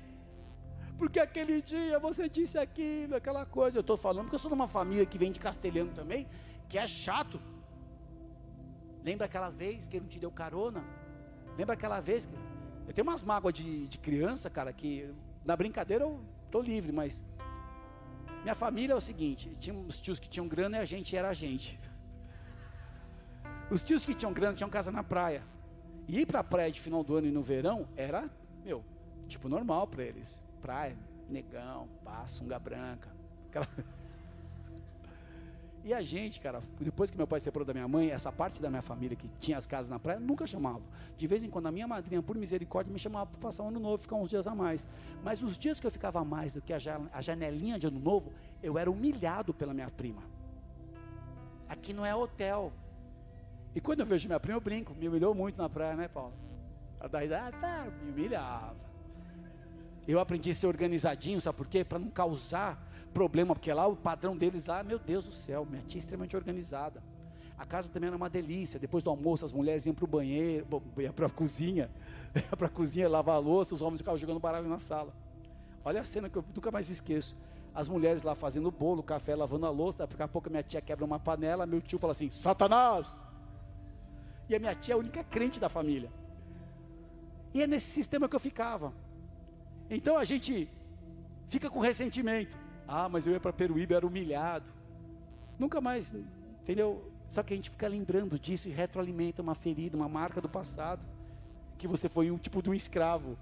Porque 0.98 1.20
aquele 1.20 1.62
dia 1.62 2.00
você 2.00 2.30
disse 2.30 2.58
aquilo, 2.58 3.16
aquela 3.16 3.46
coisa. 3.46 3.78
Eu 3.78 3.82
estou 3.82 3.98
falando 3.98 4.26
porque 4.26 4.36
eu 4.36 4.40
sou 4.40 4.50
de 4.50 4.56
uma 4.56 4.68
família 4.68 5.06
que 5.06 5.18
vem 5.18 5.32
de 5.32 5.40
castelhano 5.40 5.92
também, 5.92 6.28
que 6.70 6.78
é 6.78 6.88
chato. 6.88 7.40
Lembra 9.04 9.26
aquela 9.26 9.50
vez 9.50 9.88
que 9.88 9.98
ele 9.98 10.04
não 10.04 10.10
te 10.10 10.20
deu 10.20 10.32
carona? 10.32 10.84
Lembra 11.58 11.74
aquela 11.74 12.00
vez 12.00 12.26
que 12.26 12.34
Eu 12.88 12.94
tenho 12.94 13.08
umas 13.08 13.24
mágoas 13.24 13.54
de, 13.54 13.88
de 13.88 13.98
criança, 13.98 14.50
cara, 14.50 14.72
que 14.72 15.12
na 15.44 15.56
brincadeira 15.56 16.04
eu 16.04 16.20
tô 16.52 16.62
livre, 16.62 16.92
mas 16.92 17.24
minha 18.44 18.56
família 18.56 18.94
é 18.94 18.96
o 18.96 19.02
seguinte: 19.02 19.56
tinha 19.60 19.76
os 19.76 20.00
tios 20.00 20.20
que 20.20 20.30
tinham 20.30 20.48
grana 20.48 20.78
e 20.78 20.82
a 20.82 20.86
gente 20.86 21.16
era 21.16 21.30
a 21.30 21.34
gente. 21.34 21.80
Os 23.70 23.82
tios 23.82 24.06
que 24.06 24.14
tinham 24.14 24.32
grana 24.32 24.54
tinham 24.54 24.70
casa 24.70 24.92
na 24.92 25.04
praia. 25.04 25.44
E 26.08 26.20
ir 26.20 26.26
para 26.26 26.40
a 26.40 26.44
praia 26.44 26.72
de 26.72 26.80
final 26.80 27.04
do 27.04 27.16
ano 27.16 27.28
e 27.28 27.32
no 27.32 27.42
verão 27.42 27.88
era, 27.96 28.30
meu, 28.64 28.84
tipo 29.28 29.50
normal 29.50 29.88
para 29.88 30.04
eles. 30.04 30.44
Praia, 30.62 30.96
negão, 31.28 31.90
pá, 32.04 32.26
sunga 32.28 32.60
branca. 32.60 33.10
Aquela... 33.50 33.68
E 35.84 35.94
a 35.94 36.02
gente, 36.02 36.40
cara, 36.40 36.64
depois 36.82 37.12
que 37.12 37.18
meu 37.18 37.28
pai 37.28 37.40
separou 37.40 37.64
da 37.64 37.72
minha 37.72 37.88
mãe, 37.88 38.10
essa 38.10 38.32
parte 38.32 38.60
da 38.60 38.72
minha 38.72 38.82
família 38.82 39.16
que 39.16 39.30
tinha 39.38 39.56
as 39.56 39.68
casas 39.68 39.88
na 39.88 40.00
praia, 40.00 40.20
nunca 40.20 40.48
chamava. 40.48 40.82
De 41.16 41.28
vez 41.28 41.44
em 41.44 41.50
quando 41.52 41.68
a 41.68 41.72
minha 41.72 41.88
madrinha, 41.88 42.24
por 42.24 42.36
misericórdia, 42.36 42.92
me 42.92 42.98
chamava 42.98 43.28
para 43.28 43.40
passar 43.40 43.62
um 43.62 43.68
ano 43.68 43.80
novo, 43.80 44.00
ficar 44.00 44.16
uns 44.16 44.32
dias 44.32 44.48
a 44.48 44.56
mais. 44.56 44.88
Mas 45.24 45.44
os 45.44 45.56
dias 45.56 45.80
que 45.80 45.86
eu 45.86 45.92
ficava 45.92 46.20
a 46.20 46.26
mais 46.26 46.56
do 46.56 46.62
que 46.62 46.74
a 46.74 47.22
janelinha 47.22 47.78
de 47.78 47.86
ano 47.86 48.00
novo, 48.00 48.34
eu 48.64 48.80
era 48.80 48.90
humilhado 48.90 49.54
pela 49.54 49.76
minha 49.76 49.92
prima. 49.92 50.24
Aqui 51.70 51.94
não 51.94 52.04
é 52.04 52.16
hotel. 52.16 52.74
E 53.76 53.82
quando 53.82 54.00
eu 54.00 54.06
vejo 54.06 54.28
minha 54.30 54.40
prima, 54.40 54.58
eu 54.58 54.62
brinco. 54.62 54.96
Me 54.96 55.10
humilhou 55.10 55.36
muito 55.36 55.58
na 55.58 55.70
praia, 55.70 55.96
né, 55.96 56.08
Paulo? 56.08 56.34
A 56.98 57.08
da 57.08 57.26
idade, 57.26 57.58
tá, 57.60 57.86
me 58.02 58.12
humilhava. 58.12 58.78
Eu 60.08 60.20
aprendi 60.20 60.52
a 60.52 60.56
ser 60.56 60.68
organizadinho, 60.68 61.42
sabe 61.42 61.58
por 61.58 61.68
quê? 61.68 61.84
Para 61.84 62.00
não 62.00 62.10
causar 62.10 62.82
problema, 63.14 63.54
porque 63.54 63.72
lá 63.74 63.86
o 63.86 63.96
padrão 63.96 64.38
deles 64.38 64.66
lá, 64.66 64.82
meu 64.82 64.98
Deus 64.98 65.26
do 65.26 65.32
céu, 65.32 65.68
minha 65.70 65.84
tia 65.84 65.98
é 65.98 66.00
extremamente 66.00 66.36
organizada. 66.38 67.04
A 67.58 67.66
casa 67.66 67.90
também 67.90 68.08
era 68.08 68.16
uma 68.16 68.30
delícia. 68.30 68.80
Depois 68.80 69.04
do 69.04 69.10
almoço, 69.10 69.44
as 69.44 69.52
mulheres 69.52 69.86
iam 69.86 69.96
para 69.96 70.06
o 70.06 70.08
banheiro, 70.08 70.66
para 71.14 71.28
a 71.28 71.30
cozinha, 71.32 71.90
para 72.58 72.68
a 72.68 72.70
cozinha 72.70 73.10
lavar 73.10 73.36
a 73.36 73.40
louça, 73.40 73.74
os 73.74 73.82
homens 73.82 74.00
ficavam 74.00 74.18
jogando 74.18 74.40
baralho 74.40 74.70
na 74.70 74.80
sala. 74.80 75.14
Olha 75.84 76.02
a 76.02 76.06
cena 76.06 76.30
que 76.30 76.38
eu 76.38 76.46
nunca 76.54 76.72
mais 76.72 76.88
me 76.88 76.94
esqueço. 76.94 77.36
As 77.74 77.90
mulheres 77.90 78.24
lá 78.24 78.36
fazendo 78.36 78.72
bolo, 78.72 79.04
café, 79.04 79.36
lavando 79.36 79.66
a 79.66 79.70
louça. 79.70 80.08
Daqui 80.08 80.22
a 80.22 80.28
pouco 80.28 80.50
minha 80.50 80.64
tia 80.64 80.82
quebra 80.82 81.04
uma 81.04 81.20
panela, 81.20 81.66
meu 81.66 81.82
tio 81.82 82.00
fala 82.00 82.12
assim: 82.12 82.32
Satanás! 82.32 83.25
E 84.48 84.56
a 84.56 84.60
minha 84.60 84.76
tia 84.76 84.94
é 84.94 84.96
a 84.96 85.00
única 85.00 85.24
crente 85.24 85.60
da 85.60 85.70
família. 85.70 86.12
E 87.54 87.62
é 87.62 87.68
nesse 87.68 87.88
sistema 87.88 88.28
que 88.28 88.36
eu 88.36 88.40
ficava. 88.40 88.94
Então 89.90 90.18
a 90.18 90.24
gente 90.24 90.70
fica 91.48 91.70
com 91.70 91.80
ressentimento. 91.80 92.58
Ah, 92.88 93.10
mas 93.10 93.26
eu 93.26 93.34
ia 93.34 93.40
para 93.40 93.54
Peruíbe, 93.54 93.94
era 93.94 94.06
humilhado. 94.06 94.66
Nunca 95.58 95.80
mais, 95.82 96.14
entendeu? 96.62 97.12
Só 97.30 97.42
que 97.42 97.54
a 97.54 97.56
gente 97.56 97.70
fica 97.70 97.88
lembrando 97.88 98.38
disso 98.38 98.68
e 98.68 98.72
retroalimenta 98.72 99.42
uma 99.42 99.56
ferida, 99.56 99.98
uma 99.98 100.10
marca 100.10 100.40
do 100.42 100.50
passado. 100.50 101.06
Que 101.78 101.88
você 101.88 102.08
foi 102.08 102.30
um 102.30 102.38
tipo 102.38 102.62
de 102.62 102.70
um 102.70 102.74
escravo. 102.74 103.38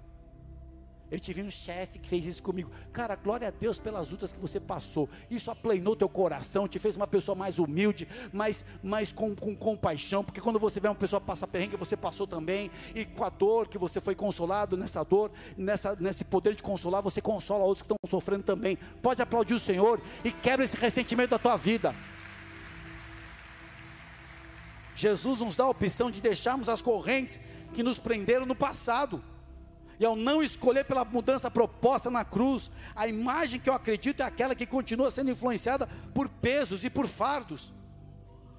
Eu 1.14 1.20
tive 1.20 1.44
um 1.44 1.48
chefe 1.48 2.00
que 2.00 2.08
fez 2.08 2.26
isso 2.26 2.42
comigo. 2.42 2.68
Cara, 2.92 3.14
glória 3.14 3.46
a 3.46 3.50
Deus 3.52 3.78
pelas 3.78 4.10
lutas 4.10 4.32
que 4.32 4.40
você 4.40 4.58
passou. 4.58 5.08
Isso 5.30 5.48
aplanou 5.48 5.94
teu 5.94 6.08
coração, 6.08 6.66
te 6.66 6.76
fez 6.76 6.96
uma 6.96 7.06
pessoa 7.06 7.36
mais 7.36 7.60
humilde, 7.60 8.08
mais, 8.32 8.64
mais 8.82 9.12
com, 9.12 9.32
com 9.32 9.54
compaixão. 9.54 10.24
Porque 10.24 10.40
quando 10.40 10.58
você 10.58 10.80
vê 10.80 10.88
uma 10.88 10.94
pessoa 10.96 11.20
passar 11.20 11.46
perrengue, 11.46 11.76
você 11.76 11.96
passou 11.96 12.26
também. 12.26 12.68
E 12.96 13.04
com 13.04 13.22
a 13.22 13.28
dor 13.28 13.68
que 13.68 13.78
você 13.78 14.00
foi 14.00 14.16
consolado, 14.16 14.76
nessa 14.76 15.04
dor, 15.04 15.30
nessa, 15.56 15.94
nesse 16.00 16.24
poder 16.24 16.56
de 16.56 16.64
consolar, 16.64 17.00
você 17.00 17.20
consola 17.20 17.62
outros 17.62 17.86
que 17.86 17.94
estão 17.94 18.10
sofrendo 18.10 18.42
também. 18.42 18.76
Pode 19.00 19.22
aplaudir 19.22 19.54
o 19.54 19.60
Senhor 19.60 20.00
e 20.24 20.32
quebra 20.32 20.64
esse 20.64 20.76
ressentimento 20.76 21.30
da 21.30 21.38
tua 21.38 21.56
vida. 21.56 21.94
Jesus 24.96 25.38
nos 25.38 25.54
dá 25.54 25.62
a 25.62 25.70
opção 25.70 26.10
de 26.10 26.20
deixarmos 26.20 26.68
as 26.68 26.82
correntes 26.82 27.38
que 27.72 27.84
nos 27.84 28.00
prenderam 28.00 28.44
no 28.44 28.56
passado. 28.56 29.22
E 29.98 30.04
ao 30.04 30.16
não 30.16 30.42
escolher 30.42 30.84
pela 30.84 31.04
mudança 31.04 31.50
proposta 31.50 32.10
na 32.10 32.24
cruz, 32.24 32.70
a 32.94 33.06
imagem 33.06 33.60
que 33.60 33.68
eu 33.68 33.74
acredito 33.74 34.22
é 34.22 34.24
aquela 34.24 34.54
que 34.54 34.66
continua 34.66 35.10
sendo 35.10 35.30
influenciada 35.30 35.88
por 36.12 36.28
pesos 36.28 36.84
e 36.84 36.90
por 36.90 37.06
fardos. 37.06 37.72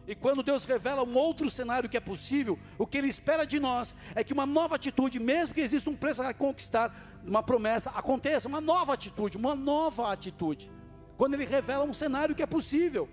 E 0.08 0.14
quando 0.14 0.44
Deus 0.44 0.66
revela 0.66 1.04
um 1.04 1.16
outro 1.16 1.50
cenário 1.50 1.90
que 1.90 1.98
é 1.98 2.00
possível, 2.00 2.60
o 2.78 2.86
que 2.86 2.98
Ele 2.98 3.08
espera 3.08 3.46
de 3.46 3.60
nós 3.60 3.96
é 4.14 4.24
que 4.24 4.34
uma 4.34 4.46
nova 4.46 4.76
atitude, 4.76 5.20
mesmo 5.20 5.56
que 5.56 5.62
exista 5.62 5.90
um 5.90 5.96
preço 5.96 6.22
a 6.22 6.34
conquistar, 6.34 6.96
uma 7.26 7.42
promessa, 7.42 7.90
aconteça, 7.90 8.48
uma 8.48 8.62
nova 8.62 8.94
atitude, 8.94 9.38
uma 9.38 9.56
nova 9.56 10.12
atitude. 10.12 10.72
Quando 11.18 11.34
Ele 11.34 11.46
revela 11.46 11.84
um 11.84 11.94
cenário 11.94 12.36
que 12.36 12.44
é 12.44 12.46
possível, 12.46 13.10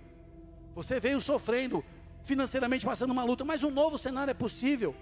você 0.74 1.00
veio 1.00 1.20
sofrendo 1.20 1.82
financeiramente, 2.22 2.84
passando 2.84 3.10
uma 3.10 3.24
luta, 3.24 3.44
mas 3.44 3.64
um 3.64 3.70
novo 3.70 3.96
cenário 3.96 4.30
é 4.30 4.34
possível 4.34 4.94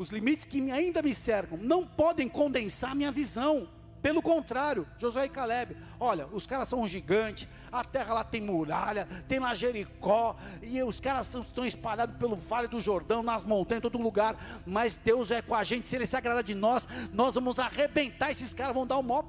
os 0.00 0.08
limites 0.08 0.46
que 0.46 0.70
ainda 0.70 1.02
me 1.02 1.14
cercam 1.14 1.58
não 1.58 1.86
podem 1.86 2.28
condensar 2.28 2.94
minha 2.94 3.12
visão. 3.12 3.68
Pelo 4.00 4.22
contrário, 4.22 4.86
Josué 4.98 5.26
e 5.26 5.28
Caleb, 5.28 5.76
olha, 5.98 6.26
os 6.28 6.46
caras 6.46 6.70
são 6.70 6.80
um 6.80 6.88
gigante, 6.88 7.46
a 7.70 7.84
terra 7.84 8.14
lá 8.14 8.24
tem 8.24 8.40
muralha, 8.40 9.06
tem 9.28 9.38
lá 9.38 9.54
Jericó, 9.54 10.36
e 10.62 10.82
os 10.82 11.00
caras 11.00 11.34
estão 11.34 11.66
espalhados 11.66 12.16
pelo 12.16 12.34
vale 12.34 12.66
do 12.66 12.80
Jordão, 12.80 13.22
nas 13.22 13.44
montanhas, 13.44 13.80
em 13.80 13.82
todo 13.82 13.98
lugar, 13.98 14.62
mas 14.64 14.96
Deus 14.96 15.30
é 15.30 15.42
com 15.42 15.54
a 15.54 15.62
gente, 15.62 15.86
se 15.86 15.96
Ele 15.96 16.06
se 16.06 16.16
agrada 16.16 16.42
de 16.42 16.54
nós, 16.54 16.88
nós 17.12 17.34
vamos 17.34 17.58
arrebentar 17.58 18.30
esses 18.30 18.54
caras, 18.54 18.72
vamos 18.72 18.88
dar 18.88 18.96
uma 18.96 19.22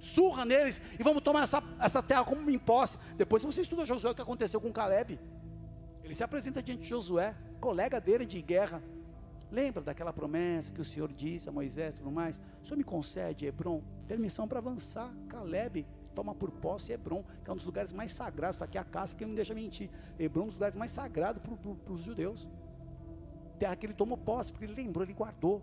surra 0.00 0.42
neles, 0.46 0.80
e 0.98 1.02
vamos 1.02 1.22
tomar 1.22 1.42
essa, 1.42 1.62
essa 1.78 2.02
terra 2.02 2.24
como 2.24 2.50
em. 2.50 2.60
Depois 3.14 3.44
você 3.44 3.60
estuda 3.60 3.84
Josué, 3.84 4.12
o 4.12 4.14
que 4.14 4.22
aconteceu 4.22 4.58
com 4.58 4.72
Caleb, 4.72 5.20
ele 6.02 6.14
se 6.14 6.24
apresenta 6.24 6.62
diante 6.62 6.84
de 6.84 6.88
Josué, 6.88 7.34
colega 7.60 8.00
dele 8.00 8.24
de 8.24 8.40
guerra, 8.40 8.82
Lembra 9.50 9.82
daquela 9.82 10.12
promessa 10.12 10.72
que 10.72 10.80
o 10.80 10.84
Senhor 10.84 11.10
disse 11.12 11.48
a 11.48 11.52
Moisés 11.52 11.94
e 11.94 11.98
tudo 11.98 12.10
mais? 12.10 12.40
O 12.62 12.66
Senhor 12.66 12.76
me 12.76 12.84
concede, 12.84 13.46
Hebron, 13.46 13.82
permissão 14.06 14.46
para 14.46 14.58
avançar. 14.58 15.10
Caleb 15.28 15.86
toma 16.14 16.34
por 16.34 16.50
posse 16.50 16.92
Hebron, 16.92 17.24
que 17.44 17.48
é 17.48 17.52
um 17.52 17.56
dos 17.56 17.64
lugares 17.64 17.92
mais 17.92 18.12
sagrados. 18.12 18.56
Está 18.56 18.66
aqui 18.66 18.76
a 18.76 18.84
caça 18.84 19.14
que 19.14 19.24
não 19.24 19.34
deixa 19.34 19.54
mentir. 19.54 19.88
Hebron 20.18 20.42
é 20.42 20.44
um 20.44 20.46
dos 20.48 20.56
lugares 20.56 20.76
mais 20.76 20.90
sagrados 20.90 21.40
para 21.40 21.92
os 21.92 22.02
judeus. 22.02 22.46
Terra 23.58 23.74
que 23.74 23.86
ele 23.86 23.94
tomou 23.94 24.18
posse, 24.18 24.52
porque 24.52 24.66
ele 24.66 24.74
lembrou, 24.74 25.04
ele 25.04 25.14
guardou. 25.14 25.62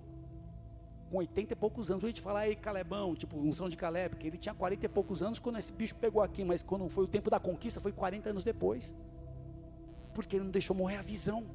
Com 1.12 1.18
80 1.18 1.54
e 1.54 1.56
poucos 1.56 1.92
anos. 1.92 2.04
A 2.04 2.08
gente 2.08 2.22
fala 2.22 2.40
aí, 2.40 2.56
Calebão, 2.56 3.16
tipo, 3.16 3.38
unção 3.38 3.70
de 3.70 3.78
Caleb, 3.78 4.16
porque 4.16 4.28
ele 4.28 4.38
tinha 4.38 4.56
40 4.56 4.86
e 4.86 4.90
poucos 4.90 5.22
anos 5.22 5.38
quando 5.38 5.60
esse 5.60 5.72
bicho 5.72 5.96
pegou 5.96 6.24
aqui, 6.24 6.44
mas 6.44 6.64
quando 6.64 6.90
foi 6.90 7.04
o 7.04 7.08
tempo 7.08 7.30
da 7.30 7.40
conquista, 7.40 7.80
foi 7.80 7.92
40 7.92 8.32
anos 8.32 8.44
depois. 8.44 8.96
Porque 10.14 10.38
ele 10.38 10.46
não 10.46 10.52
deixou 10.52 10.76
morrer 10.76 10.96
a 10.96 11.04
visão. 11.04 11.46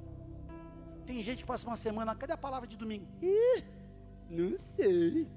Tem 1.11 1.21
gente 1.25 1.39
que 1.39 1.45
passa 1.45 1.67
uma 1.67 1.75
semana, 1.75 2.15
cadê 2.15 2.35
a 2.35 2.37
palavra 2.37 2.69
de 2.69 2.77
domingo? 2.77 3.05
Ih, 3.21 3.65
não 4.31 4.57
sei. 4.77 5.29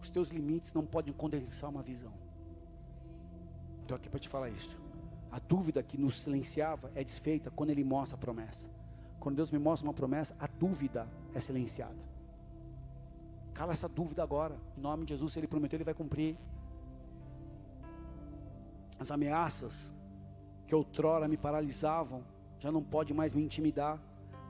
Os 0.00 0.08
teus 0.08 0.30
limites 0.30 0.72
não 0.72 0.86
podem 0.86 1.12
condensar 1.12 1.68
uma 1.68 1.82
visão. 1.82 2.14
Estou 3.82 3.94
aqui 3.94 4.08
para 4.08 4.18
te 4.18 4.26
falar 4.26 4.48
isso. 4.48 4.74
A 5.30 5.38
dúvida 5.38 5.82
que 5.82 5.98
nos 5.98 6.18
silenciava 6.18 6.90
é 6.94 7.04
desfeita 7.04 7.50
quando 7.50 7.68
Ele 7.68 7.84
mostra 7.84 8.16
a 8.16 8.18
promessa. 8.18 8.70
Quando 9.20 9.36
Deus 9.36 9.50
me 9.50 9.58
mostra 9.58 9.86
uma 9.86 9.92
promessa, 9.92 10.34
a 10.40 10.46
dúvida 10.46 11.06
é 11.34 11.40
silenciada. 11.40 12.02
Cala 13.52 13.72
essa 13.72 13.86
dúvida 13.86 14.22
agora. 14.22 14.58
Em 14.78 14.80
nome 14.80 15.04
de 15.04 15.10
Jesus, 15.10 15.34
se 15.34 15.38
Ele 15.40 15.46
prometeu, 15.46 15.76
Ele 15.76 15.84
vai 15.84 15.92
cumprir. 15.92 16.38
As 18.98 19.10
ameaças 19.10 19.92
que 20.68 20.74
outrora 20.74 21.26
me 21.26 21.38
paralisavam, 21.38 22.22
já 22.60 22.70
não 22.70 22.82
pode 22.82 23.14
mais 23.14 23.32
me 23.32 23.42
intimidar, 23.42 23.98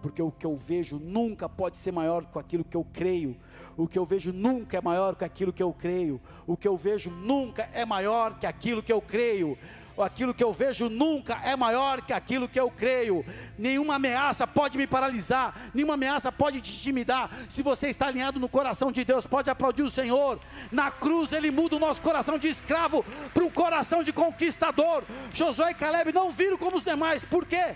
porque 0.02 0.20
o 0.20 0.33
que 0.33 0.44
eu 0.44 0.57
vejo 0.57 0.98
nunca 0.98 1.48
pode 1.48 1.76
ser 1.76 1.92
maior 1.92 2.26
que 2.26 2.38
aquilo 2.38 2.64
que 2.64 2.76
eu 2.76 2.85
creio. 2.92 3.37
O 3.76 3.87
que 3.87 3.98
eu 3.98 4.04
vejo 4.04 4.33
nunca 4.33 4.78
é 4.78 4.81
maior 4.81 5.14
que 5.14 5.24
aquilo 5.24 5.52
que 5.52 5.62
eu 5.62 5.72
creio. 5.72 6.20
O 6.46 6.57
que 6.57 6.66
eu 6.66 6.76
vejo 6.76 7.11
nunca 7.11 7.68
é 7.72 7.85
maior 7.85 8.38
que 8.38 8.46
aquilo 8.46 8.83
que 8.83 8.92
eu 8.92 9.00
creio 9.00 9.57
aquilo 10.02 10.34
que 10.34 10.44
eu 10.44 10.52
vejo 10.52 10.88
nunca 10.88 11.40
é 11.44 11.56
maior 11.56 12.02
que 12.02 12.12
aquilo 12.12 12.48
que 12.48 12.58
eu 12.58 12.70
creio. 12.70 13.24
Nenhuma 13.58 13.96
ameaça 13.96 14.46
pode 14.46 14.78
me 14.78 14.87
paralisar, 14.87 15.70
nenhuma 15.74 15.94
ameaça 15.94 16.30
pode 16.30 16.61
te 16.61 16.72
intimidar. 16.72 17.30
Se 17.48 17.62
você 17.62 17.88
está 17.88 18.06
alinhado 18.06 18.38
no 18.38 18.48
coração 18.48 18.92
de 18.92 19.04
Deus, 19.04 19.26
pode 19.26 19.50
aplaudir 19.50 19.82
o 19.82 19.90
Senhor. 19.90 20.38
Na 20.70 20.90
cruz 20.90 21.32
ele 21.32 21.50
muda 21.50 21.76
o 21.76 21.78
nosso 21.78 22.03
coração 22.03 22.38
de 22.38 22.49
escravo 22.49 23.05
para 23.34 23.44
um 23.44 23.51
coração 23.51 24.03
de 24.03 24.12
conquistador. 24.12 25.03
Josué 25.32 25.72
e 25.72 25.74
Caleb 25.74 26.12
não 26.12 26.30
viram 26.30 26.59
como 26.59 26.76
os 26.76 26.82
demais, 26.82 27.24
por 27.24 27.46
quê? 27.46 27.74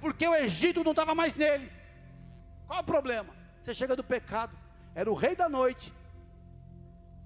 Porque 0.00 0.26
o 0.26 0.34
Egito 0.34 0.82
não 0.82 0.92
estava 0.92 1.14
mais 1.14 1.36
neles. 1.36 1.78
Qual 2.66 2.80
o 2.80 2.84
problema? 2.84 3.34
Você 3.62 3.72
chega 3.72 3.94
do 3.94 4.02
pecado, 4.02 4.56
era 4.94 5.10
o 5.10 5.14
rei 5.14 5.36
da 5.36 5.48
noite, 5.48 5.92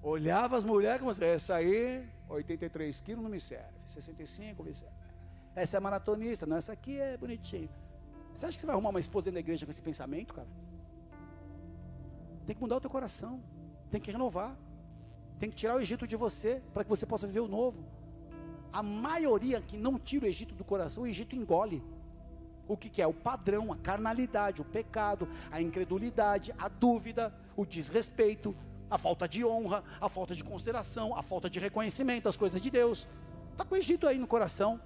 olhava 0.01 0.57
as 0.57 0.63
mulheres 0.63 0.99
como 0.99 1.11
essa 1.11 1.55
aí 1.55 2.07
83 2.29 2.99
quilos 2.99 3.23
não 3.23 3.29
me 3.29 3.39
serve, 3.39 3.73
65 3.85 4.63
me 4.63 4.73
serve. 4.73 4.95
Essa 5.55 5.77
é 5.77 5.79
maratonista, 5.79 6.45
não, 6.45 6.57
essa 6.57 6.73
aqui 6.73 6.99
é 6.99 7.17
bonitinha. 7.17 7.69
Você 8.35 8.45
acha 8.45 8.55
que 8.55 8.61
você 8.61 8.67
vai 8.67 8.75
arrumar 8.75 8.89
uma 8.89 8.99
esposa 8.99 9.31
na 9.31 9.39
igreja 9.39 9.65
com 9.65 9.71
esse 9.71 9.81
pensamento, 9.81 10.33
cara? 10.33 10.47
Tem 12.45 12.55
que 12.55 12.61
mudar 12.61 12.77
o 12.77 12.81
teu 12.81 12.89
coração, 12.89 13.41
tem 13.89 13.99
que 13.99 14.11
renovar, 14.11 14.55
tem 15.39 15.49
que 15.49 15.55
tirar 15.55 15.75
o 15.75 15.79
Egito 15.79 16.05
de 16.05 16.15
você, 16.15 16.61
para 16.73 16.83
que 16.83 16.89
você 16.89 17.05
possa 17.05 17.25
viver 17.25 17.39
o 17.39 17.47
novo. 17.47 17.83
A 18.71 18.83
maioria 18.83 19.61
que 19.61 19.77
não 19.77 19.97
tira 19.97 20.25
o 20.25 20.27
Egito 20.27 20.53
do 20.53 20.63
coração, 20.63 21.03
o 21.03 21.07
Egito 21.07 21.35
engole. 21.35 21.83
O 22.67 22.75
que, 22.75 22.89
que 22.89 23.01
é? 23.01 23.07
O 23.07 23.13
padrão, 23.13 23.71
a 23.71 23.77
carnalidade, 23.77 24.61
o 24.61 24.65
pecado, 24.65 25.27
a 25.49 25.61
incredulidade, 25.61 26.53
a 26.57 26.67
dúvida, 26.67 27.33
o 27.55 27.65
desrespeito, 27.65 28.55
a 28.89 28.97
falta 28.97 29.27
de 29.27 29.45
honra, 29.45 29.83
a 29.99 30.09
falta 30.09 30.33
de 30.35 30.43
consideração, 30.43 31.15
a 31.15 31.21
falta 31.21 31.49
de 31.49 31.59
reconhecimento 31.59 32.25
das 32.25 32.37
coisas 32.37 32.61
de 32.61 32.69
Deus. 32.69 33.07
Está 33.51 33.65
com 33.65 33.75
o 33.75 33.77
Egito 33.77 34.07
aí 34.07 34.17
no 34.17 34.27
coração. 34.27 34.79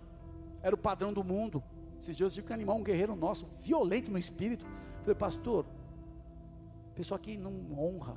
Era 0.61 0.73
o 0.73 0.77
padrão 0.77 1.13
do 1.13 1.23
mundo. 1.23 1.63
Esses 1.99 2.15
dias 2.15 2.31
eu 2.31 2.35
tive 2.35 2.47
que 2.47 2.53
animar 2.53 2.75
um 2.75 2.83
guerreiro 2.83 3.15
nosso, 3.15 3.45
violento 3.45 4.09
no 4.09 4.17
espírito. 4.17 4.65
Falei, 5.01 5.15
pastor, 5.15 5.65
pessoa 6.95 7.19
que 7.19 7.37
não 7.37 7.53
honra, 7.77 8.15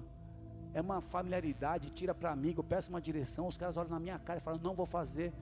é 0.72 0.80
uma 0.80 1.00
familiaridade, 1.00 1.90
tira 1.90 2.14
para 2.14 2.32
amigo, 2.32 2.62
peço 2.62 2.90
uma 2.90 3.00
direção, 3.00 3.46
os 3.46 3.56
caras 3.56 3.76
olham 3.76 3.90
na 3.90 4.00
minha 4.00 4.18
cara 4.18 4.38
e 4.38 4.42
falam, 4.42 4.60
não 4.60 4.74
vou 4.74 4.86
fazer. 4.86 5.32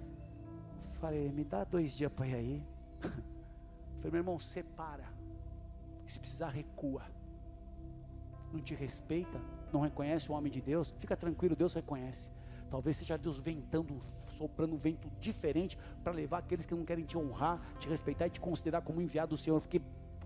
Falei, 1.01 1.30
me 1.30 1.45
dá 1.45 1.64
dois 1.64 1.97
dias 1.97 2.12
para 2.12 2.26
ir 2.26 2.34
aí. 2.34 2.66
Falei, 3.99 4.11
meu 4.11 4.18
irmão, 4.18 4.38
separa. 4.38 5.05
Se 6.07 6.18
precisar, 6.20 6.49
recua. 6.49 7.03
Não 8.53 8.61
te 8.61 8.74
respeita, 8.74 9.40
não 9.73 9.81
reconhece 9.81 10.31
o 10.31 10.35
homem 10.35 10.51
de 10.51 10.61
Deus, 10.61 10.95
fica 10.99 11.16
tranquilo, 11.16 11.57
Deus 11.57 11.75
reconhece. 11.75 12.31
Talvez 12.70 12.97
seja 12.97 13.18
Deus 13.18 13.39
ventando, 13.39 13.99
soprando 14.37 14.75
um 14.75 14.79
vento 14.79 15.11
diferente 15.20 15.77
para 16.03 16.12
levar 16.12 16.39
aqueles 16.39 16.64
que 16.64 16.75
não 16.75 16.85
querem 16.85 17.05
te 17.05 17.18
honrar, 17.18 17.61
te 17.79 17.89
respeitar 17.89 18.27
e 18.27 18.31
te 18.31 18.41
considerar 18.41 18.81
como 18.81 19.03
enviado 19.03 19.37
do 19.37 19.39
Senhor, 19.39 19.61
porque 19.61 19.81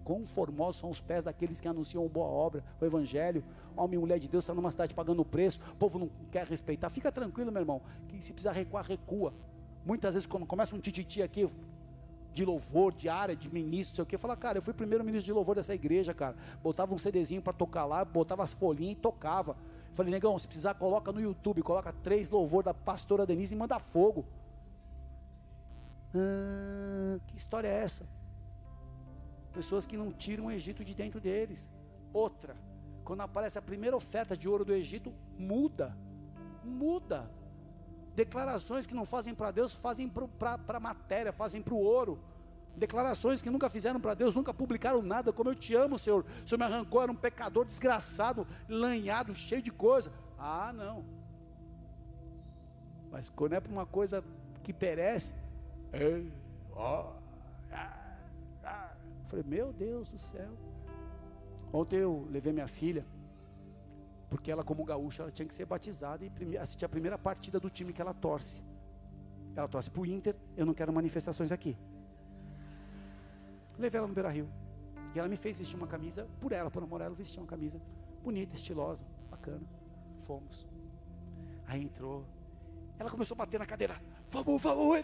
quão 0.05 0.25
formosos 0.25 0.81
são 0.81 0.89
os 0.89 1.01
pés 1.01 1.25
daqueles 1.25 1.61
que 1.61 1.67
anunciam 1.67 2.07
boa 2.07 2.29
obra, 2.29 2.63
o 2.81 2.85
Evangelho. 2.85 3.43
Homem 3.77 3.97
e 3.97 3.99
mulher 3.99 4.21
de 4.21 4.29
Deus 4.29 4.45
está 4.45 4.55
numa 4.55 4.71
cidade 4.71 4.95
pagando 4.95 5.25
preço, 5.25 5.59
o 5.73 5.77
povo 5.77 5.99
não 5.99 6.09
quer 6.31 6.47
respeitar. 6.47 6.89
Fica 6.89 7.11
tranquilo, 7.11 7.51
meu 7.51 7.61
irmão, 7.61 7.83
que 8.07 8.25
se 8.25 8.33
precisar 8.33 8.53
recuar, 8.53 8.87
recua. 8.87 9.35
Muitas 9.85 10.15
vezes, 10.15 10.27
quando 10.27 10.47
começa 10.47 10.75
um 10.77 10.79
tititi 10.79 11.23
aqui, 11.23 11.49
de 12.37 12.45
louvor, 12.45 12.93
de 12.93 13.09
área, 13.09 13.35
de 13.35 13.53
ministro, 13.53 13.97
sei 13.97 14.03
o 14.03 14.07
que, 14.07 14.19
fala, 14.19 14.37
cara, 14.37 14.59
eu 14.59 14.63
fui 14.63 14.75
primeiro 14.75 15.03
ministro 15.03 15.25
de 15.25 15.33
louvor 15.33 15.55
dessa 15.55 15.75
igreja, 15.75 16.13
cara. 16.13 16.37
Botava 16.63 16.95
um 16.95 16.99
CDzinho 16.99 17.41
para 17.41 17.55
tocar 17.55 17.87
lá, 17.87 18.05
botava 18.05 18.45
as 18.45 18.53
folhinhas 18.53 18.93
e 18.93 19.01
tocava. 19.01 19.57
Falei, 19.93 20.13
negão, 20.13 20.39
se 20.39 20.47
precisar, 20.47 20.75
coloca 20.75 21.11
no 21.11 21.19
YouTube, 21.19 21.63
coloca 21.63 21.95
três 21.95 22.29
louvor 22.29 22.63
da 22.63 22.75
pastora 22.75 23.25
Denise 23.25 23.55
e 23.55 23.59
manda 23.59 23.79
fogo. 23.79 24.27
Ah, 26.15 27.19
que 27.27 27.39
história 27.39 27.69
é 27.69 27.83
essa? 27.83 28.07
Pessoas 29.55 29.87
que 29.87 29.97
não 29.97 30.13
tiram 30.13 30.47
o 30.47 30.51
Egito 30.51 30.85
de 30.85 30.95
dentro 30.95 31.19
deles. 31.19 31.71
Outra, 32.13 32.55
quando 33.03 33.23
aparece 33.23 33.59
a 33.59 33.63
primeira 33.63 33.97
oferta 33.97 34.37
de 34.37 34.47
ouro 34.47 34.63
do 34.63 34.75
Egito, 34.75 35.11
muda. 35.39 35.97
Muda. 36.63 37.31
Declarações 38.17 38.87
que 38.87 38.95
não 38.95 39.05
fazem 39.05 39.35
para 39.35 39.51
Deus, 39.51 39.73
fazem 39.73 40.09
para 40.09 40.59
a 40.67 40.81
matéria, 40.81 41.33
fazem 41.33 41.63
para 41.63 41.75
o 41.75 41.79
ouro. 41.79 42.19
Declarações 42.75 43.41
que 43.41 43.51
nunca 43.51 43.71
fizeram 43.71 44.01
para 44.01 44.15
Deus, 44.15 44.35
nunca 44.35 44.53
publicaram 44.53 45.03
nada. 45.03 45.33
Como 45.33 45.51
eu 45.51 45.55
te 45.55 45.75
amo, 45.75 45.99
Senhor. 45.99 46.25
O 46.45 46.49
Senhor 46.49 46.59
me 46.59 46.65
arrancou, 46.65 47.03
era 47.03 47.13
um 47.13 47.17
pecador 47.17 47.65
desgraçado, 47.65 48.47
lanhado, 48.69 49.35
cheio 49.35 49.63
de 49.63 49.71
coisa. 49.71 50.11
Ah, 50.39 50.73
não. 50.73 51.05
Mas 53.13 53.29
quando 53.29 53.53
é 53.53 53.61
para 53.61 53.73
uma 53.73 53.87
coisa 53.87 54.25
que 54.63 54.73
perece, 54.73 55.33
é, 55.93 56.23
ó, 56.75 57.13
ah, 57.71 58.07
Falei, 59.29 59.45
meu 59.47 59.73
Deus 59.73 60.09
do 60.09 60.19
céu. 60.19 60.51
Ontem 61.73 61.97
eu 61.97 62.27
levei 62.31 62.53
minha 62.53 62.69
filha, 62.69 63.05
porque 64.29 64.51
ela, 64.51 64.65
como 64.65 64.85
gaúcha, 64.85 65.23
ela 65.23 65.31
tinha 65.31 65.47
que 65.47 65.55
ser 65.55 65.67
batizada 65.67 66.25
e 66.25 66.59
assistir 66.59 66.85
a 66.85 66.89
primeira 66.89 67.17
partida 67.17 67.61
do 67.61 67.71
time 67.71 67.93
que 67.93 68.01
ela 68.01 68.13
torce. 68.13 68.63
Ela 69.55 69.69
torce 69.69 69.91
para 69.91 70.03
o 70.03 70.07
Inter, 70.07 70.37
eu 70.57 70.67
não 70.67 70.75
quero 70.75 70.93
manifestações 70.93 71.53
aqui. 71.53 71.77
Levei 73.79 73.99
ela 73.99 74.09
no 74.09 74.15
Beira 74.15 74.31
Rio. 74.31 74.49
E 75.15 75.19
ela 75.19 75.29
me 75.29 75.37
fez 75.37 75.59
vestir 75.59 75.77
uma 75.77 75.87
camisa, 75.87 76.29
por 76.41 76.53
ela, 76.53 76.71
por 76.71 76.83
amor 76.83 77.01
ela, 77.01 77.15
vestir 77.15 77.39
uma 77.39 77.47
camisa 77.47 77.81
bonita, 78.23 78.55
estilosa, 78.55 79.07
bacana. 79.31 79.67
Fomos. 80.19 80.67
Aí 81.67 81.83
entrou. 81.83 82.27
Ela 82.99 83.11
começou 83.11 83.35
a 83.35 83.39
bater 83.39 83.59
na 83.59 83.67
cadeira. 83.67 84.01
Vamos, 84.31 84.61
vamos, 84.61 85.03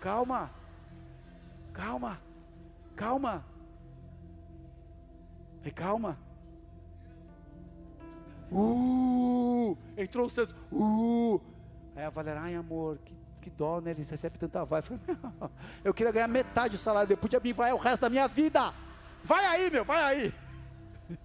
calma. 0.00 0.50
Calma. 1.72 2.20
Calma. 2.94 3.44
Falei, 5.58 5.72
calma. 5.72 6.25
Uh, 8.50 9.76
entrou 9.96 10.26
o 10.26 10.30
Santos. 10.30 10.54
Uh. 10.70 11.40
Aí 11.94 12.04
a 12.04 12.10
Valéria, 12.10 12.42
ai 12.42 12.54
amor, 12.54 12.98
que, 13.04 13.14
que 13.40 13.50
dó, 13.50 13.80
né? 13.80 13.90
Eles 13.92 14.08
recebem 14.08 14.38
tanta 14.38 14.64
vai. 14.64 14.82
Falei, 14.82 15.02
eu 15.82 15.94
queria 15.94 16.12
ganhar 16.12 16.28
metade 16.28 16.76
do 16.76 16.80
salário 16.80 17.08
dele, 17.08 17.20
podia 17.20 17.40
me 17.40 17.52
vai 17.52 17.72
o 17.72 17.76
resto 17.76 18.02
da 18.02 18.10
minha 18.10 18.28
vida. 18.28 18.72
Vai 19.24 19.44
aí, 19.46 19.70
meu, 19.70 19.84
vai 19.84 20.02
aí. 20.02 20.34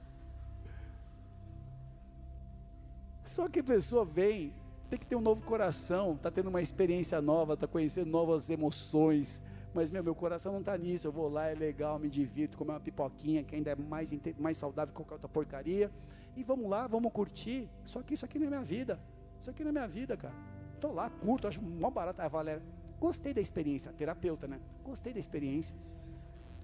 Só 3.26 3.48
que 3.50 3.60
a 3.60 3.64
pessoa 3.64 4.04
vem, 4.06 4.54
tem 4.90 4.98
que 4.98 5.06
ter 5.06 5.16
um 5.16 5.22
novo 5.22 5.44
coração, 5.44 6.14
está 6.14 6.32
tendo 6.32 6.48
uma 6.50 6.62
experiência 6.62 7.22
nova, 7.22 7.54
está 7.54 7.68
conhecendo 7.68 8.10
novas 8.10 8.50
emoções, 8.50 9.42
mas 9.74 9.90
meu, 9.90 10.04
meu 10.04 10.16
coração 10.16 10.52
não 10.52 10.60
está 10.60 10.78
nisso. 10.78 11.08
Eu 11.08 11.12
vou 11.12 11.30
lá, 11.30 11.48
é 11.48 11.56
legal, 11.56 11.98
me 11.98 12.10
divirto, 12.10 12.58
comer 12.58 12.74
uma 12.74 12.80
pipoquinha 12.80 13.44
que 13.44 13.56
ainda 13.56 13.72
é 13.72 13.76
mais, 13.76 14.12
mais 14.38 14.58
saudável 14.58 14.94
que 14.94 14.98
qualquer 14.98 15.14
outra 15.14 15.30
porcaria. 15.30 15.92
E 16.36 16.44
vamos 16.44 16.70
lá, 16.70 16.88
vamos 16.88 17.12
curtir. 17.12 17.70
Só 17.86 18.02
que 18.02 18.14
isso 18.14 18.26
aqui 18.26 18.40
não 18.40 18.48
é 18.48 18.50
minha 18.50 18.64
vida. 18.64 19.00
Isso 19.40 19.50
aqui 19.50 19.64
não 19.64 19.70
é 19.70 19.74
minha 19.74 19.88
vida, 19.88 20.16
cara. 20.18 20.36
Estou 20.76 20.94
lá, 20.94 21.10
curto, 21.10 21.48
acho 21.48 21.62
mó 21.62 21.90
barato. 21.90 22.22
A 22.22 22.28
Valéria, 22.28 22.62
gostei 23.00 23.34
da 23.34 23.42
experiência, 23.42 23.92
terapeuta, 23.94 24.48
né? 24.48 24.60
Gostei 24.84 25.14
da 25.14 25.20
experiência. 25.20 25.76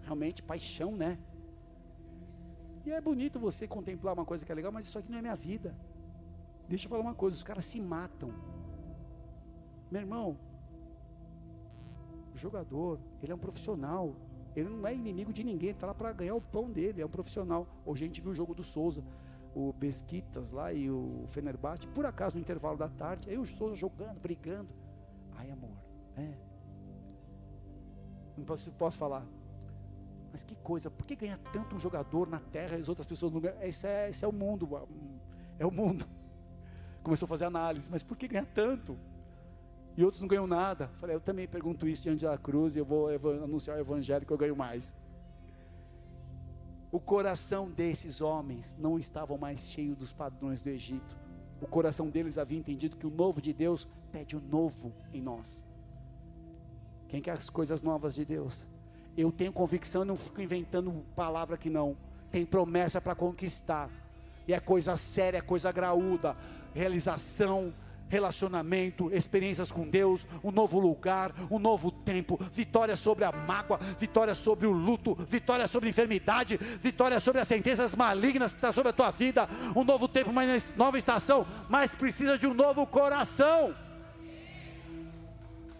Realmente, 0.03 0.41
paixão, 0.41 0.95
né? 0.95 1.17
E 2.85 2.91
é 2.91 3.01
bonito 3.01 3.39
você 3.39 3.67
contemplar 3.67 4.13
uma 4.13 4.25
coisa 4.25 4.45
que 4.45 4.51
é 4.51 4.55
legal, 4.55 4.71
mas 4.71 4.85
isso 4.85 4.97
aqui 4.97 5.11
não 5.11 5.19
é 5.19 5.21
minha 5.21 5.35
vida. 5.35 5.75
Deixa 6.69 6.85
eu 6.85 6.89
falar 6.89 7.01
uma 7.01 7.13
coisa, 7.13 7.35
os 7.35 7.43
caras 7.43 7.65
se 7.65 7.79
matam. 7.79 8.33
Meu 9.91 10.01
irmão, 10.01 10.37
jogador, 12.37 12.99
ele 13.21 13.31
é 13.31 13.35
um 13.35 13.39
profissional. 13.39 14.15
Ele 14.55 14.69
não 14.69 14.87
é 14.87 14.93
inimigo 14.93 15.31
de 15.31 15.43
ninguém, 15.43 15.69
está 15.69 15.85
lá 15.85 15.93
para 15.93 16.11
ganhar 16.11 16.33
o 16.33 16.41
pão 16.41 16.71
dele, 16.71 17.01
é 17.01 17.05
um 17.05 17.09
profissional. 17.09 17.67
Hoje 17.85 18.03
a 18.03 18.07
gente 18.07 18.21
viu 18.21 18.31
o 18.31 18.35
jogo 18.35 18.55
do 18.55 18.63
Souza, 18.63 19.03
o 19.53 19.71
Besquitas 19.73 20.51
lá 20.51 20.73
e 20.73 20.89
o 20.89 21.25
Fenerbahçe, 21.27 21.87
por 21.87 22.05
acaso 22.05 22.35
no 22.35 22.41
intervalo 22.41 22.77
da 22.77 22.89
tarde, 22.89 23.29
aí 23.29 23.37
o 23.37 23.45
Souza 23.45 23.75
jogando, 23.75 24.19
brigando. 24.19 24.69
Ai, 25.35 25.51
amor, 25.51 25.77
é. 26.15 26.33
Não 28.35 28.45
posso, 28.45 28.71
posso 28.71 28.97
falar. 28.97 29.25
Mas 30.31 30.43
que 30.43 30.55
coisa, 30.55 30.91
por 30.91 31.05
que 31.05 31.15
ganha 31.15 31.39
tanto 31.51 31.75
um 31.75 31.79
jogador 31.79 32.27
na 32.27 32.39
terra 32.39 32.77
e 32.77 32.81
as 32.81 32.89
outras 32.89 33.05
pessoas 33.07 33.31
não 33.31 33.39
ganham? 33.39 33.61
Esse 33.61 33.87
é, 33.87 34.09
esse 34.09 34.23
é 34.23 34.27
o 34.27 34.31
mundo, 34.31 34.67
é 35.57 35.65
o 35.65 35.71
mundo. 35.71 36.05
Começou 37.01 37.25
a 37.25 37.29
fazer 37.29 37.45
análise, 37.45 37.89
mas 37.89 38.03
por 38.03 38.17
que 38.17 38.27
ganha 38.27 38.45
tanto? 38.53 38.97
E 39.97 40.05
outros 40.05 40.21
não 40.21 40.27
ganham 40.27 40.45
nada. 40.45 40.87
Falei, 40.99 41.15
eu 41.15 41.19
também 41.19 41.47
pergunto 41.47 41.87
isso 41.87 42.03
diante 42.03 42.23
da 42.23 42.37
cruz 42.37 42.75
e 42.75 42.79
eu 42.79 42.85
vou 42.85 43.09
anunciar 43.43 43.77
o 43.77 43.79
evangelho 43.79 44.25
que 44.25 44.31
eu 44.31 44.37
ganho 44.37 44.55
mais. 44.55 44.93
O 46.91 46.99
coração 46.99 47.69
desses 47.69 48.21
homens 48.21 48.77
não 48.79 48.99
estava 48.99 49.35
mais 49.37 49.59
cheio 49.61 49.95
dos 49.95 50.13
padrões 50.13 50.61
do 50.61 50.69
Egito. 50.69 51.17
O 51.59 51.65
coração 51.65 52.09
deles 52.09 52.37
havia 52.37 52.59
entendido 52.59 52.95
que 52.95 53.07
o 53.07 53.09
novo 53.09 53.41
de 53.41 53.51
Deus 53.51 53.87
pede 54.11 54.37
o 54.37 54.39
novo 54.39 54.93
em 55.11 55.21
nós. 55.21 55.65
Quem 57.07 57.19
quer 57.19 57.31
as 57.31 57.49
coisas 57.49 57.81
novas 57.81 58.13
de 58.13 58.23
Deus? 58.23 58.63
Eu 59.17 59.31
tenho 59.31 59.51
convicção, 59.51 60.05
não 60.05 60.15
fico 60.15 60.41
inventando 60.41 61.03
palavra 61.15 61.57
que 61.57 61.71
não. 61.71 61.97
Tem 62.29 62.45
promessa 62.45 63.01
para 63.01 63.15
conquistar. 63.15 63.89
E 64.47 64.53
é 64.53 64.59
coisa 64.59 64.95
séria, 64.95 65.39
é 65.39 65.41
coisa 65.41 65.71
graúda. 65.71 66.37
Realização, 66.73 67.73
relacionamento, 68.09 69.13
experiências 69.13 69.71
com 69.71 69.87
Deus, 69.87 70.25
um 70.43 70.51
novo 70.51 70.79
lugar, 70.79 71.33
um 71.49 71.59
novo 71.59 71.91
tempo, 71.91 72.39
vitória 72.53 72.95
sobre 72.95 73.25
a 73.25 73.31
mágoa, 73.31 73.79
vitória 73.99 74.35
sobre 74.35 74.65
o 74.65 74.71
luto, 74.71 75.15
vitória 75.29 75.67
sobre 75.67 75.87
a 75.87 75.89
enfermidade, 75.89 76.57
vitória 76.57 77.19
sobre 77.19 77.41
as 77.41 77.47
sentenças 77.47 77.95
malignas 77.95 78.53
que 78.53 78.57
estão 78.57 78.73
sobre 78.73 78.89
a 78.89 78.93
tua 78.93 79.11
vida, 79.11 79.49
um 79.75 79.83
novo 79.83 80.07
tempo, 80.07 80.29
uma 80.29 80.43
nova 80.75 80.97
estação, 80.97 81.45
mas 81.69 81.93
precisa 81.93 82.37
de 82.37 82.47
um 82.47 82.53
novo 82.53 82.85
coração. 82.87 83.75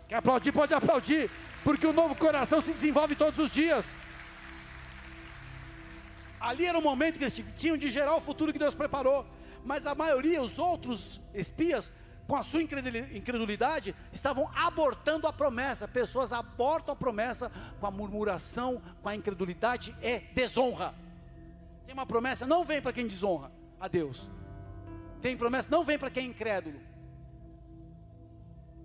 Quer 0.08 0.16
aplaudir? 0.16 0.52
Pode 0.52 0.74
aplaudir, 0.74 1.30
porque 1.64 1.86
o 1.86 1.94
novo 1.94 2.16
coração 2.16 2.62
se 2.62 2.74
desenvolve 2.74 3.16
todos 3.16 3.40
os 3.40 3.54
dias. 3.54 3.94
Ali 6.40 6.66
era 6.66 6.78
o 6.78 6.82
momento 6.82 7.18
que 7.18 7.24
eles 7.24 7.44
tinham 7.58 7.76
de 7.76 7.90
gerar 7.90 8.16
o 8.16 8.22
futuro 8.22 8.54
que 8.54 8.60
Deus 8.60 8.76
preparou, 8.76 9.26
mas 9.66 9.86
a 9.86 9.94
maioria, 9.94 10.42
os 10.42 10.58
outros 10.58 11.20
espias, 11.34 11.92
com 12.28 12.36
a 12.36 12.44
sua 12.44 12.62
incredulidade, 12.62 13.96
estavam 14.12 14.50
abortando 14.54 15.28
a 15.28 15.34
promessa. 15.34 15.88
Pessoas 15.88 16.34
abortam 16.34 16.94
a 16.94 16.96
promessa 16.96 17.52
com 17.80 17.88
a 17.88 17.92
murmuração, 17.92 18.82
com 19.02 19.10
a 19.10 19.16
incredulidade 19.16 19.96
e 20.02 20.20
desonra. 20.34 20.94
Tem 21.86 21.94
uma 21.94 22.06
promessa, 22.06 22.46
não 22.46 22.66
vem 22.66 22.82
para 22.82 22.92
quem 22.92 23.08
desonra 23.08 23.50
a 23.80 23.88
Deus. 23.88 24.30
Tem 25.22 25.38
promessa, 25.38 25.70
não 25.72 25.86
vem 25.86 25.98
para 25.98 26.10
quem 26.10 26.26
é 26.26 26.28
incrédulo. 26.28 26.80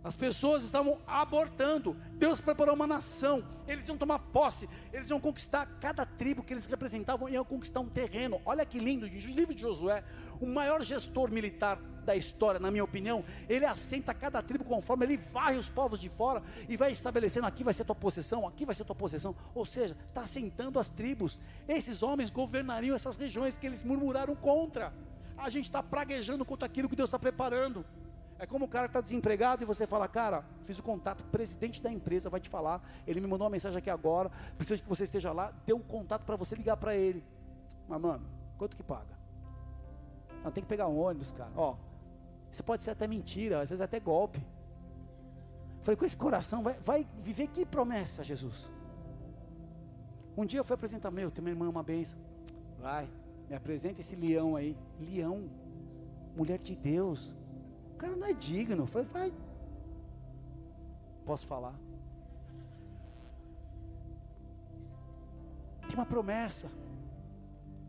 As 0.04 0.16
pessoas 0.16 0.64
estavam 0.64 0.98
abortando. 1.06 1.96
Deus 2.14 2.40
preparou 2.40 2.74
uma 2.74 2.86
nação. 2.86 3.44
Eles 3.68 3.86
iam 3.86 3.96
tomar 3.96 4.18
posse. 4.18 4.68
Eles 4.92 5.08
iam 5.08 5.20
conquistar 5.20 5.66
cada 5.80 6.04
tribo 6.04 6.42
que 6.42 6.52
eles 6.52 6.66
representavam, 6.66 7.28
iam 7.28 7.44
conquistar 7.44 7.80
um 7.80 7.88
terreno. 7.88 8.40
Olha 8.44 8.66
que 8.66 8.80
lindo, 8.80 9.06
o 9.06 9.08
livro 9.08 9.54
de 9.54 9.60
Josué, 9.60 10.02
o 10.40 10.46
maior 10.46 10.82
gestor 10.82 11.30
militar 11.30 11.78
da 12.04 12.16
história, 12.16 12.58
na 12.58 12.68
minha 12.68 12.82
opinião, 12.82 13.24
ele 13.48 13.64
assenta 13.64 14.12
cada 14.12 14.42
tribo 14.42 14.64
conforme 14.64 15.06
ele 15.06 15.16
varre 15.16 15.56
os 15.56 15.68
povos 15.68 16.00
de 16.00 16.08
fora 16.08 16.42
e 16.68 16.76
vai 16.76 16.90
estabelecendo 16.90 17.46
aqui 17.46 17.62
vai 17.62 17.72
ser 17.72 17.84
tua 17.84 17.94
possessão, 17.94 18.44
aqui 18.44 18.64
vai 18.66 18.74
ser 18.74 18.84
tua 18.84 18.96
possessão. 18.96 19.36
Ou 19.54 19.64
seja, 19.64 19.96
está 20.08 20.22
assentando 20.22 20.80
as 20.80 20.90
tribos. 20.90 21.38
Esses 21.68 22.02
homens 22.02 22.28
governariam 22.28 22.96
essas 22.96 23.16
regiões 23.16 23.56
que 23.56 23.66
eles 23.66 23.84
murmuraram 23.84 24.34
contra. 24.34 24.92
A 25.36 25.48
gente 25.48 25.66
está 25.66 25.80
praguejando 25.80 26.44
contra 26.44 26.66
aquilo 26.66 26.88
que 26.88 26.96
Deus 26.96 27.08
está 27.08 27.20
preparando. 27.20 27.84
É 28.38 28.46
como 28.46 28.64
o 28.64 28.68
cara 28.68 28.88
que 28.88 28.90
está 28.90 29.00
desempregado 29.00 29.62
e 29.62 29.66
você 29.66 29.86
fala, 29.86 30.08
cara, 30.08 30.44
fiz 30.64 30.78
o 30.78 30.82
contato, 30.82 31.20
o 31.20 31.24
presidente 31.24 31.80
da 31.80 31.92
empresa 31.92 32.28
vai 32.28 32.40
te 32.40 32.48
falar, 32.48 32.82
ele 33.06 33.20
me 33.20 33.26
mandou 33.26 33.44
uma 33.44 33.50
mensagem 33.50 33.78
aqui 33.78 33.88
agora, 33.88 34.30
precisa 34.58 34.82
que 34.82 34.88
você 34.88 35.04
esteja 35.04 35.32
lá, 35.32 35.52
deu 35.64 35.76
um 35.76 35.82
contato 35.82 36.24
para 36.24 36.34
você 36.34 36.56
ligar 36.56 36.76
para 36.76 36.96
ele. 36.96 37.22
Mas, 37.88 38.00
mano, 38.00 38.26
quanto 38.58 38.76
que 38.76 38.82
paga? 38.82 39.16
Não, 40.42 40.50
tem 40.50 40.62
que 40.62 40.68
pegar 40.68 40.88
um 40.88 40.98
ônibus, 40.98 41.30
cara. 41.30 41.52
Ó, 41.54 41.76
isso 42.50 42.64
pode 42.64 42.82
ser 42.82 42.90
até 42.90 43.06
mentira, 43.06 43.60
às 43.60 43.70
vezes 43.70 43.80
até 43.80 44.00
golpe. 44.00 44.44
Falei, 45.82 45.96
com 45.96 46.04
esse 46.04 46.16
coração, 46.16 46.62
vai, 46.62 46.74
vai 46.74 47.06
viver 47.20 47.46
que 47.48 47.64
promessa, 47.64 48.24
Jesus? 48.24 48.70
Um 50.36 50.44
dia 50.44 50.60
eu 50.60 50.64
fui 50.64 50.74
apresentar, 50.74 51.10
meu, 51.10 51.30
tem 51.30 51.42
uma 51.42 51.50
irmã, 51.50 51.68
uma 51.68 51.82
benção. 51.82 52.18
Vai, 52.78 53.08
me 53.48 53.54
apresenta 53.54 54.00
esse 54.00 54.16
leão 54.16 54.56
aí. 54.56 54.76
Leão, 55.00 55.48
mulher 56.34 56.58
de 56.58 56.74
Deus 56.74 57.34
cara 58.02 58.16
não 58.16 58.26
é 58.26 58.32
digno. 58.32 58.86
Foi, 58.86 59.04
vai. 59.04 59.32
Posso 61.24 61.46
falar? 61.46 61.74
Tinha 65.86 66.00
uma 66.00 66.06
promessa. 66.06 66.68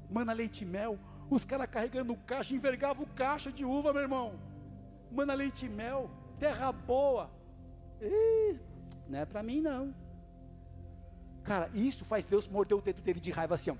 Mana 0.09 0.33
leite 0.33 0.63
e 0.63 0.67
mel. 0.67 0.99
Os 1.29 1.43
caras 1.43 1.67
carregando 1.67 2.13
o 2.13 2.17
caixa, 2.17 2.53
envergavam 2.53 3.03
o 3.05 3.09
caixa 3.09 3.51
de 3.51 3.65
uva, 3.65 3.91
meu 3.91 4.03
irmão. 4.03 4.39
Mana 5.11 5.33
leite 5.33 5.65
e 5.65 5.69
mel. 5.69 6.11
Terra 6.37 6.71
boa. 6.71 7.31
Ih, 7.99 8.59
não 9.09 9.19
é 9.19 9.25
para 9.25 9.41
mim 9.41 9.61
não. 9.61 9.95
Cara, 11.43 11.69
isso 11.73 12.05
faz 12.05 12.25
Deus 12.25 12.47
morder 12.47 12.77
o 12.77 12.81
dedo 12.81 13.01
dele 13.01 13.19
de 13.19 13.31
raiva 13.31 13.55
assim, 13.55 13.71
ó. 13.71 13.75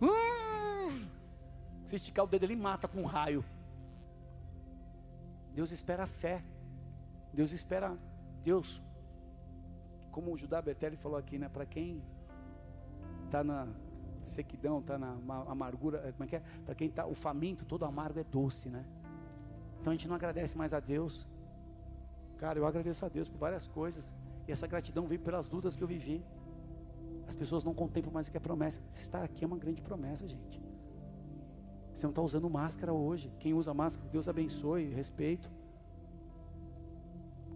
Hum! 0.00 1.06
Se 1.84 1.96
esticar 1.96 2.24
o 2.24 2.28
dedo, 2.28 2.44
ele 2.44 2.56
mata 2.56 2.88
com 2.88 3.02
um 3.02 3.04
raio. 3.04 3.44
Deus 5.56 5.70
espera 5.70 6.02
a 6.02 6.06
fé. 6.06 6.44
Deus 7.32 7.50
espera 7.50 7.96
Deus. 8.42 8.82
Como 10.10 10.32
o 10.32 10.36
Judá 10.36 10.60
Bertelli 10.60 10.96
falou 10.96 11.18
aqui, 11.18 11.38
né? 11.38 11.48
Para 11.48 11.64
quem 11.64 12.02
está 13.24 13.42
na 13.42 13.66
sequidão, 14.22 14.80
está 14.80 14.98
na 14.98 15.16
amargura, 15.46 15.98
é, 16.06 16.12
como 16.12 16.24
é 16.24 16.26
que 16.26 16.36
é? 16.36 16.42
Para 16.64 16.74
quem 16.74 16.88
está, 16.88 17.06
o 17.06 17.14
faminto, 17.14 17.64
todo 17.64 17.86
amargo 17.86 18.18
é 18.20 18.24
doce, 18.24 18.68
né? 18.68 18.84
Então 19.80 19.92
a 19.92 19.94
gente 19.94 20.06
não 20.06 20.14
agradece 20.14 20.58
mais 20.58 20.74
a 20.74 20.80
Deus. 20.80 21.26
Cara, 22.36 22.58
eu 22.58 22.66
agradeço 22.66 23.06
a 23.06 23.08
Deus 23.08 23.26
por 23.26 23.38
várias 23.38 23.66
coisas. 23.66 24.12
E 24.46 24.52
essa 24.52 24.66
gratidão 24.66 25.06
veio 25.06 25.20
pelas 25.20 25.48
lutas 25.48 25.74
que 25.74 25.82
eu 25.82 25.88
vivi. 25.88 26.22
As 27.26 27.34
pessoas 27.34 27.64
não 27.64 27.72
contemplam 27.72 28.12
mais 28.12 28.28
o 28.28 28.30
que 28.30 28.36
é 28.36 28.40
promessa. 28.40 28.82
Estar 28.92 29.22
aqui 29.22 29.42
é 29.42 29.46
uma 29.46 29.56
grande 29.56 29.80
promessa, 29.80 30.28
gente. 30.28 30.60
Você 31.96 32.04
não 32.04 32.10
está 32.10 32.20
usando 32.20 32.50
máscara 32.50 32.92
hoje. 32.92 33.32
Quem 33.38 33.54
usa 33.54 33.72
máscara, 33.72 34.06
Deus 34.10 34.28
abençoe, 34.28 34.90
respeito. 34.90 35.50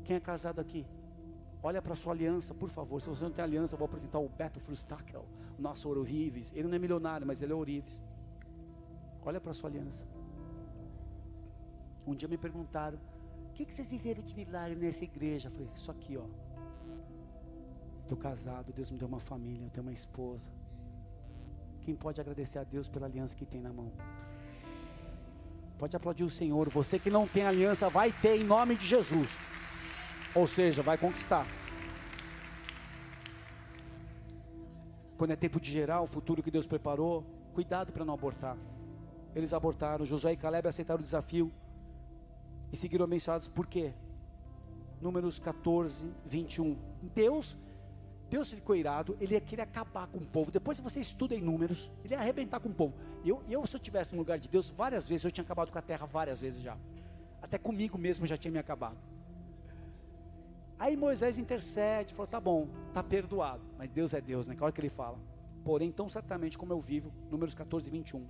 Quem 0.02 0.16
é 0.16 0.20
casado 0.20 0.58
aqui? 0.62 0.86
Olha 1.62 1.82
para 1.82 1.94
sua 1.94 2.14
aliança, 2.14 2.54
por 2.54 2.70
favor. 2.70 3.02
Se 3.02 3.08
você 3.10 3.22
não 3.22 3.30
tem 3.30 3.44
aliança, 3.44 3.74
eu 3.74 3.78
vou 3.78 3.84
apresentar 3.84 4.18
o 4.18 4.30
Beto 4.30 4.58
Frustakel, 4.58 5.26
o 5.58 5.60
nosso 5.60 5.90
Ourives. 5.90 6.54
Ele 6.54 6.68
não 6.68 6.74
é 6.74 6.78
milionário, 6.78 7.26
mas 7.26 7.42
ele 7.42 7.52
é 7.52 7.54
Ourives. 7.54 8.02
Olha 9.22 9.38
para 9.38 9.52
sua 9.52 9.68
aliança. 9.68 10.06
Um 12.06 12.14
dia 12.14 12.26
me 12.26 12.38
perguntaram: 12.38 12.98
o 13.50 13.52
que, 13.52 13.66
que 13.66 13.74
vocês 13.74 13.90
viveram 13.90 14.22
de 14.22 14.34
milagre 14.34 14.74
nessa 14.74 15.04
igreja? 15.04 15.48
Eu 15.48 15.52
falei: 15.52 15.68
Isso 15.74 15.90
aqui, 15.90 16.16
ó. 16.16 16.24
Estou 18.04 18.16
casado, 18.16 18.72
Deus 18.72 18.90
me 18.90 18.96
deu 18.96 19.06
uma 19.06 19.20
família, 19.20 19.66
eu 19.66 19.70
tenho 19.70 19.86
uma 19.86 19.92
esposa. 19.92 20.50
Quem 21.82 21.94
pode 21.94 22.18
agradecer 22.22 22.58
a 22.58 22.64
Deus 22.64 22.88
pela 22.88 23.04
aliança 23.04 23.36
que 23.36 23.44
tem 23.44 23.60
na 23.60 23.70
mão? 23.70 23.92
Pode 25.80 25.96
aplaudir 25.96 26.24
o 26.24 26.28
Senhor. 26.28 26.68
Você 26.68 26.98
que 26.98 27.08
não 27.08 27.26
tem 27.26 27.46
aliança, 27.46 27.88
vai 27.88 28.12
ter 28.12 28.36
em 28.38 28.44
nome 28.44 28.76
de 28.76 28.86
Jesus. 28.86 29.38
Ou 30.34 30.46
seja, 30.46 30.82
vai 30.82 30.98
conquistar. 30.98 31.46
Quando 35.16 35.30
é 35.30 35.36
tempo 35.36 35.58
de 35.58 35.70
gerar 35.70 36.02
o 36.02 36.06
futuro 36.06 36.42
que 36.42 36.50
Deus 36.50 36.66
preparou, 36.66 37.24
cuidado 37.54 37.92
para 37.92 38.04
não 38.04 38.12
abortar. 38.12 38.58
Eles 39.34 39.54
abortaram. 39.54 40.04
Josué 40.04 40.32
e 40.34 40.36
Caleb 40.36 40.68
aceitaram 40.68 41.00
o 41.00 41.02
desafio 41.02 41.50
e 42.70 42.76
seguiram 42.76 43.06
abençoados. 43.06 43.48
Por 43.48 43.66
quê? 43.66 43.94
Números 45.00 45.38
14, 45.38 46.12
21. 46.26 46.76
Deus 47.14 47.56
Deus 48.30 48.48
ficou 48.50 48.76
irado, 48.76 49.16
ele 49.20 49.34
ia 49.34 49.40
querer 49.40 49.62
acabar 49.62 50.06
com 50.06 50.18
o 50.18 50.26
povo. 50.26 50.52
Depois, 50.52 50.76
se 50.76 50.82
você 50.82 51.00
estuda 51.00 51.34
em 51.34 51.42
números, 51.42 51.90
ele 52.04 52.14
ia 52.14 52.20
arrebentar 52.20 52.60
com 52.60 52.68
o 52.68 52.72
povo. 52.72 52.94
Eu, 53.24 53.42
eu, 53.48 53.66
se 53.66 53.74
eu 53.74 53.78
estivesse 53.78 54.12
no 54.12 54.18
lugar 54.18 54.38
de 54.38 54.48
Deus, 54.48 54.70
várias 54.70 55.08
vezes 55.08 55.24
eu 55.24 55.32
tinha 55.32 55.42
acabado 55.42 55.72
com 55.72 55.78
a 55.78 55.82
terra, 55.82 56.06
várias 56.06 56.40
vezes 56.40 56.62
já. 56.62 56.78
Até 57.42 57.58
comigo 57.58 57.98
mesmo 57.98 58.24
já 58.26 58.36
tinha 58.36 58.52
me 58.52 58.58
acabado. 58.58 58.96
Aí 60.78 60.96
Moisés 60.96 61.38
intercede, 61.38 62.14
falou: 62.14 62.28
tá 62.28 62.40
bom, 62.40 62.68
tá 62.94 63.02
perdoado. 63.02 63.62
Mas 63.76 63.90
Deus 63.90 64.14
é 64.14 64.20
Deus, 64.20 64.46
né? 64.46 64.56
Hora 64.60 64.72
que 64.72 64.80
ele 64.80 64.88
fala. 64.88 65.18
Porém, 65.64 65.90
tão 65.90 66.08
certamente 66.08 66.56
como 66.56 66.72
eu 66.72 66.80
vivo, 66.80 67.12
números 67.30 67.54
14, 67.54 67.90
21. 67.90 68.24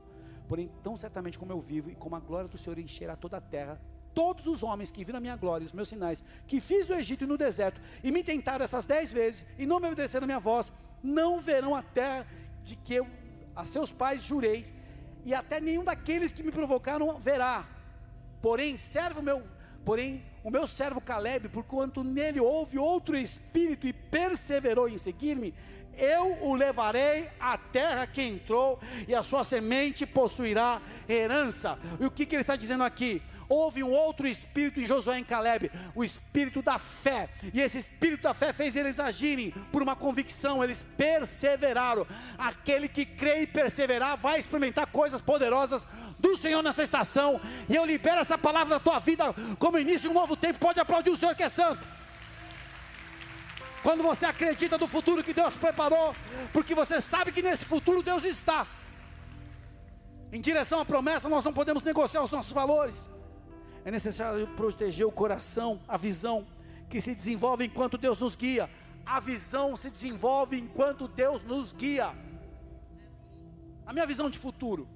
Porém, 0.49 0.71
tão 0.83 0.97
certamente 0.97 1.39
como 1.39 1.53
eu 1.53 1.61
vivo 1.61 1.91
e 1.91 1.95
como 1.95 2.17
a 2.17 2.21
glória 2.21 2.49
do 2.49 2.57
Senhor 2.57 2.79
encherá 2.79 3.15
toda 3.17 3.37
a 3.37 3.41
terra, 3.41 3.81
todos 4.15 4.47
os 4.47 4.63
homens 4.63 4.91
que 4.91 5.05
viram 5.05 5.19
a 5.19 5.21
minha 5.21 5.37
glória 5.37 5.65
e 5.65 5.67
os 5.67 5.73
meus 5.73 5.89
sinais, 5.89 6.25
que 6.47 6.61
fiz 6.61 6.87
no 6.89 6.95
Egito 6.95 7.25
e 7.25 7.27
no 7.27 7.37
deserto, 7.37 7.81
e 8.03 8.11
me 8.11 8.23
tentaram 8.23 8.65
essas 8.65 8.85
dez 8.85 9.11
vezes, 9.11 9.47
e 9.59 9.67
não 9.67 9.81
me 9.81 9.87
obedeceram 9.87 10.25
a 10.25 10.27
minha 10.27 10.41
voz, 10.41 10.73
não 11.03 11.41
verão 11.41 11.75
a 11.75 11.83
terra 11.83 12.27
de 12.65 12.77
que 12.77 12.95
eu 12.95 13.07
a 13.55 13.67
seus 13.67 13.93
pais 13.93 14.23
jurei, 14.23 14.65
e 15.25 15.35
até 15.35 15.61
nenhum 15.61 15.85
daqueles 15.85 16.33
que 16.33 16.43
me 16.43 16.51
provocaram 16.51 17.19
verá. 17.19 17.67
Porém, 18.41 18.77
servo 18.77 19.23
meu, 19.23 19.43
porém, 19.85 20.25
o 20.43 20.51
meu 20.51 20.67
servo 20.67 21.01
Caleb, 21.01 21.49
porquanto 21.49 22.03
nele 22.03 22.41
houve 22.41 22.79
outro 22.79 23.17
espírito 23.17 23.87
e 23.87 23.93
perseverou 23.93 24.89
em 24.89 24.97
seguir-me, 24.97 25.55
eu 25.99 26.39
o 26.43 26.55
levarei 26.55 27.29
à 27.39 27.59
terra 27.59 28.07
que 28.07 28.23
entrou, 28.23 28.79
e 29.07 29.15
a 29.15 29.23
sua 29.23 29.45
semente 29.45 30.07
possuirá 30.07 30.81
herança. 31.09 31.79
E 31.99 32.07
o 32.07 32.11
que, 32.11 32.25
que 32.25 32.35
ele 32.35 32.43
está 32.43 32.57
dizendo 32.57 32.85
aqui? 32.85 33.23
Houve 33.51 33.83
um 33.83 33.91
outro 33.91 34.29
espírito 34.29 34.81
em 34.81 34.87
Josué 34.87 35.17
e 35.17 35.21
em 35.21 35.25
Caleb, 35.25 35.73
o 35.93 36.05
espírito 36.05 36.63
da 36.63 36.79
fé. 36.79 37.29
E 37.53 37.61
esse 37.61 37.79
espírito 37.79 38.23
da 38.23 38.33
fé 38.33 38.53
fez 38.53 38.77
eles 38.77 39.01
agirem 39.01 39.51
por 39.73 39.83
uma 39.83 39.97
convicção, 39.97 40.63
eles 40.63 40.87
perseveraram. 40.97 42.07
Aquele 42.39 42.89
que 42.89 43.05
crê 43.05 43.43
e 43.43 43.47
perseverar 43.49 44.17
vai 44.17 44.39
experimentar 44.39 44.87
coisas 44.87 45.21
poderosas 45.21 45.85
do 46.17 46.37
Senhor 46.37 46.63
nessa 46.63 46.85
estação. 46.85 47.41
E 47.69 47.75
eu 47.75 47.85
libero 47.85 48.21
essa 48.21 48.39
palavra 48.39 48.79
da 48.79 48.81
tua 48.81 49.01
vida 49.01 49.35
como 49.59 49.79
início 49.79 50.03
de 50.03 50.09
um 50.09 50.15
novo 50.15 50.37
tempo. 50.37 50.61
Pode 50.61 50.79
aplaudir 50.79 51.11
o 51.11 51.17
Senhor 51.17 51.35
que 51.35 51.43
é 51.43 51.49
santo. 51.49 51.85
Quando 53.83 54.05
você 54.05 54.27
acredita 54.27 54.79
no 54.79 54.87
futuro 54.87 55.25
que 55.25 55.35
Deus 55.35 55.55
preparou, 55.55 56.15
porque 56.53 56.73
você 56.73 57.01
sabe 57.01 57.33
que 57.33 57.43
nesse 57.43 57.65
futuro 57.65 58.01
Deus 58.01 58.25
está. 58.25 58.65
Em 60.33 60.41
direção 60.41 60.79
à 60.79 60.85
promessa, 60.85 61.29
nós 61.29 61.45
não 61.45 61.53
podemos 61.53 61.83
negociar 61.83 62.23
os 62.23 62.31
nossos 62.31 62.53
valores. 62.53 63.11
É 63.85 63.91
necessário 63.91 64.47
proteger 64.49 65.07
o 65.07 65.13
coração, 65.13 65.81
a 65.89 65.97
visão 65.97 66.47
que 66.89 67.01
se 67.01 67.15
desenvolve 67.15 67.65
enquanto 67.65 67.97
Deus 67.97 68.19
nos 68.19 68.35
guia. 68.35 68.69
A 69.07 69.21
visão 69.21 69.77
se 69.77 69.91
desenvolve 69.91 70.59
enquanto 70.59 71.09
Deus 71.09 71.43
nos 71.43 71.73
guia. 71.73 72.15
A 73.87 73.93
minha 73.93 74.07
visão 74.07 74.29
de 74.29 74.39
futuro, 74.39 74.87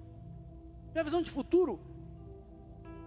minha 0.93 1.03
visão 1.03 1.23
de 1.23 1.31
futuro 1.31 1.81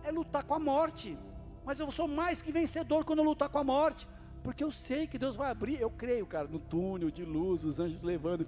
é 0.04 0.12
lutar 0.12 0.44
com 0.44 0.54
a 0.54 0.60
morte. 0.60 1.18
Mas 1.64 1.80
eu 1.80 1.92
sou 1.92 2.08
mais 2.08 2.42
que 2.42 2.52
vencedor 2.52 3.06
quando 3.06 3.20
eu 3.20 3.26
lutar 3.26 3.50
com 3.50 3.58
a 3.58 3.64
morte, 3.64 4.08
porque 4.42 4.64
eu 4.64 4.72
sei 4.72 5.06
que 5.06 5.18
Deus 5.18 5.36
vai 5.36 5.52
abrir. 5.52 5.80
Eu 5.80 5.90
creio, 5.90 6.26
cara, 6.26 6.48
no 6.48 6.60
túnel 6.60 7.12
de 7.12 7.24
luz, 7.24 7.64
os 7.64 7.80
anjos 7.80 8.04
levando. 8.04 8.48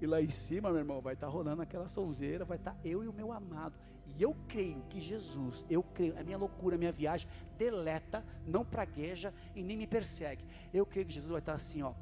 E 0.00 0.06
lá 0.06 0.20
em 0.20 0.30
cima, 0.30 0.70
meu 0.70 0.78
irmão, 0.78 1.00
vai 1.00 1.14
estar 1.14 1.26
tá 1.26 1.32
rolando 1.32 1.62
aquela 1.62 1.88
sonzeira, 1.88 2.44
vai 2.44 2.56
estar 2.56 2.72
tá 2.72 2.78
eu 2.82 3.04
e 3.04 3.08
o 3.08 3.12
meu 3.12 3.32
amado. 3.32 3.74
E 4.16 4.22
eu 4.22 4.36
creio 4.48 4.82
que 4.88 5.00
Jesus, 5.00 5.64
eu 5.70 5.82
creio, 5.82 6.18
a 6.18 6.22
minha 6.22 6.36
loucura, 6.36 6.76
a 6.76 6.78
minha 6.78 6.92
viagem, 6.92 7.28
deleta, 7.56 8.24
não 8.46 8.64
pragueja 8.64 9.32
e 9.54 9.62
nem 9.62 9.76
me 9.76 9.86
persegue. 9.86 10.44
Eu 10.72 10.84
creio 10.84 11.06
que 11.06 11.14
Jesus 11.14 11.30
vai 11.30 11.40
estar 11.40 11.54
assim, 11.54 11.82
ó, 11.82 11.92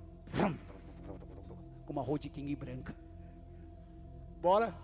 com 1.87 1.93
uma 1.93 2.03
Road 2.03 2.29
King 2.29 2.55
branca. 2.57 2.95
Bora? 4.41 4.75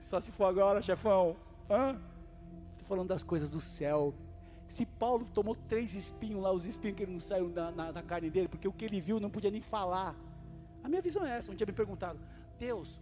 Só 0.00 0.20
se 0.20 0.30
for 0.30 0.46
agora, 0.46 0.80
chefão. 0.80 1.36
Estou 2.72 2.86
falando 2.86 3.08
das 3.08 3.22
coisas 3.22 3.50
do 3.50 3.60
céu. 3.60 4.14
Se 4.68 4.86
Paulo 4.86 5.26
tomou 5.34 5.54
três 5.54 5.94
espinhos 5.94 6.42
lá, 6.42 6.50
os 6.50 6.64
espinhos 6.64 6.96
que 6.96 7.06
não 7.06 7.20
saíram 7.20 7.50
da, 7.50 7.70
na, 7.70 8.02
carne 8.02 8.30
dele, 8.30 8.48
porque 8.48 8.66
o 8.66 8.72
que 8.72 8.84
ele 8.84 9.00
viu 9.00 9.20
não 9.20 9.28
podia 9.28 9.50
nem 9.50 9.60
falar. 9.60 10.16
A 10.82 10.88
minha 10.88 11.02
visão 11.02 11.26
é 11.26 11.36
essa. 11.36 11.52
Um 11.52 11.54
dia 11.54 11.66
me 11.66 11.72
perguntaram, 11.72 12.18
Deus, 12.58 13.00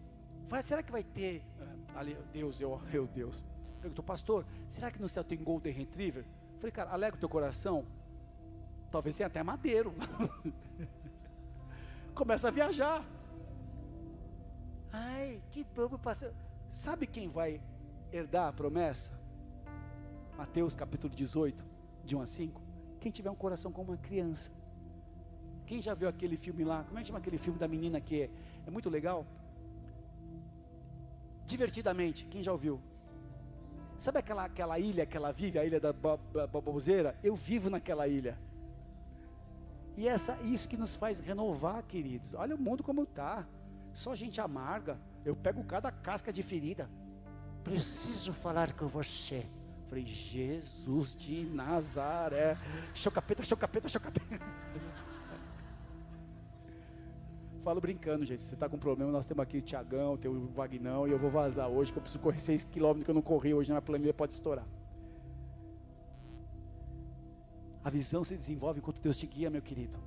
vai, 0.48 0.64
será 0.64 0.82
que 0.82 0.90
vai 0.90 1.04
ter. 1.04 1.42
Eh, 1.60 1.76
ali, 1.94 2.16
Deus, 2.32 2.60
eu, 2.60 2.80
eu, 2.92 3.06
Deus. 3.06 3.44
Perguntou, 3.80 4.04
pastor, 4.04 4.44
será 4.68 4.90
que 4.90 5.00
no 5.00 5.08
céu 5.08 5.24
tem 5.24 5.38
Golden 5.38 5.72
Retriever? 5.72 6.24
falei, 6.58 6.72
cara, 6.72 6.90
alega 6.90 7.16
o 7.16 7.18
teu 7.18 7.28
coração. 7.28 7.86
Talvez 8.90 9.16
tenha 9.16 9.26
até 9.26 9.42
madeiro. 9.42 9.94
Começa 12.14 12.48
a 12.48 12.50
viajar. 12.50 13.04
Ai, 14.92 15.40
que 15.50 15.64
bobo 15.64 15.98
pastor. 15.98 16.34
Sabe 16.68 17.06
quem 17.06 17.28
vai 17.28 17.62
herdar 18.12 18.48
a 18.48 18.52
promessa? 18.52 19.18
Mateus 20.36 20.74
capítulo 20.74 21.14
18, 21.14 21.64
de 22.04 22.16
1 22.16 22.20
a 22.20 22.26
5. 22.26 22.62
Quem 23.00 23.10
tiver 23.10 23.30
um 23.30 23.34
coração 23.34 23.72
como 23.72 23.92
uma 23.92 23.98
criança. 23.98 24.50
Quem 25.66 25.80
já 25.80 25.94
viu 25.94 26.08
aquele 26.08 26.36
filme 26.36 26.64
lá? 26.64 26.84
Como 26.84 26.98
é 26.98 27.02
que 27.02 27.06
chama 27.08 27.20
aquele 27.20 27.38
filme 27.38 27.58
da 27.58 27.68
menina 27.68 28.00
que 28.00 28.22
é, 28.22 28.30
é 28.66 28.70
muito 28.70 28.90
legal? 28.90 29.24
Divertidamente, 31.46 32.26
quem 32.26 32.42
já 32.42 32.52
ouviu? 32.52 32.80
Sabe 34.00 34.18
aquela, 34.18 34.46
aquela 34.46 34.78
ilha 34.78 35.04
que 35.04 35.14
ela 35.14 35.30
vive, 35.30 35.58
a 35.58 35.64
ilha 35.64 35.78
da 35.78 35.92
baboseira? 35.92 37.14
Eu 37.22 37.36
vivo 37.36 37.68
naquela 37.68 38.08
ilha. 38.08 38.38
E 39.94 40.08
essa, 40.08 40.38
isso 40.42 40.66
que 40.66 40.76
nos 40.78 40.96
faz 40.96 41.20
renovar, 41.20 41.82
queridos. 41.82 42.32
Olha 42.32 42.56
o 42.56 42.58
mundo 42.58 42.82
como 42.82 43.02
está. 43.02 43.46
Só 43.92 44.14
gente 44.14 44.40
amarga. 44.40 44.98
Eu 45.22 45.36
pego 45.36 45.62
cada 45.64 45.92
casca 45.92 46.32
de 46.32 46.42
ferida. 46.42 46.88
Preciso 47.62 48.32
falar 48.32 48.72
com 48.72 48.86
você. 48.88 49.44
Falei, 49.86 50.06
Jesus 50.06 51.14
de 51.14 51.44
Nazaré. 51.44 52.56
Chocapeta, 52.94 53.44
chocapeta, 53.44 53.86
chocapeta. 53.86 54.40
Falo 57.62 57.80
brincando, 57.80 58.24
gente. 58.24 58.42
Se 58.42 58.48
você 58.48 58.54
está 58.54 58.68
com 58.68 58.78
problema, 58.78 59.12
nós 59.12 59.26
temos 59.26 59.42
aqui 59.42 59.58
o 59.58 59.62
Tiagão, 59.62 60.16
tem 60.16 60.30
o 60.30 60.46
Vagnão, 60.48 61.06
e 61.06 61.10
eu 61.10 61.18
vou 61.18 61.30
vazar 61.30 61.68
hoje, 61.68 61.92
que 61.92 61.98
eu 61.98 62.02
preciso 62.02 62.22
correr 62.22 62.38
6 62.38 62.64
km 62.64 63.00
que 63.04 63.10
eu 63.10 63.14
não 63.14 63.20
corri 63.20 63.52
hoje, 63.52 63.70
na 63.72 63.82
planilha 63.82 64.14
pode 64.14 64.32
estourar. 64.32 64.66
A 67.84 67.90
visão 67.90 68.24
se 68.24 68.34
desenvolve 68.36 68.80
enquanto 68.80 69.00
Deus 69.00 69.18
te 69.18 69.26
guia, 69.26 69.50
meu 69.50 69.60
querido. 69.60 69.98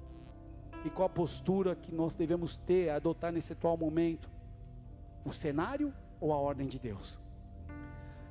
E 0.83 0.89
qual 0.89 1.05
a 1.05 1.09
postura 1.09 1.75
que 1.75 1.93
nós 1.93 2.15
devemos 2.15 2.55
ter, 2.55 2.89
adotar 2.89 3.31
nesse 3.31 3.53
atual 3.53 3.77
momento? 3.77 4.29
O 5.23 5.31
cenário 5.31 5.93
ou 6.19 6.33
a 6.33 6.37
ordem 6.37 6.67
de 6.67 6.79
Deus? 6.79 7.19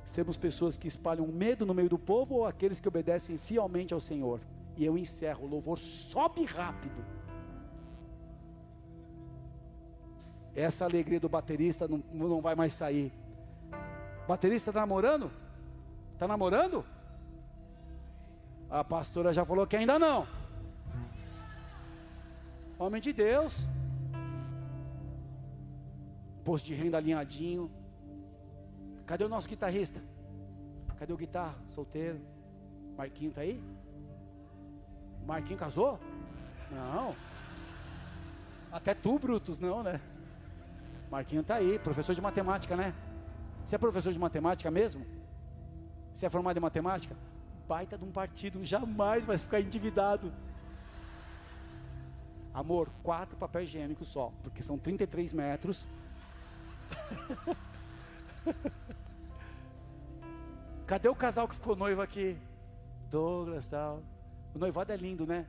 Sermos 0.05 0.35
pessoas 0.35 0.75
que 0.75 0.87
espalham 0.87 1.25
medo 1.27 1.65
no 1.65 1.73
meio 1.73 1.89
do 1.89 1.97
povo 1.97 2.35
ou 2.35 2.45
aqueles 2.45 2.79
que 2.79 2.87
obedecem 2.87 3.37
fielmente 3.37 3.93
ao 3.93 3.99
Senhor? 4.01 4.41
E 4.75 4.85
eu 4.85 4.97
encerro, 4.97 5.45
o 5.45 5.49
louvor 5.49 5.79
sobe 5.79 6.43
rápido. 6.43 7.22
Essa 10.55 10.85
alegria 10.85 11.19
do 11.19 11.27
baterista 11.27 11.87
não, 11.87 12.03
não 12.11 12.41
vai 12.41 12.55
mais 12.55 12.73
sair. 12.73 13.11
Baterista 14.27 14.69
está 14.69 14.81
namorando? 14.81 15.31
Está 16.13 16.27
namorando? 16.27 16.85
A 18.69 18.83
pastora 18.83 19.33
já 19.33 19.43
falou 19.43 19.67
que 19.67 19.75
ainda 19.75 19.97
não. 19.99 20.27
Homem 22.77 23.01
de 23.01 23.11
Deus. 23.11 23.67
Posto 26.43 26.65
de 26.65 26.73
renda 26.73 26.97
alinhadinho. 26.97 27.71
Cadê 29.05 29.23
o 29.23 29.29
nosso 29.29 29.47
guitarrista? 29.47 30.01
Cadê 30.97 31.13
o 31.13 31.17
guitarra? 31.17 31.55
Solteiro. 31.69 32.21
Marquinho 32.95 33.31
tá 33.31 33.41
aí? 33.41 33.61
Marquinho 35.25 35.57
casou? 35.57 35.99
Não. 36.71 37.15
Até 38.71 38.93
tu, 38.93 39.19
Brutus, 39.19 39.59
não, 39.59 39.83
né? 39.83 39.99
Marquinho 41.13 41.43
tá 41.43 41.53
aí, 41.57 41.77
professor 41.77 42.15
de 42.15 42.21
matemática, 42.21 42.75
né? 42.75 42.91
Você 43.63 43.75
é 43.75 43.77
professor 43.77 44.11
de 44.11 44.17
matemática 44.17 44.71
mesmo? 44.71 45.05
Você 46.11 46.25
é 46.25 46.29
formado 46.29 46.57
em 46.57 46.59
matemática? 46.59 47.15
Baita 47.67 47.99
de 47.99 48.03
um 48.03 48.11
partido, 48.11 48.65
jamais 48.65 49.23
vai 49.23 49.37
ficar 49.37 49.61
endividado. 49.61 50.33
Amor, 52.51 52.89
quatro 53.03 53.37
papel 53.37 53.61
higiênico 53.61 54.03
só, 54.03 54.33
porque 54.41 54.63
são 54.63 54.75
33 54.75 55.33
metros. 55.33 55.87
Cadê 60.87 61.09
o 61.09 61.15
casal 61.15 61.47
que 61.47 61.53
ficou 61.53 61.75
noivo 61.75 62.01
aqui? 62.01 62.35
Douglas 63.11 63.67
tal. 63.67 64.01
O 64.55 64.57
noivado 64.57 64.91
é 64.91 64.97
lindo, 64.97 65.27
né? 65.27 65.45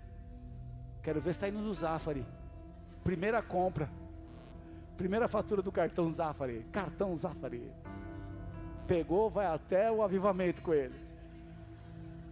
Quero 1.02 1.22
ver 1.22 1.32
saindo 1.32 1.62
do 1.62 1.72
Zafari. 1.72 2.26
Primeira 3.02 3.40
compra. 3.40 3.88
Primeira 4.97 5.26
fatura 5.26 5.61
do 5.61 5.72
cartão 5.72 6.11
Zafari. 6.11 6.64
Cartão 6.70 7.16
Zafari. 7.16 7.72
Pegou, 8.86 9.28
vai 9.28 9.47
até 9.47 9.90
o 9.90 10.03
avivamento 10.03 10.62
com 10.62 10.72
ele. 10.72 10.95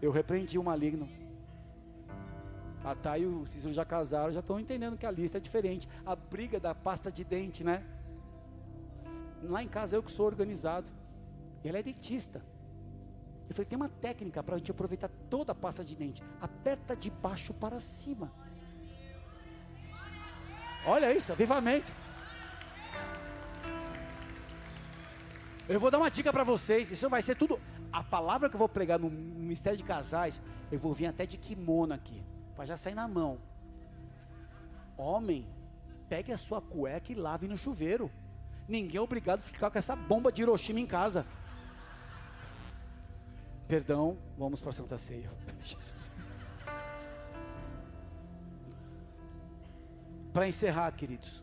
Eu 0.00 0.10
repreendi 0.10 0.58
o 0.58 0.64
maligno. 0.64 1.08
A 2.84 2.94
Thay 2.94 3.22
e 3.22 3.26
o 3.26 3.46
Cícero 3.46 3.72
já 3.72 3.84
casaram, 3.84 4.32
já 4.32 4.40
estão 4.40 4.58
entendendo 4.58 4.98
que 4.98 5.06
a 5.06 5.10
lista 5.10 5.38
é 5.38 5.40
diferente. 5.40 5.88
A 6.04 6.14
briga 6.16 6.58
da 6.58 6.74
pasta 6.74 7.10
de 7.10 7.24
dente, 7.24 7.62
né? 7.62 7.84
Lá 9.42 9.62
em 9.62 9.68
casa 9.68 9.96
eu 9.96 10.02
que 10.02 10.10
sou 10.10 10.26
organizado. 10.26 10.90
E 11.64 11.68
ela 11.68 11.78
é 11.78 11.82
dentista. 11.82 12.42
Eu 13.48 13.54
falei, 13.54 13.66
tem 13.66 13.76
uma 13.76 13.88
técnica 13.88 14.42
para 14.42 14.54
a 14.54 14.58
gente 14.58 14.70
aproveitar 14.70 15.10
toda 15.28 15.52
a 15.52 15.54
pasta 15.54 15.84
de 15.84 15.94
dente. 15.94 16.22
Aperta 16.40 16.96
de 16.96 17.10
baixo 17.10 17.52
para 17.54 17.78
cima. 17.80 18.32
Olha 20.86 21.12
isso, 21.12 21.32
avivamento. 21.32 21.92
Eu 25.68 25.78
vou 25.78 25.90
dar 25.90 25.98
uma 25.98 26.10
dica 26.10 26.32
para 26.32 26.44
vocês. 26.44 26.90
Isso 26.90 27.08
vai 27.08 27.22
ser 27.22 27.36
tudo. 27.36 27.60
A 27.92 28.02
palavra 28.02 28.48
que 28.48 28.54
eu 28.54 28.58
vou 28.58 28.68
pregar 28.68 28.98
no 28.98 29.10
mistério 29.10 29.76
de 29.76 29.84
casais, 29.84 30.40
eu 30.70 30.78
vou 30.78 30.94
vir 30.94 31.06
até 31.06 31.26
de 31.26 31.36
kimono 31.36 31.92
aqui, 31.92 32.22
para 32.56 32.66
já 32.66 32.76
sair 32.76 32.94
na 32.94 33.06
mão. 33.06 33.38
Homem, 34.96 35.46
pegue 36.08 36.32
a 36.32 36.38
sua 36.38 36.60
cueca 36.60 37.12
e 37.12 37.14
lave 37.14 37.46
no 37.46 37.56
chuveiro. 37.56 38.10
Ninguém 38.68 38.98
é 38.98 39.00
obrigado 39.00 39.40
a 39.40 39.42
ficar 39.42 39.70
com 39.70 39.78
essa 39.78 39.94
bomba 39.94 40.32
de 40.32 40.42
Hiroshima 40.42 40.80
em 40.80 40.86
casa. 40.86 41.26
Perdão, 43.68 44.18
vamos 44.36 44.60
para 44.60 44.70
a 44.70 44.74
Santa 44.74 44.98
Ceia. 44.98 45.30
Para 50.32 50.48
encerrar, 50.48 50.90
queridos, 50.92 51.42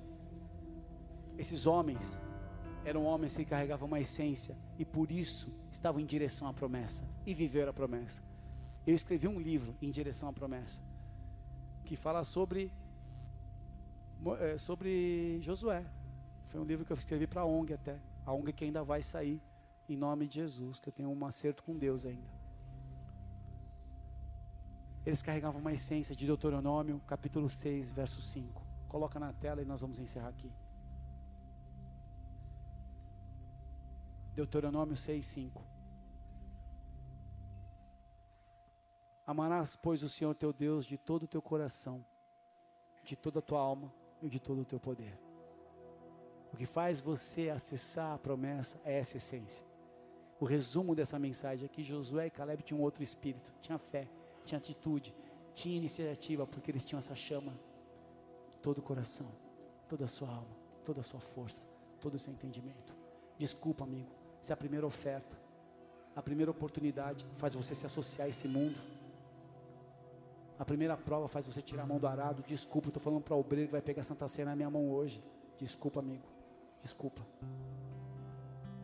esses 1.37 1.67
homens 1.67 2.19
eram 2.89 3.05
homens 3.05 3.37
que 3.37 3.45
carregavam 3.45 3.87
uma 3.87 3.99
essência 3.99 4.57
e 4.77 4.83
por 4.83 5.11
isso 5.11 5.53
estavam 5.71 6.01
em 6.01 6.05
direção 6.05 6.47
à 6.47 6.53
promessa 6.53 7.07
e 7.23 7.35
viveram 7.35 7.69
a 7.69 7.73
promessa. 7.73 8.23
Eu 8.85 8.95
escrevi 8.95 9.27
um 9.27 9.39
livro 9.39 9.75
em 9.79 9.91
direção 9.91 10.27
à 10.27 10.33
promessa 10.33 10.81
que 11.85 11.95
fala 11.95 12.23
sobre 12.23 12.71
eh, 14.39 14.57
sobre 14.57 15.39
Josué. 15.41 15.85
Foi 16.47 16.59
um 16.59 16.63
livro 16.63 16.83
que 16.83 16.91
eu 16.91 16.97
escrevi 16.97 17.27
para 17.27 17.41
a 17.41 17.45
ONG 17.45 17.73
até, 17.73 17.99
a 18.25 18.33
ONG 18.33 18.51
que 18.53 18.65
ainda 18.65 18.83
vai 18.83 19.03
sair 19.03 19.39
em 19.87 19.95
nome 19.95 20.27
de 20.27 20.35
Jesus, 20.35 20.79
que 20.79 20.89
eu 20.89 20.93
tenho 20.93 21.11
um 21.11 21.25
acerto 21.25 21.61
com 21.63 21.77
Deus 21.77 22.07
ainda. 22.07 22.39
Eles 25.05 25.21
carregavam 25.21 25.61
uma 25.61 25.73
essência 25.73 26.15
de 26.15 26.25
Deuteronômio, 26.25 26.99
capítulo 27.07 27.49
6, 27.49 27.91
verso 27.91 28.19
5. 28.19 28.63
Coloca 28.87 29.19
na 29.19 29.31
tela 29.31 29.61
e 29.61 29.65
nós 29.65 29.79
vamos 29.79 29.99
encerrar 29.99 30.29
aqui. 30.29 30.51
Deuteronômio 34.39 34.95
6, 34.95 35.25
5. 35.25 35.61
Amarás, 39.27 39.75
pois, 39.75 40.01
o 40.01 40.07
Senhor 40.07 40.33
teu 40.33 40.53
Deus 40.53 40.85
de 40.85 40.97
todo 40.97 41.23
o 41.23 41.27
teu 41.27 41.41
coração, 41.41 42.05
de 43.03 43.17
toda 43.17 43.39
a 43.39 43.41
tua 43.41 43.59
alma 43.59 43.93
e 44.21 44.29
de 44.29 44.39
todo 44.39 44.61
o 44.61 44.65
teu 44.65 44.79
poder. 44.79 45.19
O 46.53 46.57
que 46.57 46.65
faz 46.65 47.01
você 47.01 47.49
acessar 47.49 48.13
a 48.13 48.17
promessa 48.17 48.79
é 48.85 48.97
essa 48.97 49.17
essência. 49.17 49.61
O 50.39 50.45
resumo 50.45 50.95
dessa 50.95 51.19
mensagem 51.19 51.65
é 51.65 51.67
que 51.67 51.83
Josué 51.83 52.27
e 52.27 52.31
Caleb 52.31 52.63
tinham 52.63 52.81
outro 52.81 53.03
espírito, 53.03 53.53
tinha 53.59 53.77
fé, 53.77 54.07
tinha 54.45 54.57
atitude, 54.57 55.13
tinha 55.53 55.75
iniciativa, 55.75 56.47
porque 56.47 56.71
eles 56.71 56.85
tinham 56.85 56.99
essa 56.99 57.13
chama, 57.13 57.59
todo 58.61 58.77
o 58.77 58.81
coração, 58.81 59.29
toda 59.89 60.05
a 60.05 60.07
sua 60.07 60.29
alma, 60.29 60.55
toda 60.85 61.01
a 61.01 61.03
sua 61.03 61.19
força, 61.19 61.67
todo 61.99 62.15
o 62.15 62.19
seu 62.19 62.31
entendimento. 62.31 62.95
Desculpa, 63.37 63.83
amigo, 63.83 64.18
essa 64.49 64.53
é 64.53 64.55
a 64.55 64.57
primeira 64.57 64.87
oferta. 64.87 65.37
A 66.15 66.23
primeira 66.23 66.49
oportunidade 66.49 67.23
faz 67.35 67.53
você 67.53 67.75
se 67.75 67.85
associar 67.85 68.25
a 68.25 68.29
esse 68.29 68.47
mundo. 68.47 68.75
A 70.57 70.65
primeira 70.65 70.97
prova 70.97 71.27
faz 71.27 71.45
você 71.45 71.61
tirar 71.61 71.83
a 71.83 71.85
mão 71.85 71.99
do 71.99 72.07
arado. 72.07 72.41
Desculpa, 72.41 72.87
estou 72.87 73.01
falando 73.01 73.21
para 73.21 73.35
o 73.35 73.39
obreiro 73.39 73.67
que 73.67 73.73
vai 73.73 73.81
pegar 73.81 74.01
Santa 74.01 74.27
Ceia 74.27 74.45
na 74.45 74.55
minha 74.55 74.69
mão 74.69 74.89
hoje. 74.89 75.23
Desculpa, 75.59 75.99
amigo. 75.99 76.27
Desculpa. 76.81 77.21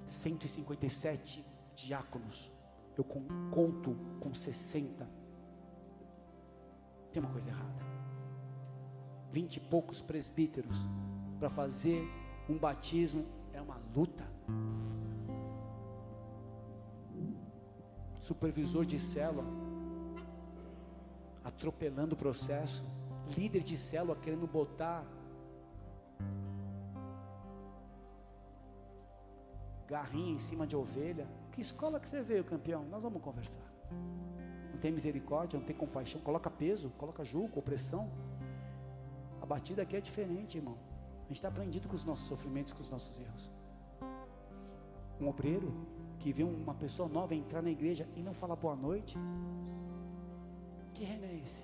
157 0.05 1.43
diáconos 1.75 2.51
eu 2.95 3.03
conto 3.03 3.97
com 4.19 4.35
60. 4.35 5.09
Tem 7.11 7.23
uma 7.23 7.31
coisa 7.31 7.49
errada. 7.49 7.83
Vinte 9.31 9.57
e 9.57 9.59
poucos 9.59 9.99
presbíteros 9.99 10.77
para 11.39 11.49
fazer 11.49 12.07
um 12.47 12.55
batismo 12.55 13.25
é 13.51 13.59
uma 13.59 13.81
luta. 13.95 14.23
Supervisor 18.25 18.83
de 18.85 18.97
célula 18.97 19.45
atropelando 21.43 22.15
o 22.15 22.17
processo, 22.17 22.83
líder 23.37 23.61
de 23.61 23.77
célula 23.77 24.15
querendo 24.15 24.47
botar 24.47 25.05
garrinha 29.87 30.33
em 30.33 30.39
cima 30.39 30.65
de 30.65 30.75
ovelha. 30.75 31.27
Que 31.51 31.61
escola 31.61 31.99
que 31.99 32.09
você 32.09 32.23
veio, 32.23 32.43
campeão? 32.43 32.83
Nós 32.85 33.03
vamos 33.03 33.21
conversar. 33.21 33.61
Não 34.71 34.79
tem 34.79 34.91
misericórdia, 34.91 35.59
não 35.59 35.65
tem 35.67 35.75
compaixão. 35.75 36.19
Coloca 36.21 36.49
peso, 36.49 36.89
coloca 36.97 37.23
julgo, 37.23 37.59
opressão. 37.59 38.09
A 39.39 39.45
batida 39.45 39.83
aqui 39.83 39.95
é 39.95 40.01
diferente, 40.01 40.57
irmão. 40.57 40.79
A 41.25 41.27
gente 41.27 41.37
está 41.37 41.49
aprendido 41.49 41.87
com 41.87 41.93
os 41.93 42.03
nossos 42.03 42.25
sofrimentos, 42.25 42.73
com 42.73 42.81
os 42.81 42.89
nossos 42.89 43.19
erros. 43.19 43.51
Um 45.21 45.27
obreiro 45.27 45.71
que 46.25 46.33
vê 46.33 46.41
uma 46.41 46.73
pessoa 46.73 47.07
nova 47.07 47.35
entrar 47.35 47.61
na 47.61 47.69
igreja 47.69 48.09
e 48.15 48.23
não 48.23 48.33
fala 48.33 48.55
boa 48.55 48.75
noite. 48.75 49.15
Que 50.91 51.03
reino 51.03 51.23
é 51.23 51.35
esse? 51.35 51.63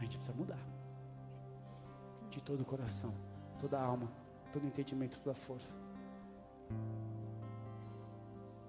A 0.00 0.02
gente 0.02 0.16
precisa 0.16 0.36
mudar. 0.36 0.58
De 2.28 2.40
todo 2.42 2.62
o 2.62 2.64
coração, 2.64 3.14
toda 3.60 3.78
a 3.78 3.84
alma, 3.84 4.10
todo 4.52 4.64
o 4.64 4.66
entendimento, 4.66 5.16
toda 5.20 5.30
a 5.30 5.36
força. 5.36 5.78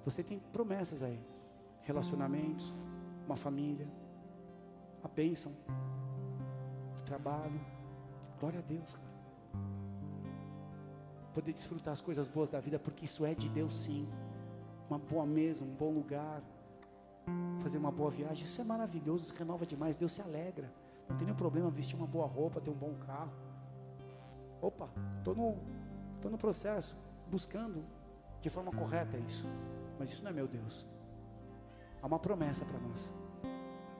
Você 0.05 0.21
tem 0.21 0.37
promessas 0.37 1.01
aí, 1.01 1.19
relacionamentos, 1.81 2.71
uma 3.25 3.35
família, 3.35 3.87
a 5.03 5.07
bênção 5.07 5.51
trabalho. 7.03 7.59
Glória 8.39 8.59
a 8.59 8.61
Deus, 8.61 8.93
cara. 8.93 9.05
Poder 11.35 11.51
desfrutar 11.51 11.91
as 11.91 11.99
coisas 11.99 12.29
boas 12.29 12.49
da 12.49 12.59
vida, 12.61 12.79
porque 12.79 13.03
isso 13.03 13.25
é 13.25 13.35
de 13.35 13.49
Deus 13.49 13.75
sim. 13.75 14.07
Uma 14.89 14.97
boa 14.97 15.25
mesa, 15.25 15.65
um 15.65 15.75
bom 15.75 15.91
lugar, 15.91 16.41
fazer 17.59 17.77
uma 17.77 17.91
boa 17.91 18.09
viagem, 18.09 18.45
isso 18.45 18.61
é 18.61 18.63
maravilhoso, 18.63 19.25
isso 19.25 19.35
renova 19.35 19.65
demais, 19.65 19.97
Deus 19.97 20.13
se 20.13 20.21
alegra. 20.21 20.71
Não 21.09 21.17
tem 21.17 21.25
nenhum 21.25 21.37
problema 21.37 21.69
vestir 21.69 21.97
uma 21.97 22.07
boa 22.07 22.25
roupa, 22.25 22.61
ter 22.61 22.69
um 22.69 22.73
bom 22.73 22.93
carro. 23.05 23.33
Opa, 24.61 24.89
estou 25.17 25.35
no, 25.35 25.57
tô 26.21 26.29
no 26.29 26.37
processo, 26.37 26.95
buscando 27.29 27.83
de 28.41 28.49
forma 28.49 28.71
correta 28.71 29.17
isso. 29.17 29.45
Mas 29.99 30.11
isso 30.11 30.23
não 30.23 30.31
é 30.31 30.33
meu 30.33 30.47
Deus. 30.47 30.87
Há 32.01 32.07
uma 32.07 32.17
promessa 32.17 32.63
para 32.63 32.79
nós. 32.79 33.13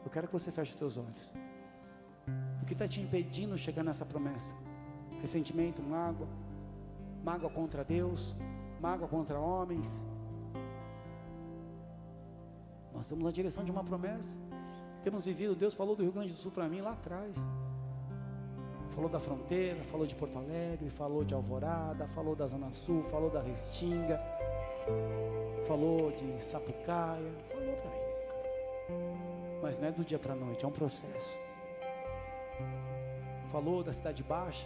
Eu 0.05 0.09
quero 0.09 0.27
que 0.27 0.33
você 0.33 0.51
feche 0.51 0.71
os 0.71 0.77
teus 0.77 0.97
olhos. 0.97 1.33
O 2.61 2.65
que 2.65 2.73
está 2.73 2.87
te 2.87 3.01
impedindo 3.01 3.57
chegar 3.57 3.83
nessa 3.83 4.05
promessa? 4.05 4.53
Ressentimento, 5.21 5.81
mágoa, 5.81 6.27
mágoa 7.25 7.49
contra 7.49 7.83
Deus, 7.83 8.35
mágoa 8.79 9.07
contra 9.07 9.39
homens. 9.39 10.05
Nós 12.93 13.05
estamos 13.05 13.25
na 13.25 13.31
direção 13.31 13.63
de 13.63 13.71
uma 13.71 13.83
promessa. 13.83 14.37
Temos 15.03 15.25
vivido, 15.25 15.55
Deus 15.55 15.73
falou 15.73 15.95
do 15.95 16.03
Rio 16.03 16.11
Grande 16.11 16.29
do 16.29 16.37
Sul 16.37 16.51
para 16.51 16.69
mim 16.69 16.81
lá 16.81 16.91
atrás. 16.91 17.35
Falou 18.91 19.09
da 19.09 19.19
fronteira, 19.19 19.83
falou 19.83 20.05
de 20.05 20.13
Porto 20.13 20.37
Alegre, 20.37 20.87
falou 20.91 21.23
de 21.23 21.33
Alvorada, 21.33 22.07
falou 22.09 22.35
da 22.35 22.45
Zona 22.45 22.71
Sul, 22.73 23.01
falou 23.03 23.31
da 23.31 23.41
Restinga, 23.41 24.21
falou 25.67 26.11
de 26.11 26.41
Sapucaia, 26.43 27.33
falou 27.51 27.75
para 27.75 27.89
mim. 27.89 29.59
Mas 29.63 29.79
não 29.79 29.87
é 29.87 29.91
do 29.91 30.05
dia 30.05 30.19
para 30.19 30.33
a 30.33 30.35
noite, 30.35 30.63
é 30.63 30.67
um 30.67 30.71
processo. 30.71 31.37
Falou 33.51 33.83
da 33.83 33.91
Cidade 33.91 34.23
Baixa, 34.23 34.65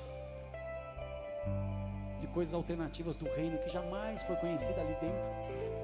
coisas 2.39 2.53
alternativas 2.53 3.17
do 3.17 3.25
reino 3.25 3.57
que 3.57 3.67
jamais 3.67 4.23
foi 4.23 4.37
conhecida 4.37 4.79
ali 4.79 4.93
dentro, 4.93 5.29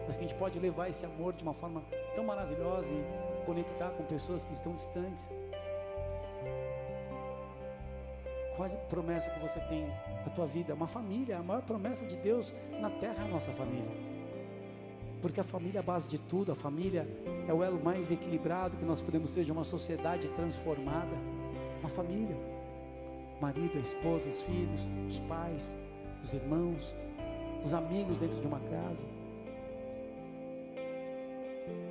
mas 0.07 0.15
que 0.15 0.23
a 0.23 0.27
gente 0.27 0.39
pode 0.39 0.57
levar 0.57 0.87
esse 0.87 1.05
amor 1.05 1.33
de 1.33 1.43
uma 1.43 1.53
forma 1.53 1.83
tão 2.15 2.23
maravilhosa 2.23 2.93
e 2.93 3.45
conectar 3.45 3.89
com 3.89 4.05
pessoas 4.05 4.45
que 4.45 4.53
estão 4.53 4.73
distantes. 4.73 5.29
Qual 8.55 8.69
a 8.69 8.75
promessa 8.87 9.29
que 9.31 9.39
você 9.41 9.59
tem 9.59 9.85
na 10.25 10.31
tua 10.33 10.45
vida? 10.45 10.73
Uma 10.73 10.87
família, 10.87 11.39
a 11.39 11.43
maior 11.43 11.61
promessa 11.61 12.05
de 12.05 12.15
Deus 12.15 12.55
na 12.79 12.89
terra 12.89 13.23
é 13.23 13.25
a 13.25 13.27
nossa 13.27 13.51
família. 13.51 13.91
Porque 15.21 15.41
a 15.41 15.43
família 15.43 15.79
é 15.79 15.81
a 15.81 15.83
base 15.83 16.07
de 16.07 16.17
tudo, 16.17 16.53
a 16.53 16.55
família 16.55 17.05
é 17.49 17.53
o 17.53 17.61
elo 17.61 17.83
mais 17.83 18.11
equilibrado 18.11 18.77
que 18.77 18.85
nós 18.85 19.01
podemos 19.01 19.29
ter 19.29 19.43
de 19.43 19.51
uma 19.51 19.65
sociedade 19.65 20.29
transformada. 20.29 21.17
Uma 21.81 21.89
família. 21.89 22.37
Marido, 23.41 23.77
a 23.77 23.81
esposa, 23.81 24.29
os 24.29 24.41
filhos, 24.41 24.79
os 25.05 25.19
pais, 25.19 25.75
os 26.25 26.33
irmãos, 26.33 26.95
os 27.63 27.71
amigos 27.71 28.17
dentro 28.17 28.41
de 28.41 28.47
uma 28.47 28.59
casa. 28.59 29.05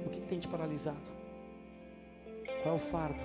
O 0.04 0.10
que, 0.10 0.20
que 0.20 0.26
tem 0.26 0.40
te 0.40 0.48
paralisado? 0.48 1.08
Qual 2.62 2.74
é 2.74 2.76
o 2.76 2.80
fardo? 2.80 3.20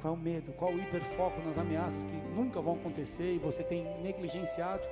Qual 0.00 0.12
é 0.12 0.16
o 0.16 0.18
medo? 0.18 0.52
Qual 0.54 0.72
é 0.72 0.74
o 0.74 0.80
hiperfoco 0.80 1.40
nas 1.42 1.56
ameaças 1.56 2.04
que 2.04 2.16
nunca 2.34 2.60
vão 2.60 2.74
acontecer 2.74 3.34
e 3.34 3.38
você 3.38 3.62
tem 3.62 3.84
negligenciado 4.02 4.82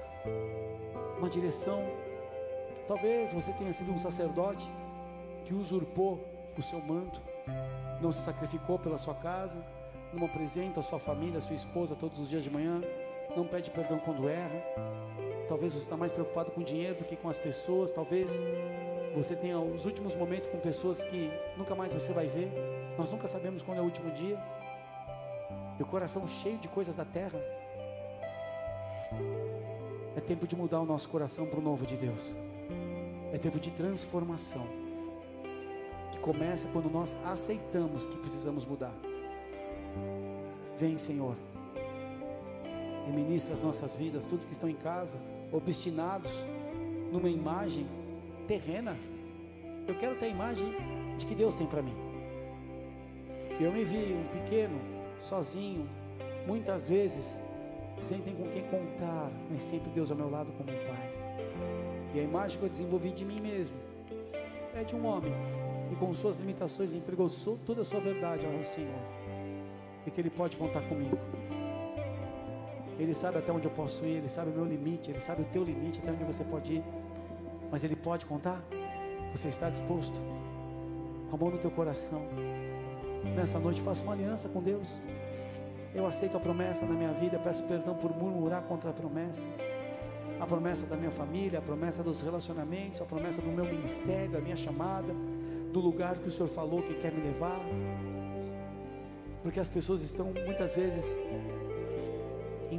uma 1.18 1.28
direção? 1.28 1.82
Talvez 2.86 3.32
você 3.32 3.52
tenha 3.52 3.72
sido 3.72 3.90
um 3.90 3.98
sacerdote 3.98 4.70
que 5.44 5.52
usurpou 5.52 6.24
o 6.56 6.62
seu 6.62 6.80
manto, 6.80 7.20
não 8.00 8.12
se 8.12 8.22
sacrificou 8.22 8.78
pela 8.78 8.96
sua 8.96 9.14
casa, 9.16 9.60
não 10.12 10.24
apresenta 10.24 10.78
a 10.78 10.82
sua 10.84 11.00
família, 11.00 11.38
a 11.38 11.42
sua 11.42 11.56
esposa 11.56 11.96
todos 11.96 12.18
os 12.20 12.28
dias 12.28 12.44
de 12.44 12.50
manhã, 12.50 12.80
não 13.36 13.46
pede 13.46 13.70
perdão 13.70 13.98
quando 13.98 14.28
erra. 14.28 14.62
Talvez 15.48 15.72
você 15.72 15.84
está 15.84 15.96
mais 15.96 16.12
preocupado 16.12 16.50
com 16.50 16.60
o 16.60 16.64
dinheiro 16.64 16.96
do 16.96 17.04
que 17.04 17.16
com 17.16 17.28
as 17.28 17.38
pessoas. 17.38 17.90
Talvez 17.92 18.30
você 19.14 19.34
tenha 19.34 19.58
os 19.58 19.84
últimos 19.86 20.14
momentos 20.14 20.50
com 20.50 20.58
pessoas 20.58 21.02
que 21.02 21.30
nunca 21.56 21.74
mais 21.74 21.92
você 21.92 22.12
vai 22.12 22.26
ver. 22.26 22.50
Nós 22.98 23.10
nunca 23.10 23.26
sabemos 23.26 23.62
quando 23.62 23.78
é 23.78 23.80
o 23.80 23.84
último 23.84 24.10
dia 24.10 24.38
e 25.78 25.82
o 25.82 25.86
coração 25.86 26.26
cheio 26.26 26.58
de 26.58 26.66
coisas 26.66 26.96
da 26.96 27.04
terra, 27.04 27.40
é 30.16 30.20
tempo 30.20 30.46
de 30.46 30.56
mudar 30.56 30.80
o 30.80 30.84
nosso 30.84 31.08
coração 31.08 31.46
para 31.46 31.58
o 31.58 31.62
novo 31.62 31.86
de 31.86 31.96
Deus. 31.96 32.34
É 33.32 33.38
tempo 33.38 33.60
de 33.60 33.70
transformação. 33.70 34.66
Que 36.10 36.18
começa 36.18 36.66
quando 36.72 36.90
nós 36.90 37.16
aceitamos 37.24 38.04
que 38.04 38.16
precisamos 38.16 38.64
mudar. 38.64 38.92
Vem, 40.76 40.98
Senhor. 40.98 41.36
E 43.08 43.10
ministra 43.10 43.54
as 43.54 43.60
nossas 43.60 43.94
vidas, 43.94 44.26
todos 44.26 44.44
que 44.44 44.52
estão 44.52 44.68
em 44.68 44.74
casa, 44.74 45.18
obstinados 45.50 46.44
numa 47.10 47.30
imagem 47.30 47.86
terrena. 48.46 48.96
Eu 49.86 49.94
quero 49.94 50.16
ter 50.16 50.26
a 50.26 50.28
imagem 50.28 50.74
de 51.16 51.24
que 51.24 51.34
Deus 51.34 51.54
tem 51.54 51.66
para 51.66 51.80
mim. 51.80 51.94
Eu 53.58 53.72
me 53.72 53.82
vi 53.82 54.12
um 54.12 54.24
pequeno 54.28 54.78
sozinho, 55.18 55.88
muitas 56.46 56.88
vezes, 56.88 57.38
sem 58.02 58.20
ter 58.20 58.32
com 58.32 58.46
quem 58.48 58.62
contar, 58.64 59.30
mas 59.50 59.62
sempre 59.62 59.90
Deus 59.90 60.10
ao 60.10 60.16
meu 60.16 60.30
lado 60.30 60.52
como 60.52 60.70
um 60.70 60.86
pai. 60.86 61.18
E 62.14 62.20
a 62.20 62.22
imagem 62.22 62.58
que 62.58 62.64
eu 62.64 62.68
desenvolvi 62.68 63.10
de 63.10 63.24
mim 63.24 63.40
mesmo 63.40 63.76
é 64.74 64.84
de 64.84 64.94
um 64.94 65.06
homem 65.06 65.32
que, 65.88 65.96
com 65.96 66.12
suas 66.12 66.36
limitações, 66.36 66.94
entregou 66.94 67.28
toda 67.66 67.82
a 67.82 67.84
sua 67.84 68.00
verdade 68.00 68.46
ao 68.46 68.64
Senhor 68.64 69.00
e 70.06 70.10
que 70.10 70.20
Ele 70.20 70.30
pode 70.30 70.56
contar 70.56 70.82
comigo. 70.82 71.18
Ele 72.98 73.14
sabe 73.14 73.38
até 73.38 73.52
onde 73.52 73.66
eu 73.66 73.70
posso 73.70 74.04
ir, 74.04 74.16
Ele 74.16 74.28
sabe 74.28 74.50
o 74.50 74.52
meu 74.52 74.64
limite, 74.64 75.10
Ele 75.10 75.20
sabe 75.20 75.42
o 75.42 75.44
teu 75.46 75.62
limite, 75.62 76.00
até 76.02 76.10
onde 76.10 76.24
você 76.24 76.42
pode 76.42 76.74
ir. 76.74 76.84
Mas 77.70 77.84
Ele 77.84 77.94
pode 77.94 78.26
contar? 78.26 78.60
Você 79.32 79.48
está 79.48 79.70
disposto? 79.70 80.18
Com 81.30 81.36
a 81.36 81.38
mão 81.38 81.50
no 81.50 81.58
teu 81.58 81.70
coração. 81.70 82.22
Nessa 83.36 83.58
noite 83.58 83.80
faço 83.80 84.02
uma 84.02 84.14
aliança 84.14 84.48
com 84.48 84.60
Deus. 84.60 84.88
Eu 85.94 86.06
aceito 86.06 86.36
a 86.36 86.40
promessa 86.40 86.84
na 86.84 86.94
minha 86.94 87.12
vida, 87.12 87.38
peço 87.38 87.62
perdão 87.64 87.94
por 87.94 88.14
murmurar 88.16 88.62
contra 88.62 88.90
a 88.90 88.92
promessa. 88.92 89.46
A 90.40 90.46
promessa 90.46 90.86
da 90.86 90.96
minha 90.96 91.10
família, 91.10 91.58
a 91.58 91.62
promessa 91.62 92.02
dos 92.02 92.20
relacionamentos, 92.20 93.00
a 93.00 93.04
promessa 93.04 93.40
do 93.40 93.48
meu 93.48 93.64
ministério, 93.64 94.30
da 94.30 94.40
minha 94.40 94.56
chamada, 94.56 95.12
do 95.72 95.80
lugar 95.80 96.16
que 96.16 96.28
o 96.28 96.30
Senhor 96.30 96.48
falou 96.48 96.82
que 96.82 96.94
quer 96.94 97.12
me 97.12 97.22
levar. 97.22 97.60
Porque 99.42 99.60
as 99.60 99.68
pessoas 99.68 100.02
estão 100.02 100.32
muitas 100.44 100.72
vezes 100.72 101.16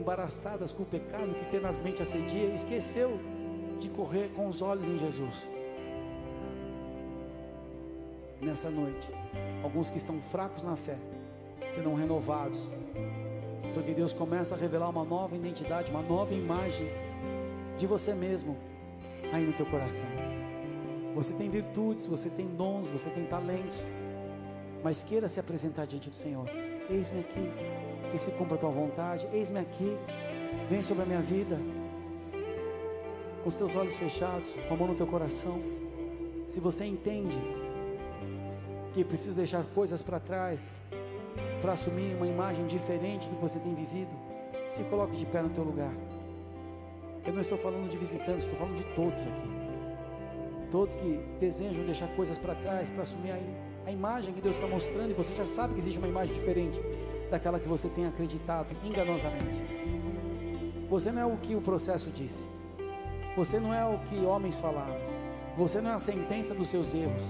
embaraçadas 0.09 0.73
com 0.73 0.81
o 0.81 0.85
pecado 0.87 1.35
que 1.35 1.51
tenazmente 1.51 2.01
assedia 2.01 2.45
e 2.45 2.55
esqueceu 2.55 3.19
de 3.79 3.87
correr 3.89 4.29
com 4.35 4.47
os 4.47 4.59
olhos 4.59 4.87
em 4.87 4.97
Jesus. 4.97 5.47
Nessa 8.41 8.71
noite, 8.71 9.07
alguns 9.63 9.91
que 9.91 9.97
estão 9.97 10.19
fracos 10.19 10.63
na 10.63 10.75
fé 10.75 10.97
serão 11.67 11.93
renovados, 11.93 12.71
porque 13.75 13.93
Deus 13.93 14.11
começa 14.11 14.55
a 14.55 14.57
revelar 14.57 14.89
uma 14.89 15.05
nova 15.05 15.35
identidade, 15.35 15.91
uma 15.91 16.01
nova 16.01 16.33
imagem 16.33 16.87
de 17.77 17.85
você 17.85 18.11
mesmo 18.11 18.57
aí 19.31 19.45
no 19.45 19.53
teu 19.53 19.67
coração. 19.67 20.07
Você 21.13 21.33
tem 21.33 21.49
virtudes, 21.49 22.07
você 22.07 22.29
tem 22.29 22.47
dons, 22.47 22.87
você 22.87 23.11
tem 23.11 23.25
talentos, 23.25 23.85
mas 24.83 25.03
queira 25.03 25.29
se 25.29 25.39
apresentar 25.39 25.85
diante 25.85 26.09
do 26.09 26.15
Senhor. 26.15 26.49
Eis-me 26.89 27.19
aqui, 27.19 27.51
que 28.09 28.17
se 28.17 28.31
cumpra 28.31 28.55
a 28.55 28.57
tua 28.57 28.69
vontade. 28.69 29.27
Eis-me 29.31 29.59
aqui, 29.59 29.97
vem 30.69 30.81
sobre 30.81 31.03
a 31.03 31.05
minha 31.05 31.21
vida, 31.21 31.57
com 33.43 33.49
os 33.49 33.55
teus 33.55 33.75
olhos 33.75 33.95
fechados, 33.95 34.53
com 34.67 34.73
a 34.73 34.77
mão 34.77 34.87
no 34.87 34.95
teu 34.95 35.07
coração. 35.07 35.61
Se 36.47 36.59
você 36.59 36.85
entende 36.85 37.37
que 38.93 39.03
precisa 39.03 39.33
deixar 39.33 39.63
coisas 39.75 40.01
para 40.01 40.19
trás, 40.19 40.67
para 41.61 41.73
assumir 41.73 42.15
uma 42.15 42.27
imagem 42.27 42.65
diferente 42.67 43.27
do 43.27 43.35
que 43.35 43.41
você 43.41 43.59
tem 43.59 43.73
vivido, 43.73 44.11
se 44.69 44.83
coloque 44.83 45.15
de 45.15 45.25
pé 45.25 45.41
no 45.41 45.49
teu 45.49 45.63
lugar. 45.63 45.93
Eu 47.25 47.33
não 47.33 47.41
estou 47.41 47.57
falando 47.57 47.89
de 47.89 47.97
visitantes, 47.97 48.43
estou 48.43 48.57
falando 48.57 48.75
de 48.75 48.83
todos 48.95 49.21
aqui. 49.21 49.59
Todos 50.71 50.95
que 50.95 51.19
desejam 51.39 51.83
deixar 51.85 52.07
coisas 52.15 52.37
para 52.37 52.55
trás 52.55 52.89
para 52.89 53.03
assumir 53.03 53.31
a, 53.31 53.39
a 53.87 53.91
imagem 53.91 54.33
que 54.33 54.41
Deus 54.41 54.55
está 54.55 54.67
mostrando 54.67 55.11
e 55.11 55.13
você 55.13 55.35
já 55.35 55.45
sabe 55.45 55.73
que 55.73 55.79
existe 55.79 55.97
uma 55.97 56.07
imagem 56.07 56.33
diferente 56.33 56.79
daquela 57.29 57.59
que 57.59 57.67
você 57.67 57.87
tem 57.87 58.05
acreditado 58.05 58.67
enganosamente. 58.83 59.63
Você 60.89 61.11
não 61.11 61.21
é 61.21 61.25
o 61.25 61.37
que 61.37 61.55
o 61.55 61.61
processo 61.61 62.09
disse. 62.09 62.43
Você 63.35 63.59
não 63.59 63.73
é 63.73 63.85
o 63.85 63.99
que 63.99 64.25
homens 64.25 64.57
falaram. 64.57 64.97
Você 65.55 65.79
não 65.79 65.91
é 65.91 65.93
a 65.93 65.99
sentença 65.99 66.53
dos 66.53 66.67
seus 66.67 66.93
erros. 66.93 67.23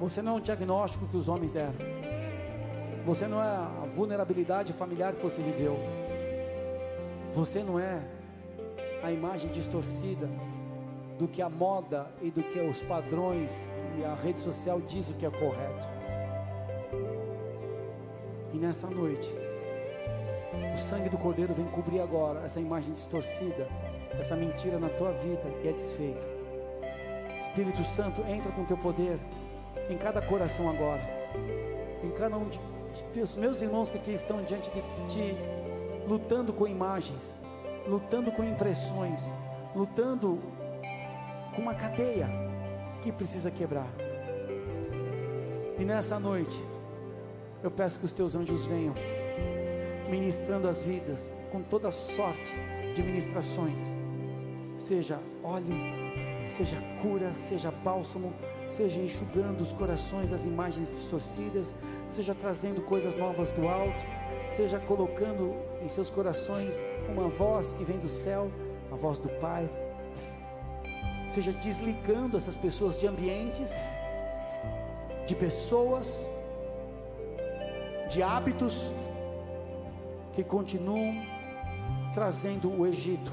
Você 0.00 0.20
não 0.20 0.34
é 0.34 0.36
o 0.36 0.40
diagnóstico 0.40 1.06
que 1.06 1.16
os 1.16 1.28
homens 1.28 1.50
deram. 1.50 1.74
Você 3.06 3.26
não 3.26 3.42
é 3.42 3.46
a 3.46 3.84
vulnerabilidade 3.94 4.72
familiar 4.72 5.14
que 5.14 5.22
você 5.22 5.40
viveu. 5.40 5.76
Você 7.34 7.62
não 7.62 7.80
é 7.80 8.00
a 9.02 9.10
imagem 9.10 9.50
distorcida 9.50 10.28
do 11.18 11.26
que 11.26 11.42
a 11.42 11.48
moda 11.48 12.06
e 12.22 12.30
do 12.30 12.42
que 12.42 12.60
os 12.60 12.82
padrões 12.82 13.68
e 13.98 14.04
a 14.04 14.14
rede 14.14 14.40
social 14.40 14.80
diz 14.80 15.08
o 15.08 15.14
que 15.14 15.26
é 15.26 15.30
correto. 15.30 15.97
E 18.58 18.60
nessa 18.60 18.88
noite, 18.88 19.32
o 20.74 20.78
sangue 20.80 21.08
do 21.08 21.16
Cordeiro 21.16 21.54
vem 21.54 21.66
cobrir 21.66 22.00
agora 22.00 22.40
essa 22.44 22.58
imagem 22.58 22.92
distorcida, 22.92 23.68
essa 24.18 24.34
mentira 24.34 24.80
na 24.80 24.88
tua 24.88 25.12
vida 25.12 25.44
e 25.62 25.68
é 25.68 25.72
desfeito. 25.72 26.26
Espírito 27.40 27.84
Santo, 27.84 28.20
entra 28.22 28.50
com 28.50 28.64
teu 28.64 28.76
poder 28.76 29.16
em 29.88 29.96
cada 29.96 30.20
coração 30.20 30.68
agora, 30.68 31.00
em 32.02 32.10
cada 32.10 32.36
um 32.36 32.48
de, 32.48 32.58
Deus, 33.14 33.36
meus 33.36 33.60
irmãos 33.60 33.90
que 33.90 33.98
aqui 33.98 34.12
estão 34.12 34.42
diante 34.42 34.68
de 34.70 34.82
ti, 35.08 35.36
lutando 36.08 36.52
com 36.52 36.66
imagens, 36.66 37.36
lutando 37.86 38.32
com 38.32 38.42
impressões, 38.42 39.30
lutando 39.72 40.40
com 41.54 41.62
uma 41.62 41.76
cadeia 41.76 42.28
que 43.02 43.12
precisa 43.12 43.52
quebrar. 43.52 43.86
E 45.78 45.84
nessa 45.84 46.18
noite, 46.18 46.60
eu 47.62 47.70
peço 47.70 47.98
que 47.98 48.04
os 48.04 48.12
teus 48.12 48.34
anjos 48.34 48.64
venham, 48.64 48.94
ministrando 50.08 50.68
as 50.68 50.82
vidas 50.82 51.30
com 51.50 51.62
toda 51.62 51.90
sorte 51.90 52.54
de 52.94 53.02
ministrações, 53.02 53.80
seja 54.76 55.18
óleo, 55.42 55.74
seja 56.46 56.76
cura, 57.02 57.34
seja 57.34 57.70
bálsamo, 57.70 58.32
seja 58.68 59.00
enxugando 59.00 59.60
os 59.60 59.72
corações 59.72 60.30
das 60.30 60.44
imagens 60.44 60.90
distorcidas, 60.90 61.74
seja 62.06 62.34
trazendo 62.34 62.80
coisas 62.82 63.14
novas 63.14 63.50
do 63.50 63.68
alto, 63.68 64.02
seja 64.54 64.78
colocando 64.78 65.54
em 65.82 65.88
seus 65.88 66.10
corações 66.10 66.80
uma 67.08 67.28
voz 67.28 67.74
que 67.74 67.84
vem 67.84 67.98
do 67.98 68.08
céu, 68.08 68.50
a 68.90 68.94
voz 68.94 69.18
do 69.18 69.28
Pai, 69.40 69.68
seja 71.28 71.52
desligando 71.52 72.36
essas 72.36 72.56
pessoas 72.56 72.98
de 72.98 73.06
ambientes, 73.06 73.70
de 75.26 75.34
pessoas, 75.34 76.30
de 78.08 78.22
hábitos 78.22 78.92
que 80.34 80.42
continuam 80.42 81.22
trazendo 82.12 82.70
o 82.70 82.86
Egito. 82.86 83.32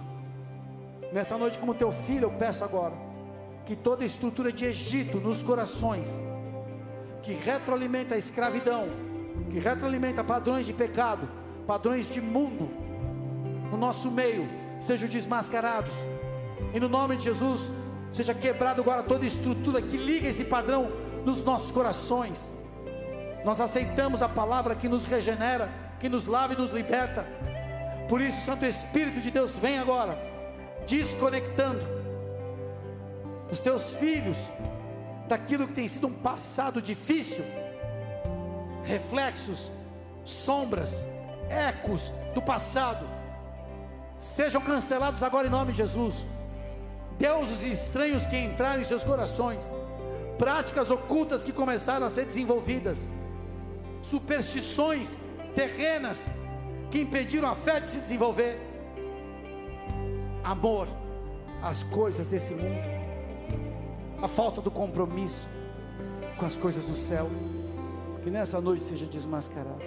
Nessa 1.11 1.37
noite, 1.37 1.57
como 1.57 1.73
teu 1.73 1.91
filho, 1.91 2.25
eu 2.25 2.31
peço 2.31 2.63
agora 2.63 2.93
que 3.65 3.75
toda 3.75 4.05
estrutura 4.05 4.51
de 4.51 4.65
Egito 4.65 5.19
nos 5.19 5.41
corações, 5.41 6.21
que 7.23 7.33
retroalimenta 7.33 8.15
a 8.15 8.17
escravidão, 8.17 8.87
que 9.49 9.59
retroalimenta 9.59 10.23
padrões 10.23 10.65
de 10.65 10.73
pecado, 10.73 11.27
padrões 11.65 12.09
de 12.09 12.21
mundo, 12.21 12.69
no 13.71 13.77
nosso 13.77 14.11
meio, 14.11 14.47
sejam 14.79 15.09
desmascarados, 15.09 15.93
e 16.73 16.79
no 16.79 16.89
nome 16.89 17.17
de 17.17 17.23
Jesus, 17.23 17.71
seja 18.11 18.33
quebrado 18.33 18.81
agora 18.81 19.03
toda 19.03 19.25
estrutura 19.25 19.81
que 19.81 19.97
liga 19.97 20.29
esse 20.29 20.43
padrão 20.43 20.91
nos 21.25 21.41
nossos 21.41 21.71
corações. 21.71 22.51
Nós 23.45 23.61
aceitamos 23.61 24.23
a 24.23 24.27
palavra 24.27 24.73
que 24.73 24.89
nos 24.89 25.05
regenera, 25.05 25.69
que 25.99 26.09
nos 26.09 26.25
lava 26.25 26.53
e 26.53 26.57
nos 26.57 26.71
liberta. 26.71 27.23
Por 28.09 28.19
isso, 28.19 28.43
Santo 28.43 28.65
Espírito 28.65 29.21
de 29.21 29.29
Deus, 29.29 29.51
vem 29.51 29.77
agora, 29.77 30.17
desconectando 30.87 31.85
os 33.51 33.59
teus 33.59 33.93
filhos 33.93 34.35
daquilo 35.27 35.67
que 35.67 35.73
tem 35.73 35.87
sido 35.87 36.07
um 36.07 36.13
passado 36.13 36.81
difícil, 36.81 37.45
reflexos, 38.83 39.71
sombras, 40.23 41.05
ecos 41.47 42.11
do 42.33 42.41
passado, 42.41 43.07
sejam 44.19 44.59
cancelados 44.59 45.21
agora 45.21 45.45
em 45.45 45.51
nome 45.51 45.71
de 45.71 45.77
Jesus. 45.77 46.25
Deuses 47.19 47.61
estranhos 47.61 48.25
que 48.25 48.37
entraram 48.37 48.81
em 48.81 48.85
seus 48.85 49.03
corações, 49.03 49.69
práticas 50.35 50.89
ocultas 50.89 51.43
que 51.43 51.51
começaram 51.51 52.07
a 52.07 52.09
ser 52.09 52.25
desenvolvidas, 52.25 53.07
superstições 54.09 55.19
terrenas 55.55 56.31
que 56.91 57.01
impediram 57.01 57.49
a 57.49 57.55
fé 57.55 57.79
de 57.79 57.89
se 57.89 57.99
desenvolver, 57.99 58.57
amor 60.43 60.87
às 61.61 61.83
coisas 61.83 62.27
desse 62.27 62.53
mundo, 62.53 62.79
a 64.21 64.27
falta 64.27 64.61
do 64.61 64.69
compromisso 64.69 65.47
com 66.37 66.45
as 66.45 66.55
coisas 66.55 66.83
do 66.83 66.95
céu, 66.95 67.27
que 68.23 68.29
nessa 68.29 68.61
noite 68.61 68.83
seja 68.83 69.05
desmascarado. 69.05 69.81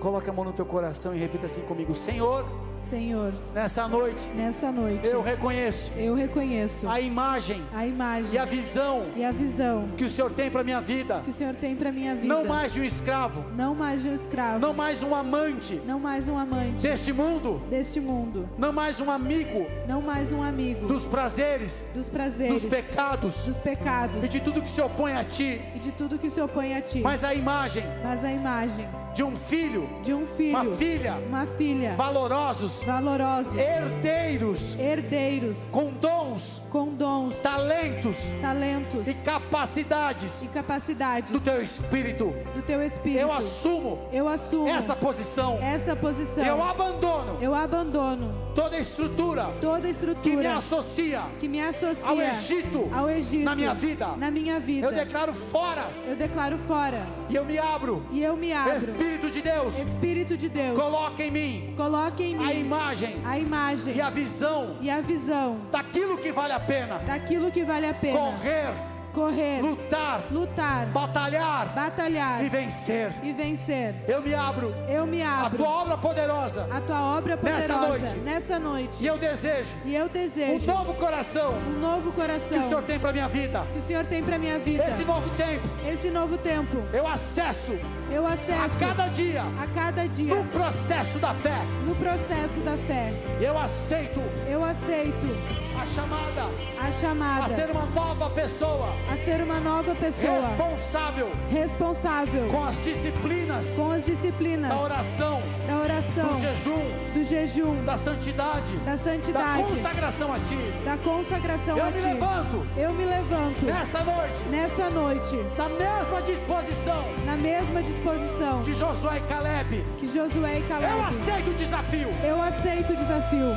Coloque 0.00 0.28
a 0.28 0.32
mão 0.32 0.44
no 0.44 0.52
teu 0.52 0.66
coração 0.66 1.14
e 1.14 1.18
repita 1.18 1.46
assim 1.46 1.62
comigo: 1.62 1.94
Senhor, 1.94 2.44
Senhor, 2.88 3.32
nessa 3.54 3.88
noite, 3.88 4.28
nesta 4.34 4.70
noite, 4.70 5.06
eu 5.06 5.22
reconheço 5.22 5.90
eu 5.96 6.14
reconheço 6.14 6.88
a 6.88 7.00
imagem 7.00 7.62
a 7.72 7.86
imagem 7.86 8.32
e 8.32 8.38
a 8.38 8.44
visão 8.44 9.06
e 9.16 9.24
a 9.24 9.32
visão 9.32 9.88
que 9.96 10.04
o 10.04 10.10
Senhor 10.10 10.30
tem 10.32 10.50
para 10.50 10.62
minha 10.62 10.80
vida. 10.80 11.20
que 11.24 11.30
o 11.30 11.32
Senhor 11.32 11.54
tem 11.54 11.74
para 11.74 11.90
minha 11.92 12.14
vida. 12.14 12.26
Não 12.26 12.44
mais 12.44 12.72
de 12.72 12.80
um 12.80 12.84
escravo, 12.84 13.44
não 13.56 13.74
mais 13.74 14.02
de 14.02 14.08
um 14.08 14.14
escravo, 14.14 14.58
não 14.58 14.74
mais 14.74 15.02
um 15.02 15.14
amante 15.14 15.80
não 15.86 15.98
mais 16.00 16.28
um 16.28 16.36
amante 16.36 16.82
deste 16.82 17.12
mundo, 17.12 17.62
deste 17.70 18.00
mundo, 18.00 18.48
não 18.58 18.72
mais 18.72 19.00
um 19.00 19.10
amigo 19.10 19.66
não 19.88 20.02
mais 20.02 20.32
um 20.32 20.42
amigo 20.42 20.86
dos 20.86 21.06
prazeres, 21.06 21.86
dos 21.94 22.08
prazeres, 22.08 22.62
dos 22.62 22.70
pecados 22.70 23.34
dos 23.44 23.56
pecados 23.56 24.24
e 24.24 24.28
de 24.28 24.40
tudo 24.40 24.60
que 24.60 24.70
se 24.70 24.80
opõe 24.80 25.12
a 25.14 25.24
ti, 25.24 25.60
e 25.74 25.78
de 25.78 25.92
tudo 25.92 26.18
que 26.18 26.28
se 26.28 26.40
opõe 26.40 26.74
a 26.74 26.82
ti. 26.82 27.00
mas 27.00 27.24
a 27.24 27.32
imagem 27.32 27.84
Mas 28.02 28.24
a 28.24 28.30
imagem 28.32 28.88
de 29.14 29.22
um 29.22 29.36
filho, 29.36 29.88
de 30.02 30.14
um 30.14 30.26
filho, 30.26 30.50
uma 30.58 30.76
filha, 30.76 31.14
uma 31.28 31.46
filha 31.46 31.92
valorosos, 31.94 32.82
valorosos, 32.82 33.52
herdeiros, 33.58 34.74
herdeiros, 34.78 35.56
com 35.70 35.90
dons, 35.90 36.62
com 36.70 36.86
dons, 36.94 37.34
talentos 37.42 38.16
talentos 38.40 39.06
e 39.06 39.14
capacidades 39.14 40.42
e 40.42 40.48
capacidades 40.48 41.30
do 41.30 41.40
teu 41.40 41.62
espírito. 41.62 42.32
do 42.54 42.62
teu 42.62 42.82
espírito. 42.82 43.20
Eu 43.20 43.32
assumo 43.32 44.08
Eu 44.12 44.28
assumo 44.28 44.68
essa 44.68 44.96
posição. 44.96 45.58
essa 45.60 45.94
posição. 45.94 46.44
Eu 46.44 46.62
abandono 46.62 47.38
Eu 47.40 47.54
abandono 47.54 48.32
toda 48.54 48.78
estrutura 48.78 49.50
toda 49.60 49.80
que 49.80 49.84
me 49.86 49.90
estrutura 49.90 50.56
associa 50.56 51.22
que 51.40 51.48
me 51.48 51.60
associa 51.62 52.04
ao 52.04 52.20
Egito, 52.20 52.88
ao 52.94 53.10
Egito 53.10 53.44
na 53.44 53.54
minha 53.54 53.74
vida. 53.74 54.06
Na 54.16 54.30
minha 54.30 54.58
vida. 54.58 54.86
Eu 54.86 54.92
declaro 54.92 55.32
fora 55.34 55.84
Eu 56.06 56.16
declaro 56.16 56.58
fora 56.66 57.06
e 57.28 57.36
eu 57.36 57.44
me 57.44 57.58
abro. 57.58 58.02
e 58.10 58.22
eu 58.22 58.36
me 58.36 58.52
abro. 58.52 58.72
Espírito 59.02 59.30
de 59.30 59.42
Deus, 59.42 59.78
Espírito 59.78 60.36
de 60.36 60.48
Deus, 60.48 60.78
coloca 60.78 61.22
em 61.24 61.30
mim 61.30 61.74
coloque 61.76 62.22
em 62.22 62.36
mim 62.38 62.44
a 62.44 62.52
imagem 62.54 63.20
a 63.24 63.38
imagem 63.38 63.96
e 63.96 64.00
a 64.00 64.10
visão 64.10 64.76
e 64.80 64.88
a 64.88 65.00
visão 65.00 65.58
daquilo 65.72 66.16
que 66.18 66.30
vale 66.30 66.52
a 66.52 66.60
pena. 66.60 66.98
daquilo 66.98 67.50
que 67.50 67.64
vale 67.64 67.86
a 67.86 67.94
pena. 67.94 68.18
Correr, 68.18 68.72
correr, 69.12 69.60
lutar, 69.60 70.22
lutar, 70.30 70.86
batalhar 70.86 71.68
batalhar 71.74 72.44
e 72.44 72.48
vencer. 72.48 73.12
e 73.22 73.32
vencer. 73.32 73.94
Eu 74.08 74.22
me 74.22 74.34
abro 74.34 74.74
Eu 74.88 75.06
me 75.06 75.22
a 75.22 75.40
abro 75.46 75.58
tua 75.58 75.68
obra 75.82 75.96
poderosa 75.98 76.66
a 76.70 76.80
tua 76.80 77.16
obra 77.16 77.36
Nessa 77.42 77.74
poderosa 77.74 77.88
noite. 77.88 78.16
nessa 78.20 78.58
noite. 78.58 79.02
e 79.02 79.06
eu 79.06 79.18
desejo 79.18 79.76
E 79.84 79.94
eu 79.94 80.06
um 80.06 80.08
desejo 80.08 80.66
novo 80.66 80.94
coração 80.94 81.52
um 81.52 81.80
novo 81.80 82.02
que 82.02 82.08
o 82.08 82.12
coração 82.12 82.68
Senhor 82.68 82.82
tem 82.82 82.98
para 82.98 83.12
minha 83.12 83.28
vida. 83.28 83.64
que 83.72 83.78
o 83.78 83.82
Senhor 83.86 84.06
tem 84.06 84.22
para 84.22 84.38
minha 84.38 84.58
vida. 84.58 84.84
Esse 84.88 85.04
novo 85.04 85.28
tempo, 85.30 85.68
Esse 85.86 86.10
novo 86.10 86.38
tempo, 86.38 86.76
eu 86.92 87.06
acesso 87.06 87.76
Eu 88.10 88.26
a 88.26 88.32
acesso 88.32 88.76
cada 88.78 89.08
dia 89.08 89.42
a 89.60 89.66
cada 89.74 90.06
dia 90.06 90.34
no 90.34 90.44
processo 90.46 91.18
da 91.18 91.34
fé. 91.34 91.58
no 91.86 91.94
processo 91.96 92.60
da 92.64 92.76
fé. 92.86 93.12
Eu 93.40 93.58
aceito 93.58 94.20
Eu 94.48 94.64
aceito 94.64 95.61
a 95.82 95.86
chamada. 95.86 96.42
A 96.80 96.86
a 96.86 96.92
chamada 96.92 97.54
ser 97.54 97.70
uma 97.70 97.86
nova 97.86 98.30
pessoa. 98.30 98.88
A 99.10 99.16
ser 99.24 99.42
uma 99.42 99.58
nova 99.60 99.94
pessoa. 99.94 100.48
Responsável. 100.48 101.32
Responsável. 101.50 102.48
Com 102.48 102.64
as 102.64 102.76
disciplinas. 102.82 103.66
Com 103.76 103.90
as 103.92 104.04
disciplinas. 104.04 104.68
Da 104.70 104.80
oração, 104.80 105.42
da 105.66 105.76
oração, 105.78 106.32
do 106.34 106.40
jejum, 106.40 106.90
do 107.14 107.24
jejum, 107.24 107.84
da 107.84 107.96
santidade, 107.96 108.76
da 108.84 108.92
da 108.92 108.98
santidade, 108.98 109.62
consagração 109.62 110.32
a 110.32 110.38
Ti. 110.38 110.58
da 110.84 110.96
consagração 110.98 111.78
Eu 111.78 111.84
a 111.84 111.90
me 111.90 112.00
Ti. 112.00 112.06
levanto. 112.06 112.66
Eu 112.76 112.92
me 112.92 113.04
levanto. 113.04 113.64
Nessa 113.64 114.00
noite. 114.04 114.44
Nessa 114.50 114.90
noite. 114.90 115.36
Na 115.56 115.68
mesma 115.68 116.22
disposição. 116.22 117.04
Na 117.24 117.36
mesma 117.36 117.82
disposição. 117.82 118.62
De 118.62 118.74
Josué 118.74 119.18
e 119.18 119.20
Caleb. 119.22 119.84
que 119.98 120.06
Josué 120.06 120.58
e 120.58 120.60
Eu 120.62 120.68
Caleb. 120.68 121.00
aceito 121.08 121.50
o 121.50 121.54
desafio. 121.54 122.08
Eu 122.22 122.40
aceito 122.40 122.92
o 122.92 122.96
desafio. 122.96 123.48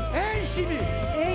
Enche-me. 0.42 0.78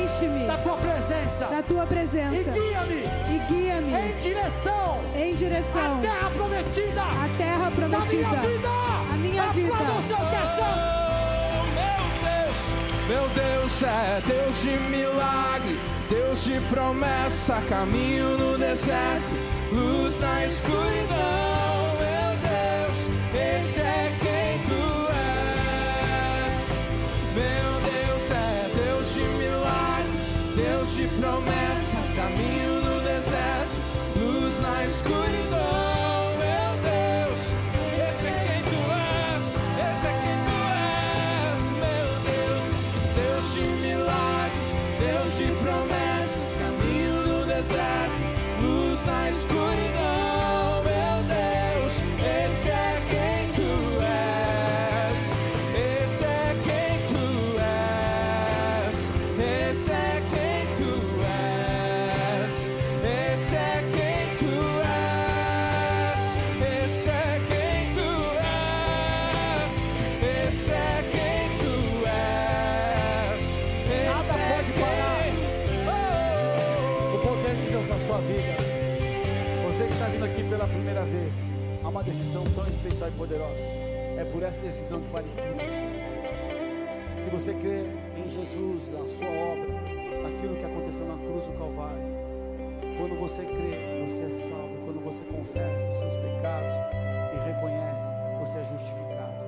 Enche-me. 0.04 0.46
Da 0.46 0.58
Tua 0.58 0.79
presença. 0.80 1.46
Da 1.46 1.62
tua 1.62 1.84
e 1.84 1.86
presença 1.86 2.50
guia-me. 2.50 3.04
E 3.34 3.38
guia-me. 3.48 3.94
Em 3.94 4.20
direção. 4.20 5.00
Em 5.14 5.32
à 5.32 5.36
direção 5.36 6.00
terra 6.00 6.30
prometida. 6.30 7.02
À 7.02 7.28
terra 7.36 7.70
da 7.70 7.70
minha 7.70 7.88
prometida. 7.88 8.48
vida. 8.48 8.68
A 8.68 9.16
minha 9.16 9.46
vida. 9.52 9.74
Aplauda 9.74 9.92
o 9.92 10.06
seu 10.06 10.16
coração. 10.16 11.00
Meu 13.10 13.28
Deus 13.30 13.82
é 13.82 14.20
Deus 14.24 14.62
de 14.62 14.70
milagre, 14.88 15.76
Deus 16.08 16.44
de 16.44 16.60
promessa, 16.72 17.60
caminho 17.68 18.38
no 18.38 18.56
deserto, 18.56 19.34
luz 19.72 20.16
na 20.20 20.46
escuridão. 20.46 21.49
Especial 82.80 83.10
e 83.10 83.12
poderosa. 83.12 83.60
É 84.16 84.26
por 84.32 84.42
essa 84.42 84.60
decisão 84.62 85.00
que 85.00 85.10
vale 85.10 85.28
tudo. 85.36 85.60
Se 87.22 87.30
você 87.30 87.52
crê 87.52 87.84
em 88.16 88.28
Jesus, 88.28 88.90
na 88.90 89.06
sua 89.06 89.28
obra, 89.28 89.72
naquilo 90.22 90.56
que 90.56 90.64
aconteceu 90.64 91.06
na 91.06 91.16
cruz 91.16 91.46
do 91.46 91.52
Calvário, 91.58 92.02
quando 92.96 93.20
você 93.20 93.44
crê, 93.44 94.06
você 94.06 94.24
é 94.24 94.30
salvo. 94.30 94.80
Quando 94.84 95.04
você 95.04 95.22
confessa 95.24 95.88
os 95.88 95.96
seus 95.98 96.16
pecados 96.16 96.72
e 97.34 97.38
reconhece, 97.46 98.04
você 98.40 98.58
é 98.58 98.64
justificado. 98.64 99.40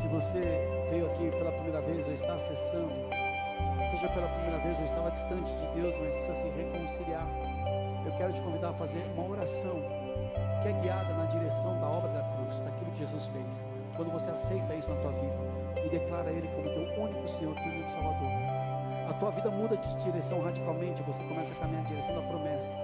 Se 0.00 0.06
você 0.08 0.40
veio 0.90 1.06
aqui 1.06 1.30
pela 1.30 1.52
primeira 1.52 1.80
vez 1.80 2.06
ou 2.06 2.12
está 2.12 2.34
acessando, 2.34 2.92
seja 3.90 4.08
pela 4.10 4.28
primeira 4.28 4.58
vez 4.58 4.78
ou 4.78 4.84
estava 4.84 5.10
distante 5.10 5.50
de 5.52 5.80
Deus, 5.80 5.98
mas 5.98 6.12
precisa 6.14 6.34
se 6.36 6.48
reconciliar. 6.48 7.26
Eu 8.06 8.12
quero 8.16 8.32
te 8.32 8.40
convidar 8.40 8.70
a 8.70 8.74
fazer 8.74 9.04
uma 9.16 9.28
oração 9.28 10.07
que 10.60 10.68
é 10.68 10.72
guiada 10.72 11.12
na 11.14 11.24
direção 11.26 11.78
da 11.80 11.86
obra 11.86 12.08
da 12.10 12.22
cruz, 12.22 12.60
daquilo 12.60 12.90
que 12.92 12.98
Jesus 12.98 13.26
fez. 13.26 13.64
Quando 13.96 14.10
você 14.10 14.30
aceita 14.30 14.74
isso 14.74 14.88
na 14.88 15.00
tua 15.00 15.12
vida 15.12 15.36
e 15.84 15.88
declara 15.88 16.30
Ele 16.30 16.48
como 16.48 16.68
teu 16.68 17.02
único 17.02 17.28
Senhor, 17.28 17.54
teu 17.54 17.64
único 17.64 17.90
Salvador, 17.90 18.30
a 19.08 19.14
tua 19.14 19.30
vida 19.30 19.50
muda 19.50 19.76
de 19.76 20.04
direção 20.04 20.42
radicalmente, 20.42 21.02
você 21.02 21.22
começa 21.24 21.52
a 21.52 21.56
caminhar 21.56 21.82
na 21.82 21.88
direção 21.88 22.14
da 22.14 22.22
promessa. 22.22 22.76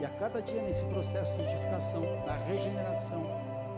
E 0.00 0.04
a 0.04 0.08
cada 0.10 0.40
dia 0.40 0.62
nesse 0.62 0.84
processo 0.84 1.34
de 1.36 1.42
edificação, 1.42 2.02
da 2.24 2.36
regeneração, 2.36 3.22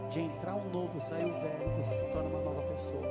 de 0.09 0.21
entrar 0.21 0.55
um 0.55 0.69
novo, 0.71 1.01
sair 1.01 1.25
o 1.25 1.33
velho, 1.33 1.71
você 1.77 1.93
se 1.93 2.05
torna 2.13 2.29
uma 2.29 2.41
nova 2.41 2.63
pessoa. 2.63 3.07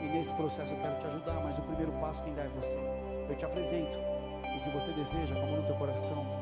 E 0.00 0.06
nesse 0.06 0.32
processo 0.34 0.72
eu 0.72 0.78
quero 0.78 0.98
te 1.00 1.06
ajudar, 1.06 1.34
mas 1.42 1.58
o 1.58 1.62
primeiro 1.62 1.92
passo 1.92 2.22
quem 2.22 2.34
dá 2.34 2.42
é 2.42 2.48
você. 2.48 2.78
Eu 3.28 3.36
te 3.36 3.44
apresento. 3.44 3.98
E 4.56 4.58
se 4.60 4.70
você 4.70 4.90
deseja, 4.92 5.34
com 5.34 5.42
a 5.42 5.46
mão 5.46 5.56
no 5.56 5.66
teu 5.66 5.76
coração, 5.76 6.41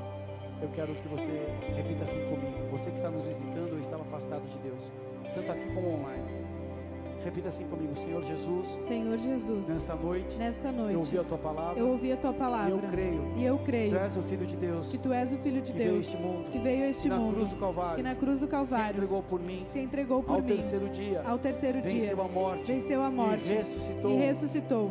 eu 0.62 0.68
quero 0.74 0.94
que 0.94 1.08
você 1.08 1.30
repita 1.74 2.04
assim 2.04 2.20
comigo. 2.28 2.68
Você 2.72 2.90
que 2.90 2.96
está 2.96 3.10
nos 3.10 3.24
visitando 3.24 3.72
ou 3.72 3.80
estava 3.80 4.02
afastado 4.02 4.42
de 4.48 4.58
Deus, 4.58 4.92
tanto 5.34 5.50
aqui 5.52 5.74
como 5.74 5.94
online. 5.94 6.40
Repita 7.22 7.48
assim 7.48 7.64
comigo, 7.68 7.94
Senhor 7.96 8.24
Jesus, 8.24 8.66
Senhor 8.88 9.18
Jesus, 9.18 9.66
nessa 9.68 9.94
noite 9.94 10.38
nesta 10.38 10.68
eu 10.68 10.72
noite 10.72 10.96
ouvi 10.96 11.18
a 11.18 11.22
tua 11.22 11.36
palavra. 11.36 11.78
eu 11.78 11.88
ouvi 11.88 12.12
a 12.12 12.16
tua 12.16 12.32
palavra 12.32 12.70
E 12.70 12.72
eu 12.72 12.88
creio. 12.90 13.32
e 13.36 13.44
eu 13.44 13.58
creio 13.58 13.90
Tu 13.90 13.96
és 13.98 14.16
o 14.16 14.22
Filho 14.22 14.46
de 14.46 14.56
Deus 14.56 14.88
que 14.88 14.96
tu 14.96 15.12
és 15.12 15.30
o 15.34 15.36
Filho 15.36 15.60
de 15.60 15.70
que 15.70 15.76
veio 15.78 15.90
Deus 15.92 16.04
este 16.06 16.16
mundo, 16.16 16.50
que 16.50 16.58
veio 16.58 16.84
a 16.84 16.88
este 16.88 17.08
na 17.10 17.18
mundo, 17.18 17.34
cruz 17.34 17.48
do 17.50 17.56
Calvário, 17.56 17.96
que 17.96 18.02
na 18.02 18.14
cruz 18.14 18.38
do 18.40 18.46
se 18.46 18.50
Calvário 18.50 18.94
entregou 18.94 19.22
por 19.22 19.38
mim, 19.38 19.62
se 19.66 19.78
entregou 19.80 20.22
por 20.22 20.32
ao 20.36 20.40
mim 20.40 20.46
terceiro 20.46 20.88
dia, 20.88 21.22
ao 21.26 21.38
terceiro 21.38 21.82
dia, 21.82 21.90
venceu 21.92 22.22
a 22.22 22.28
morte, 22.28 22.64
venceu 22.72 23.02
a 23.02 23.10
morte 23.10 23.52
e 23.52 23.54
ressuscitou. 23.54 24.10
e 24.12 24.16
ressuscitou. 24.16 24.90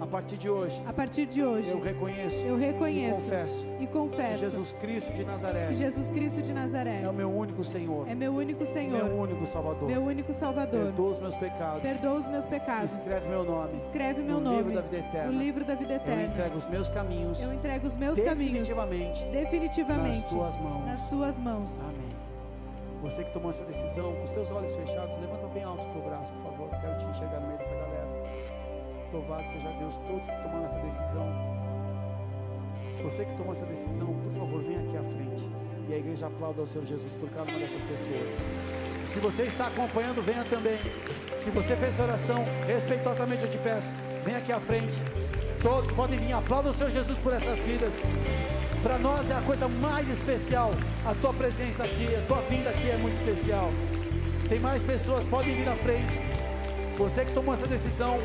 A 0.00 0.06
partir 0.06 0.36
de 0.38 0.48
hoje, 0.48 0.82
A 0.86 0.92
partir 0.92 1.26
de 1.26 1.44
hoje, 1.44 1.70
eu 1.70 1.78
reconheço 1.80 2.38
eu 2.46 2.56
e 2.58 2.60
reconheço 2.64 3.20
confesso 3.20 3.66
e 3.78 3.86
que 3.86 3.92
confesso 3.92 4.38
Jesus 4.38 4.72
Cristo 4.72 5.12
de 5.12 5.24
Nazaré 5.24 5.66
que 5.68 5.74
Jesus 5.74 6.10
Cristo 6.10 6.40
de 6.42 6.52
Nazaré 6.54 7.02
é 7.02 7.08
o 7.08 7.12
meu 7.12 7.30
único 7.30 7.62
Senhor, 7.62 8.08
é 8.08 8.14
meu 8.14 8.32
único 8.34 8.64
meu 8.64 8.72
Senhor, 8.72 9.10
único 9.12 9.46
Salvador. 9.46 9.88
meu 9.88 10.02
único 10.02 10.32
Salvador. 10.32 10.84
Perdoa 10.86 11.10
os 11.10 11.18
meus 11.20 11.36
pecados. 11.36 11.82
Perdoa 11.82 12.14
os 12.18 12.26
meus 12.26 12.44
pecados. 12.46 12.92
Escreve 12.96 13.28
meu 13.28 13.44
nome. 13.44 13.76
Escreve 13.76 14.22
meu 14.22 14.40
no 14.40 14.40
nome 14.40 14.56
livro 14.56 14.74
da 14.74 14.80
vida 14.82 14.96
eterna. 14.98 15.32
no 15.32 15.38
livro 15.38 15.64
da 15.64 15.74
vida 15.74 15.92
Eu 15.92 15.96
eterna. 15.96 16.22
entrego 16.22 16.56
os 16.56 16.66
meus 16.66 16.88
caminhos 16.88 17.40
Eu 17.42 17.52
entrego 17.52 17.86
os 17.86 17.96
meus 17.96 18.18
caminhos 18.20 18.68
definitivamente 18.68 19.24
definitivamente 19.26 20.20
nas 20.20 20.28
tuas 20.30 20.56
mãos. 20.58 20.86
nas 20.86 21.08
tuas 21.10 21.38
mãos. 21.38 21.70
Amém. 21.82 22.10
Você 23.02 23.24
que 23.24 23.32
tomou 23.32 23.50
essa 23.50 23.64
decisão, 23.64 24.12
com 24.14 24.24
os 24.24 24.30
teus 24.30 24.50
olhos 24.50 24.72
fechados, 24.72 25.16
levanta 25.20 25.46
bem 25.54 25.62
alto 25.64 25.82
o 25.82 25.92
teu 25.92 26.02
braço, 26.02 26.32
por 26.34 26.42
favor. 26.50 26.68
Quero 26.70 26.98
te 26.98 27.04
enxergar 27.06 27.40
no 27.40 27.46
meio 27.46 27.58
dessa 27.58 27.72
galera. 27.74 28.19
Louvado 29.12 29.50
seja 29.50 29.68
Deus, 29.70 29.96
todos 30.06 30.26
que 30.26 30.42
tomaram 30.42 30.66
essa 30.66 30.78
decisão. 30.78 31.26
Você 33.02 33.24
que 33.24 33.36
tomou 33.36 33.52
essa 33.52 33.66
decisão, 33.66 34.06
por 34.06 34.32
favor, 34.32 34.62
venha 34.62 34.80
aqui 34.80 34.96
à 34.96 35.02
frente. 35.02 35.48
E 35.88 35.94
a 35.94 35.96
igreja 35.96 36.26
aplauda 36.28 36.60
ao 36.60 36.66
Senhor 36.66 36.86
Jesus 36.86 37.12
por 37.14 37.28
cada 37.30 37.50
uma 37.50 37.58
dessas 37.58 37.82
pessoas. 37.82 39.08
Se 39.08 39.18
você 39.18 39.42
está 39.42 39.66
acompanhando, 39.66 40.24
venha 40.24 40.44
também. 40.44 40.78
Se 41.40 41.50
você 41.50 41.74
fez 41.74 41.98
oração, 41.98 42.44
respeitosamente 42.66 43.42
eu 43.42 43.50
te 43.50 43.58
peço, 43.58 43.90
venha 44.24 44.38
aqui 44.38 44.52
à 44.52 44.60
frente. 44.60 44.96
Todos 45.60 45.90
podem 45.90 46.20
vir, 46.20 46.32
aplauda 46.32 46.70
o 46.70 46.72
Senhor 46.72 46.90
Jesus 46.90 47.18
por 47.18 47.32
essas 47.32 47.58
vidas. 47.58 47.94
Para 48.82 48.96
nós 48.98 49.28
é 49.28 49.34
a 49.34 49.40
coisa 49.40 49.66
mais 49.66 50.08
especial. 50.08 50.70
A 51.04 51.14
tua 51.14 51.34
presença 51.34 51.82
aqui, 51.82 52.14
a 52.14 52.24
tua 52.28 52.40
vinda 52.42 52.70
aqui 52.70 52.88
é 52.88 52.96
muito 52.96 53.14
especial. 53.14 53.70
Tem 54.48 54.60
mais 54.60 54.84
pessoas, 54.84 55.24
podem 55.24 55.56
vir 55.56 55.68
à 55.68 55.74
frente. 55.74 56.18
Você 56.96 57.24
que 57.24 57.32
tomou 57.32 57.54
essa 57.54 57.66
decisão, 57.66 58.18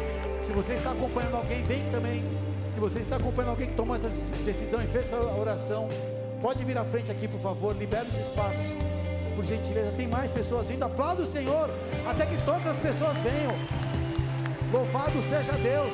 se 0.45 0.53
você 0.53 0.73
está 0.73 0.91
acompanhando 0.91 1.37
alguém, 1.37 1.63
vem 1.63 1.81
também. 1.91 2.23
Se 2.69 2.79
você 2.79 2.99
está 2.99 3.15
acompanhando 3.15 3.49
alguém 3.49 3.67
que 3.67 3.73
tomou 3.73 3.95
essa 3.95 4.09
decisão 4.45 4.79
e 4.79 4.85
fez 4.85 5.07
essa 5.07 5.17
oração, 5.17 5.89
pode 6.39 6.63
vir 6.63 6.77
à 6.77 6.85
frente 6.85 7.11
aqui, 7.11 7.27
por 7.27 7.39
favor. 7.39 7.75
Libera 7.75 8.05
os 8.05 8.17
espaços, 8.19 8.63
por 9.35 9.43
gentileza. 9.43 9.91
Tem 9.97 10.07
mais 10.07 10.29
pessoas 10.29 10.69
vindo. 10.69 10.83
Aplauda 10.83 11.23
o 11.23 11.25
Senhor, 11.25 11.71
até 12.07 12.27
que 12.27 12.37
todas 12.45 12.67
as 12.67 12.77
pessoas 12.77 13.17
venham. 13.17 13.55
Louvado 14.71 15.19
seja 15.23 15.51
Deus. 15.53 15.93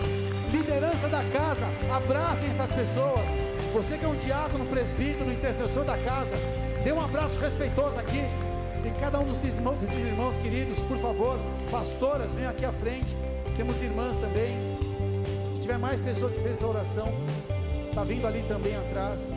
Liderança 0.52 1.08
da 1.08 1.24
casa, 1.32 1.66
abracem 1.90 2.50
essas 2.50 2.72
pessoas. 2.72 3.30
Você 3.74 3.98
que 3.98 4.04
é 4.04 4.08
um 4.08 4.18
diácono, 4.18 4.66
presbítero, 4.66 5.32
intercessor 5.32 5.86
da 5.86 5.98
casa, 6.00 6.36
dê 6.84 6.92
um 6.92 7.00
abraço 7.00 7.40
respeitoso 7.40 7.98
aqui. 7.98 8.26
E 8.84 9.00
cada 9.00 9.18
um 9.18 9.32
dos 9.32 9.42
irmãos, 9.46 9.80
desses 9.80 9.98
irmãos 9.98 10.38
queridos, 10.40 10.78
por 10.80 10.98
favor, 10.98 11.40
pastoras, 11.72 12.34
venham 12.34 12.52
aqui 12.52 12.66
à 12.66 12.74
frente. 12.74 13.16
Temos 13.62 13.80
irmãs 13.80 14.18
também. 14.18 14.58
Se 15.54 15.62
tiver 15.62 15.78
mais 15.78 16.02
pessoas 16.02 16.34
que 16.34 16.40
fez 16.40 16.54
essa 16.54 16.66
oração, 16.66 17.08
está 17.90 18.04
vindo 18.04 18.26
ali 18.26 18.42
também 18.48 18.76
atrás. 18.76 19.30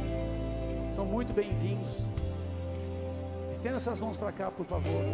São 0.95 1.05
muito 1.05 1.35
bem-vindos. 1.35 2.07
Estenda 3.53 3.79
suas 3.79 4.01
mãos 4.01 4.17
para 4.17 4.33
cá, 4.33 4.51
por 4.51 4.65
favor. 4.65 5.05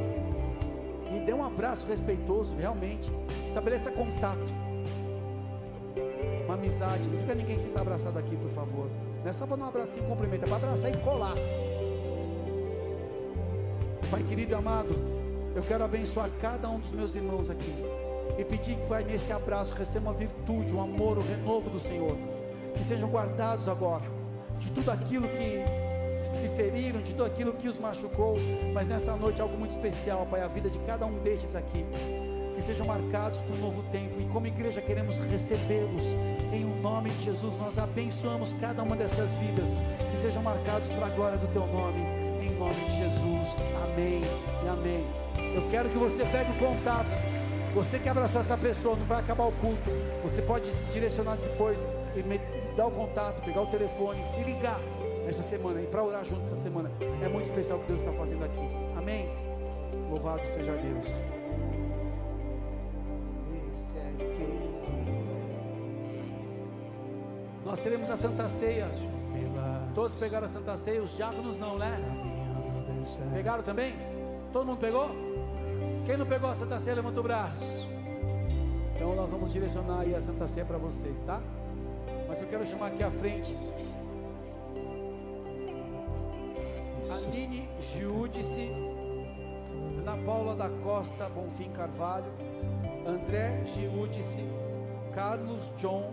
E 1.13 1.19
dê 1.27 1.33
um 1.35 1.45
abraço 1.45 1.89
respeitoso, 1.89 2.55
realmente. 2.55 3.11
Estabeleça 3.45 3.91
contato. 3.91 4.47
Uma 6.45 6.55
amizade. 6.55 7.03
Não 7.03 7.19
fica 7.19 7.35
ninguém 7.35 7.59
sentar 7.59 7.83
abraçado 7.83 8.17
aqui, 8.17 8.37
por 8.37 8.51
favor. 8.51 8.89
Não 9.25 9.29
é 9.29 9.33
só 9.33 9.45
para 9.45 9.57
dar 9.57 9.65
um 9.65 9.69
abracinho 9.71 10.05
cumprimento, 10.05 10.45
é 10.45 10.47
para 10.47 10.57
abraçar 10.57 10.89
e 10.89 10.97
colar. 10.99 11.35
Pai 14.09 14.23
querido 14.23 14.53
e 14.53 14.55
amado, 14.55 14.95
eu 15.57 15.65
quero 15.65 15.83
abençoar 15.83 16.31
cada 16.41 16.69
um 16.69 16.79
dos 16.79 16.93
meus 16.93 17.13
irmãos 17.17 17.51
aqui. 17.51 18.00
E 18.41 18.45
pedir 18.45 18.75
que 18.75 18.87
vai 18.87 19.05
nesse 19.05 19.31
abraço 19.31 19.75
receba 19.75 20.09
uma 20.09 20.15
virtude, 20.17 20.75
um 20.75 20.81
amor, 20.81 21.19
o 21.19 21.21
um 21.21 21.25
renovo 21.25 21.69
do 21.69 21.79
Senhor. 21.79 22.17
Que 22.75 22.83
sejam 22.83 23.11
guardados 23.11 23.69
agora 23.69 24.05
de 24.59 24.71
tudo 24.71 24.91
aquilo 24.91 25.29
que 25.29 25.63
se 26.39 26.49
feriram, 26.57 27.03
de 27.03 27.13
tudo 27.13 27.27
aquilo 27.27 27.53
que 27.53 27.69
os 27.69 27.79
machucou. 27.79 28.37
Mas 28.73 28.89
nessa 28.89 29.15
noite 29.15 29.43
algo 29.43 29.59
muito 29.59 29.73
especial, 29.73 30.27
Pai, 30.27 30.41
a 30.41 30.47
vida 30.47 30.71
de 30.71 30.79
cada 30.81 31.05
um 31.05 31.19
destes 31.19 31.55
aqui. 31.55 31.85
Que 32.55 32.63
sejam 32.63 32.87
marcados 32.87 33.39
por 33.41 33.57
um 33.57 33.59
novo 33.59 33.83
tempo. 33.93 34.19
E 34.19 34.25
como 34.25 34.47
igreja 34.47 34.81
queremos 34.81 35.19
recebê-los. 35.19 36.05
Em 36.51 36.65
o 36.65 36.75
nome 36.81 37.11
de 37.11 37.27
Jesus, 37.27 37.55
nós 37.59 37.79
abençoamos 37.79 38.55
cada 38.55 38.83
uma 38.83 38.97
dessas 38.97 39.35
vidas. 39.35 39.69
Que 40.11 40.17
sejam 40.17 40.43
marcados 40.43 40.89
para 40.89 41.09
a 41.09 41.11
glória 41.11 41.37
do 41.37 41.47
Teu 41.49 41.67
nome. 41.67 42.01
Em 42.41 42.59
nome 42.59 42.75
de 42.87 42.97
Jesus. 42.97 43.57
Amém 43.85 44.23
e 44.65 44.69
amém. 44.69 45.07
Eu 45.55 45.71
quero 45.71 45.91
que 45.91 45.99
você 45.99 46.25
pegue 46.25 46.51
o 46.53 46.55
contato. 46.55 47.40
Você 47.75 47.99
que 48.01 48.09
abraçou 48.09 48.41
essa 48.41 48.57
pessoa, 48.57 48.97
não 48.97 49.05
vai 49.07 49.21
acabar 49.21 49.45
o 49.45 49.53
culto. 49.53 49.91
Você 50.25 50.43
pode 50.43 50.67
se 50.73 50.85
direcionar 50.87 51.37
depois 51.37 51.87
e 52.17 52.77
dar 52.77 52.87
o 52.87 52.91
contato, 52.91 53.43
pegar 53.45 53.63
o 53.63 53.67
telefone 53.67 54.21
e 54.41 54.43
ligar 54.43 54.81
essa 55.29 55.43
semana 55.43 55.81
e 55.81 55.87
para 55.87 56.03
orar 56.03 56.25
junto 56.25 56.43
essa 56.43 56.57
semana. 56.57 56.91
É 57.23 57.29
muito 57.29 57.47
especial 57.47 57.79
o 57.79 57.83
que 57.83 57.89
Deus 57.89 58.01
está 58.01 58.13
fazendo 58.13 58.45
aqui. 58.45 58.69
Amém? 58.97 59.31
Louvado 60.11 60.43
seja 60.49 60.73
Deus. 60.73 61.07
Esse 63.73 63.97
é 63.97 64.11
Nós 67.65 67.79
teremos 67.79 68.11
a 68.11 68.17
Santa 68.17 68.49
Ceia. 68.49 68.89
Todos 69.95 70.17
pegaram 70.17 70.47
a 70.47 70.49
Santa 70.49 70.77
Ceia, 70.77 71.03
os 71.03 71.17
diáconos 71.17 71.57
não, 71.57 71.79
né? 71.79 71.97
Pegaram 73.33 73.63
também? 73.63 73.95
Todo 74.53 74.67
mundo 74.67 74.79
pegou? 74.79 75.11
Quem 76.11 76.17
não 76.17 76.27
pegou 76.27 76.51
a 76.51 76.57
Santa 76.57 76.77
Ceia, 76.81 76.97
levanta 76.97 77.21
o 77.21 77.23
braço. 77.23 77.89
Então 78.97 79.15
nós 79.15 79.31
vamos 79.31 79.53
direcionar 79.53 80.01
aí 80.01 80.13
a 80.13 80.21
Santa 80.21 80.45
Ceia 80.49 80.67
para 80.67 80.77
vocês, 80.77 81.21
tá? 81.21 81.41
Mas 82.27 82.41
eu 82.41 82.49
quero 82.49 82.67
chamar 82.67 82.89
aqui 82.89 83.05
à 83.05 83.11
frente 83.13 83.57
Aline 87.09 87.69
Giudice, 87.81 88.73
Ana 90.01 90.17
Paula 90.27 90.57
da 90.57 90.69
Costa 90.83 91.29
Bonfim 91.29 91.71
Carvalho, 91.71 92.33
André 93.07 93.63
Giudice, 93.67 94.43
Carlos 95.15 95.63
John, 95.79 96.13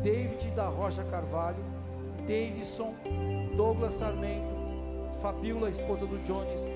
David 0.00 0.48
da 0.52 0.68
Rocha 0.68 1.02
Carvalho, 1.02 1.64
Davidson, 2.20 2.94
Douglas 3.56 3.94
Sarmento, 3.94 4.54
Fabiola, 5.20 5.70
esposa 5.70 6.06
do 6.06 6.22
Jones, 6.22 6.70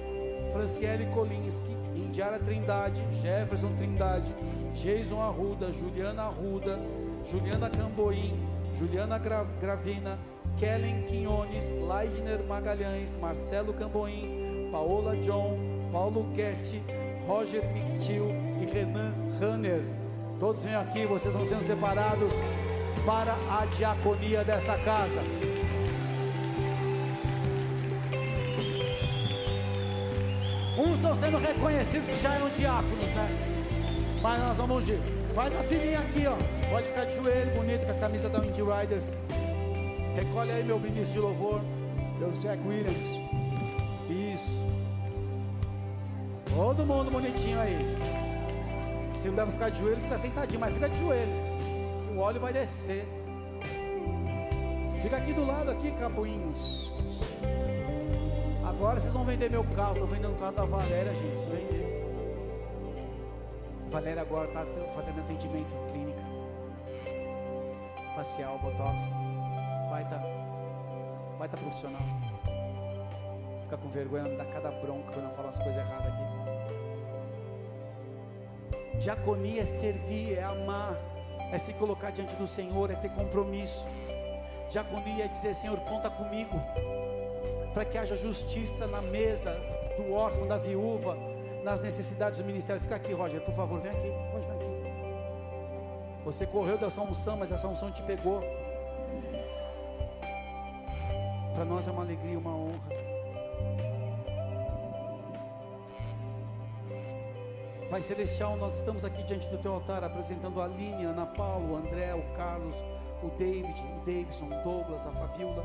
Franciele 0.52 1.06
Kolinski, 1.06 1.76
Indiara 1.96 2.38
Trindade, 2.38 3.02
Jefferson 3.20 3.74
Trindade, 3.76 4.34
Jason 4.74 5.20
Arruda, 5.20 5.72
Juliana 5.72 6.24
Arruda, 6.24 6.78
Juliana 7.24 7.70
Camboim, 7.70 8.38
Juliana 8.76 9.18
Gravina, 9.18 10.18
Kellen 10.58 11.06
Quinones, 11.08 11.68
Leidner 11.68 12.42
Magalhães, 12.46 13.16
Marcelo 13.16 13.72
Camboim, 13.72 14.68
Paola 14.70 15.16
John, 15.16 15.58
Paulo 15.90 16.24
Guetti, 16.34 16.82
Roger 17.26 17.62
Mictil 17.72 18.28
e 18.60 18.66
Renan 18.66 19.14
Hanner. 19.40 19.82
Todos 20.38 20.62
vêm 20.62 20.74
aqui, 20.74 21.06
vocês 21.06 21.32
vão 21.32 21.44
sendo 21.44 21.64
separados 21.64 22.32
para 23.06 23.32
a 23.50 23.66
diaconia 23.66 24.44
dessa 24.44 24.76
casa. 24.78 25.20
Uns 30.78 30.94
estão 30.94 31.14
sendo 31.16 31.38
reconhecidos 31.38 32.08
que 32.08 32.22
já 32.22 32.34
eram 32.34 32.48
diáconos, 32.48 33.06
né? 33.14 33.28
Mas 34.22 34.40
nós 34.40 34.56
vamos 34.56 34.86
de. 34.86 34.98
Faz 35.34 35.54
a 35.54 35.62
filinha 35.64 36.00
aqui, 36.00 36.26
ó. 36.26 36.36
Pode 36.70 36.86
ficar 36.86 37.04
de 37.04 37.16
joelho, 37.16 37.50
bonito, 37.54 37.84
com 37.84 37.92
a 37.92 37.94
camisa 37.94 38.28
da 38.28 38.38
Indy 38.38 38.62
Riders. 38.62 39.16
Recolhe 40.14 40.50
aí 40.52 40.62
meu 40.62 40.78
ministro 40.78 41.12
de 41.12 41.18
louvor, 41.18 41.60
meu 42.18 42.30
Jack 42.30 42.66
Williams. 42.66 43.06
Isso. 44.08 44.62
Todo 46.54 46.84
mundo 46.84 47.10
bonitinho 47.10 47.58
aí. 47.60 47.78
Se 49.16 49.28
não 49.28 49.34
deve 49.34 49.52
ficar 49.52 49.70
de 49.70 49.78
joelho, 49.78 50.00
fica 50.00 50.18
sentadinho, 50.18 50.60
mas 50.60 50.74
fica 50.74 50.88
de 50.88 50.98
joelho. 50.98 51.32
O 52.14 52.18
óleo 52.18 52.40
vai 52.40 52.52
descer. 52.52 53.06
Fica 55.02 55.16
aqui 55.16 55.32
do 55.32 55.44
lado, 55.44 55.70
aqui, 55.70 55.90
cabuinhos. 55.92 56.91
Agora 58.82 58.98
vocês 59.00 59.12
vão 59.12 59.24
vender 59.24 59.48
meu 59.48 59.62
carro. 59.76 59.92
Estou 59.92 60.08
vendendo 60.08 60.32
o 60.32 60.38
carro 60.40 60.56
da 60.56 60.64
Valéria, 60.64 61.14
gente. 61.14 61.44
Vender. 61.48 62.02
Valéria 63.88 64.22
agora 64.22 64.48
está 64.48 64.66
fazendo 64.96 65.20
atendimento 65.20 65.70
clínica. 65.92 66.20
Facial, 68.16 68.58
botox. 68.58 69.00
Vai 69.88 70.02
estar. 70.02 70.18
Tá, 70.18 70.26
vai 71.38 71.46
estar 71.46 71.58
tá 71.58 71.62
profissional. 71.62 72.02
Fica 73.62 73.76
com 73.76 73.88
vergonha, 73.88 74.36
dá 74.36 74.44
cada 74.46 74.72
bronca 74.72 75.12
quando 75.12 75.26
eu 75.26 75.36
falo 75.36 75.50
as 75.50 75.58
coisas 75.58 75.76
erradas 75.76 76.12
aqui. 76.12 76.24
Diaconia 78.98 79.62
é 79.62 79.64
servir, 79.64 80.38
é 80.38 80.42
amar, 80.42 80.96
é 81.52 81.58
se 81.58 81.72
colocar 81.74 82.10
diante 82.10 82.34
do 82.34 82.48
Senhor, 82.48 82.90
é 82.90 82.96
ter 82.96 83.10
compromisso. 83.10 83.86
Diaconia 84.70 85.26
é 85.26 85.28
dizer: 85.28 85.54
Senhor, 85.54 85.78
conta 85.82 86.10
comigo 86.10 86.60
para 87.72 87.84
que 87.84 87.96
haja 87.96 88.14
justiça 88.14 88.86
na 88.86 89.00
mesa 89.00 89.56
do 89.96 90.12
órfão, 90.12 90.46
da 90.46 90.56
viúva, 90.56 91.16
nas 91.64 91.80
necessidades 91.80 92.38
do 92.38 92.44
ministério. 92.44 92.80
Fica 92.80 92.96
aqui, 92.96 93.12
Roger, 93.12 93.40
por 93.40 93.54
favor, 93.54 93.80
vem 93.80 93.90
aqui. 93.90 94.12
Pode 94.30 94.46
vir 94.46 94.52
aqui. 94.52 94.72
Você 96.24 96.46
correu 96.46 96.78
dessa 96.78 97.00
unção, 97.00 97.36
mas 97.36 97.50
essa 97.50 97.66
unção 97.66 97.90
te 97.90 98.02
pegou. 98.02 98.42
Para 101.54 101.64
nós 101.64 101.86
é 101.86 101.90
uma 101.90 102.02
alegria, 102.02 102.38
uma 102.38 102.54
honra. 102.54 102.80
Pai 107.90 108.00
Celestial, 108.00 108.56
nós 108.56 108.74
estamos 108.76 109.04
aqui 109.04 109.22
diante 109.22 109.46
do 109.48 109.58
teu 109.58 109.74
altar 109.74 110.02
apresentando 110.02 110.62
a 110.62 110.64
Aline, 110.64 111.04
a 111.04 111.10
Ana 111.10 111.26
Paulo, 111.26 111.74
o 111.74 111.76
André, 111.76 112.14
o 112.14 112.22
Carlos, 112.34 112.74
o 113.22 113.28
David, 113.38 113.78
o 113.82 113.98
Davidson, 114.06 114.46
o 114.46 114.62
Douglas, 114.64 115.06
a 115.06 115.10
Fabiola 115.10 115.62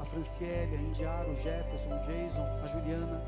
a 0.00 0.04
Franciele, 0.04 0.76
a 0.76 0.80
Indiara, 0.80 1.28
o 1.28 1.36
Jefferson, 1.36 1.88
o 1.88 1.98
Jason, 2.00 2.44
a 2.62 2.66
Juliana, 2.66 3.22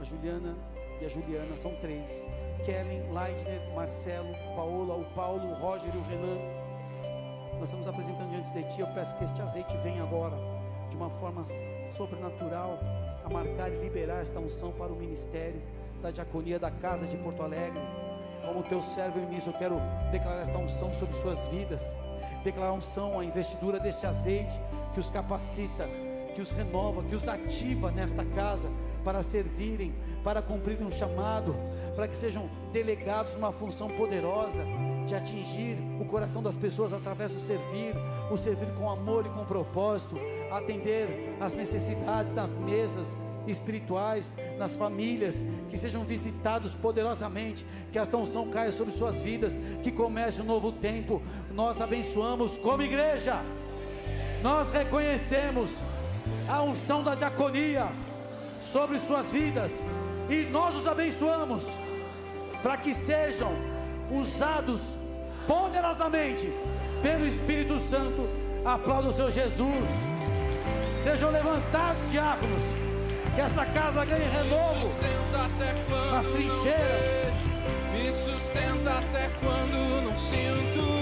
a 0.00 0.04
Juliana 0.04 0.54
e 1.00 1.06
a 1.06 1.08
Juliana, 1.08 1.56
são 1.56 1.74
três. 1.76 2.22
Kellen, 2.64 3.02
Leidner, 3.12 3.60
Marcelo, 3.74 4.34
Paola, 4.56 4.96
o 4.96 5.04
Paulo, 5.14 5.48
o 5.48 5.54
Roger 5.54 5.94
e 5.94 5.98
o 5.98 6.02
Renan. 6.02 6.38
Nós 7.54 7.68
estamos 7.68 7.86
apresentando 7.86 8.30
diante 8.30 8.50
de 8.52 8.62
Ti. 8.74 8.80
Eu 8.80 8.88
peço 8.88 9.14
que 9.16 9.24
este 9.24 9.40
azeite 9.40 9.76
venha 9.78 10.02
agora, 10.02 10.36
de 10.90 10.96
uma 10.96 11.10
forma 11.10 11.44
sobrenatural, 11.96 12.78
a 13.24 13.28
marcar 13.28 13.70
e 13.70 13.76
liberar 13.76 14.20
esta 14.20 14.40
unção 14.40 14.72
para 14.72 14.92
o 14.92 14.96
ministério 14.96 15.60
da 16.02 16.10
diaconia 16.10 16.58
da 16.58 16.70
Casa 16.70 17.06
de 17.06 17.16
Porto 17.16 17.42
Alegre. 17.42 17.80
Como 18.44 18.62
teu 18.62 18.80
servo 18.80 19.20
ministro, 19.20 19.52
eu 19.52 19.58
quero 19.58 19.80
declarar 20.10 20.42
esta 20.42 20.56
unção 20.58 20.92
sobre 20.94 21.16
suas 21.16 21.44
vidas. 21.46 21.82
Declarar 22.42 22.72
unção, 22.72 23.18
a 23.18 23.24
investidura 23.24 23.78
deste 23.78 24.06
azeite 24.06 24.58
que 24.94 25.00
os 25.00 25.10
capacita, 25.10 25.88
que 26.34 26.40
os 26.40 26.50
renova, 26.50 27.02
que 27.02 27.14
os 27.14 27.26
ativa 27.26 27.90
nesta 27.90 28.24
casa 28.24 28.68
para 29.04 29.22
servirem, 29.22 29.94
para 30.22 30.42
cumprirem 30.42 30.86
um 30.86 30.90
chamado, 30.90 31.54
para 31.94 32.06
que 32.06 32.16
sejam 32.16 32.48
delegados 32.72 33.34
numa 33.34 33.50
função 33.50 33.88
poderosa 33.88 34.64
de 35.06 35.14
atingir 35.14 35.78
o 36.00 36.04
coração 36.04 36.42
das 36.42 36.54
pessoas 36.54 36.92
através 36.92 37.30
do 37.30 37.40
servir, 37.40 37.94
o 38.30 38.36
servir 38.36 38.68
com 38.74 38.90
amor 38.90 39.24
e 39.26 39.30
com 39.30 39.44
propósito, 39.44 40.16
atender 40.50 41.36
às 41.40 41.54
necessidades 41.54 42.32
das 42.32 42.56
mesas 42.56 43.16
espirituais, 43.46 44.34
nas 44.58 44.76
famílias, 44.76 45.42
que 45.70 45.78
sejam 45.78 46.04
visitados 46.04 46.74
poderosamente, 46.74 47.64
que 47.90 47.98
esta 47.98 48.16
unção 48.16 48.48
caia 48.50 48.70
sobre 48.70 48.92
suas 48.92 49.20
vidas, 49.20 49.58
que 49.82 49.90
comece 49.90 50.42
um 50.42 50.44
novo 50.44 50.70
tempo. 50.70 51.22
Nós 51.52 51.80
abençoamos 51.80 52.58
como 52.58 52.82
igreja. 52.82 53.42
Nós 54.42 54.70
reconhecemos 54.70 55.80
a 56.48 56.62
unção 56.62 57.02
da 57.02 57.14
diaconia 57.14 57.88
sobre 58.60 58.98
suas 58.98 59.26
vidas 59.30 59.84
e 60.28 60.44
nós 60.50 60.74
os 60.74 60.86
abençoamos 60.86 61.66
para 62.62 62.76
que 62.76 62.94
sejam 62.94 63.52
usados 64.10 64.80
poderosamente 65.46 66.52
pelo 67.02 67.26
Espírito 67.26 67.78
Santo. 67.78 68.28
Aplauda 68.64 69.08
o 69.08 69.12
seu 69.12 69.30
Jesus. 69.30 69.88
Sejam 70.96 71.30
levantados, 71.30 72.10
diáconos, 72.10 72.60
Que 73.34 73.40
essa 73.40 73.64
casa 73.64 74.04
ganhe 74.04 74.24
renovo 74.24 74.90
nas 76.10 76.26
trincheiras. 76.26 77.38
Me 77.92 78.12
sustenta 78.12 78.98
até 78.98 79.30
quando 79.40 80.02
não 80.02 80.16
sinto. 80.16 80.97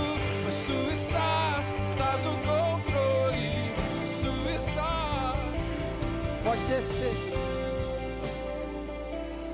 Pode 6.56 6.68
descer. 6.68 7.12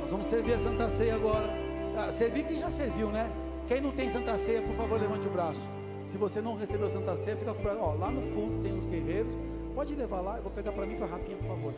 Nós 0.00 0.10
vamos 0.10 0.26
servir 0.26 0.52
a 0.52 0.58
Santa 0.58 0.88
Ceia 0.88 1.16
agora. 1.16 1.50
Ah, 1.96 2.12
servir 2.12 2.46
quem 2.46 2.60
já 2.60 2.70
serviu, 2.70 3.10
né? 3.10 3.30
Quem 3.66 3.80
não 3.80 3.90
tem 3.90 4.08
Santa 4.08 4.36
Ceia, 4.38 4.62
por 4.62 4.74
favor, 4.76 5.00
levante 5.00 5.26
o 5.26 5.30
braço. 5.30 5.60
Se 6.06 6.16
você 6.16 6.40
não 6.40 6.56
recebeu 6.56 6.88
Santa 6.88 7.16
Ceia, 7.16 7.36
fica 7.36 7.52
com. 7.52 7.68
Ó, 7.80 7.94
lá 7.94 8.08
no 8.08 8.22
fundo 8.32 8.62
tem 8.62 8.78
os 8.78 8.86
guerreiros. 8.86 9.34
Pode 9.74 9.94
levar 9.96 10.20
lá. 10.20 10.36
Eu 10.36 10.44
vou 10.44 10.52
pegar 10.52 10.70
para 10.70 10.86
mim 10.86 10.96
para 10.96 11.06
Rafinha, 11.06 11.36
por 11.38 11.46
favor. 11.48 11.74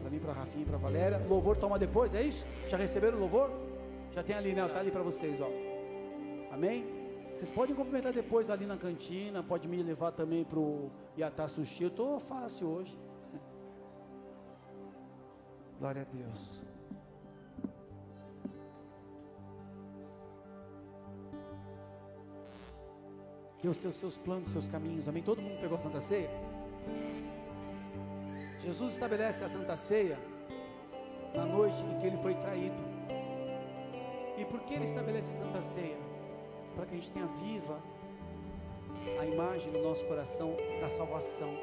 Para 0.00 0.10
mim, 0.10 0.18
para 0.18 0.32
Rafinha 0.32 0.62
e 0.62 0.66
para 0.66 0.78
Valéria. 0.78 1.22
Louvor 1.28 1.56
toma 1.58 1.78
depois, 1.78 2.14
é 2.14 2.22
isso? 2.22 2.46
Já 2.68 2.78
receberam 2.78 3.18
o 3.18 3.20
louvor? 3.20 3.50
Já 4.14 4.22
tem 4.22 4.34
ali, 4.34 4.54
né? 4.54 4.66
Tá 4.66 4.80
ali 4.80 4.90
para 4.90 5.02
vocês, 5.02 5.38
ó. 5.40 5.50
Amém? 6.50 6.86
Vocês 7.34 7.50
podem 7.50 7.76
cumprimentar 7.76 8.12
depois 8.12 8.50
ali 8.50 8.66
na 8.66 8.76
cantina, 8.76 9.42
pode 9.42 9.68
me 9.68 9.82
levar 9.82 10.10
também 10.10 10.42
pro 10.42 10.90
Yatá 11.18 11.46
Sushi. 11.46 11.84
Eu 11.84 11.90
tô 11.90 12.18
fácil 12.18 12.68
hoje. 12.68 12.98
Glória 15.80 16.02
a 16.02 16.14
Deus. 16.14 16.60
Deus 23.62 23.78
tem 23.78 23.88
os 23.88 23.96
seus 23.96 24.18
planos, 24.18 24.48
os 24.48 24.52
seus 24.52 24.66
caminhos. 24.66 25.08
Amém? 25.08 25.22
Todo 25.22 25.40
mundo 25.40 25.58
pegou 25.58 25.78
a 25.78 25.80
Santa 25.80 26.00
Ceia? 26.02 26.28
Jesus 28.58 28.92
estabelece 28.92 29.42
a 29.42 29.48
Santa 29.48 29.74
Ceia 29.74 30.18
na 31.34 31.46
noite 31.46 31.82
em 31.82 31.98
que 31.98 32.06
ele 32.08 32.18
foi 32.18 32.34
traído. 32.34 32.82
E 34.36 34.44
por 34.44 34.60
que 34.60 34.74
ele 34.74 34.84
estabelece 34.84 35.30
a 35.30 35.44
Santa 35.46 35.62
Ceia? 35.62 35.96
Para 36.74 36.84
que 36.84 36.92
a 36.92 36.98
gente 36.98 37.10
tenha 37.10 37.26
viva 37.26 37.80
a 39.18 39.24
imagem 39.24 39.72
no 39.72 39.82
nosso 39.82 40.04
coração 40.04 40.54
da 40.78 40.90
salvação, 40.90 41.54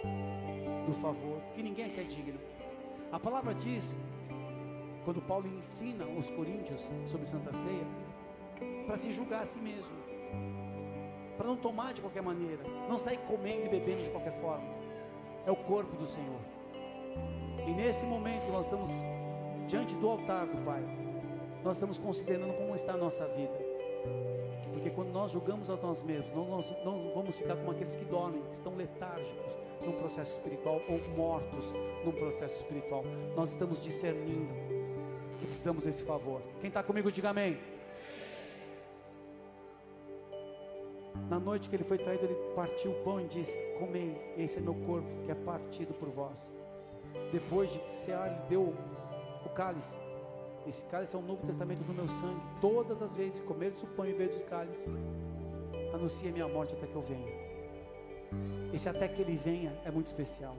do 0.88 0.94
favor, 0.94 1.40
porque 1.42 1.62
ninguém 1.62 1.86
aqui 1.86 2.00
é 2.00 2.04
digno. 2.04 2.57
A 3.10 3.18
palavra 3.20 3.54
diz, 3.54 3.96
quando 5.06 5.22
Paulo 5.22 5.48
ensina 5.48 6.06
os 6.06 6.30
coríntios 6.30 6.82
sobre 7.06 7.26
Santa 7.26 7.54
Ceia, 7.54 7.88
para 8.86 8.98
se 8.98 9.14
julgar 9.14 9.44
a 9.44 9.46
si 9.46 9.60
mesmo, 9.60 9.96
para 11.38 11.48
não 11.48 11.56
tomar 11.56 11.94
de 11.94 12.02
qualquer 12.02 12.22
maneira, 12.22 12.62
não 12.90 13.00
sair 13.00 13.18
comendo 13.20 13.66
e 13.66 13.70
bebendo 13.70 14.04
de 14.04 14.10
qualquer 14.10 14.34
forma. 14.42 14.68
É 15.46 15.52
o 15.52 15.56
corpo 15.56 15.96
do 15.96 16.06
Senhor. 16.06 16.40
E 17.66 17.72
nesse 17.72 18.06
momento 18.06 18.52
nós 18.52 18.66
estamos 18.66 18.90
diante 19.70 19.96
do 19.96 20.10
altar 20.10 20.46
do 20.46 20.58
Pai. 20.66 20.84
Nós 21.64 21.78
estamos 21.78 21.98
considerando 21.98 22.54
como 22.58 22.76
está 22.76 22.94
a 22.94 22.98
nossa 22.98 23.26
vida. 23.30 23.58
Porque 24.74 24.90
quando 24.90 25.14
nós 25.14 25.32
julgamos 25.32 25.70
a 25.70 25.78
nós 25.78 26.04
mesmos, 26.04 26.34
não, 26.34 26.46
nós 26.46 26.70
não 26.84 27.14
vamos 27.14 27.38
ficar 27.38 27.56
como 27.56 27.72
aqueles 27.72 27.96
que 27.96 28.04
dormem, 28.04 28.42
que 28.44 28.54
estão 28.54 28.76
letárgicos 28.76 29.56
num 29.88 29.94
processo 29.94 30.34
espiritual 30.34 30.82
ou 30.90 31.00
mortos 31.16 31.74
num 32.06 32.12
processo 32.12 32.58
espiritual. 32.58 33.04
Nós 33.36 33.52
estamos 33.52 33.82
discernindo 33.82 34.54
que 35.40 35.46
precisamos 35.46 35.86
desse 35.86 36.04
favor. 36.04 36.42
Quem 36.60 36.68
está 36.68 36.84
comigo, 36.84 37.10
diga 37.10 37.30
amém. 37.30 37.58
Na 41.30 41.40
noite 41.40 41.70
que 41.70 41.76
ele 41.76 41.84
foi 41.84 41.98
traído, 41.98 42.26
ele 42.26 42.36
partiu 42.56 42.92
o 42.92 43.04
pão 43.04 43.20
e 43.20 43.28
disse: 43.28 43.58
Comei, 43.80 44.16
esse 44.38 44.60
é 44.60 44.62
meu 44.62 44.76
corpo 44.76 45.08
que 45.26 45.32
é 45.32 45.36
partido 45.36 45.94
por 45.94 46.10
vós. 46.10 46.54
Depois 47.32 47.72
de 47.72 47.92
cear, 47.92 48.28
ele 48.28 48.42
deu 48.50 48.76
o 49.46 49.50
cálice. 49.50 49.98
Esse 50.68 50.84
cálice 50.86 51.16
é 51.16 51.20
o 51.20 51.22
novo 51.22 51.46
testamento 51.46 51.80
do 51.80 51.94
meu 51.94 52.08
sangue. 52.10 52.42
Todas 52.60 53.02
as 53.02 53.16
vezes 53.16 53.40
que 53.40 53.46
comerdes 53.46 53.82
o 53.84 53.88
pão 53.88 54.06
e 54.06 54.12
bebedes 54.12 54.38
o 54.38 54.44
cálice, 54.44 54.88
anuncia 55.94 56.32
minha 56.32 56.48
morte 56.48 56.74
até 56.74 56.86
que 56.86 56.96
eu 56.96 57.02
venha. 57.02 57.37
Esse 58.74 58.90
até 58.90 59.08
que 59.08 59.22
ele 59.22 59.36
venha 59.36 59.72
é 59.86 59.92
muito 59.92 60.08
especial. 60.08 60.56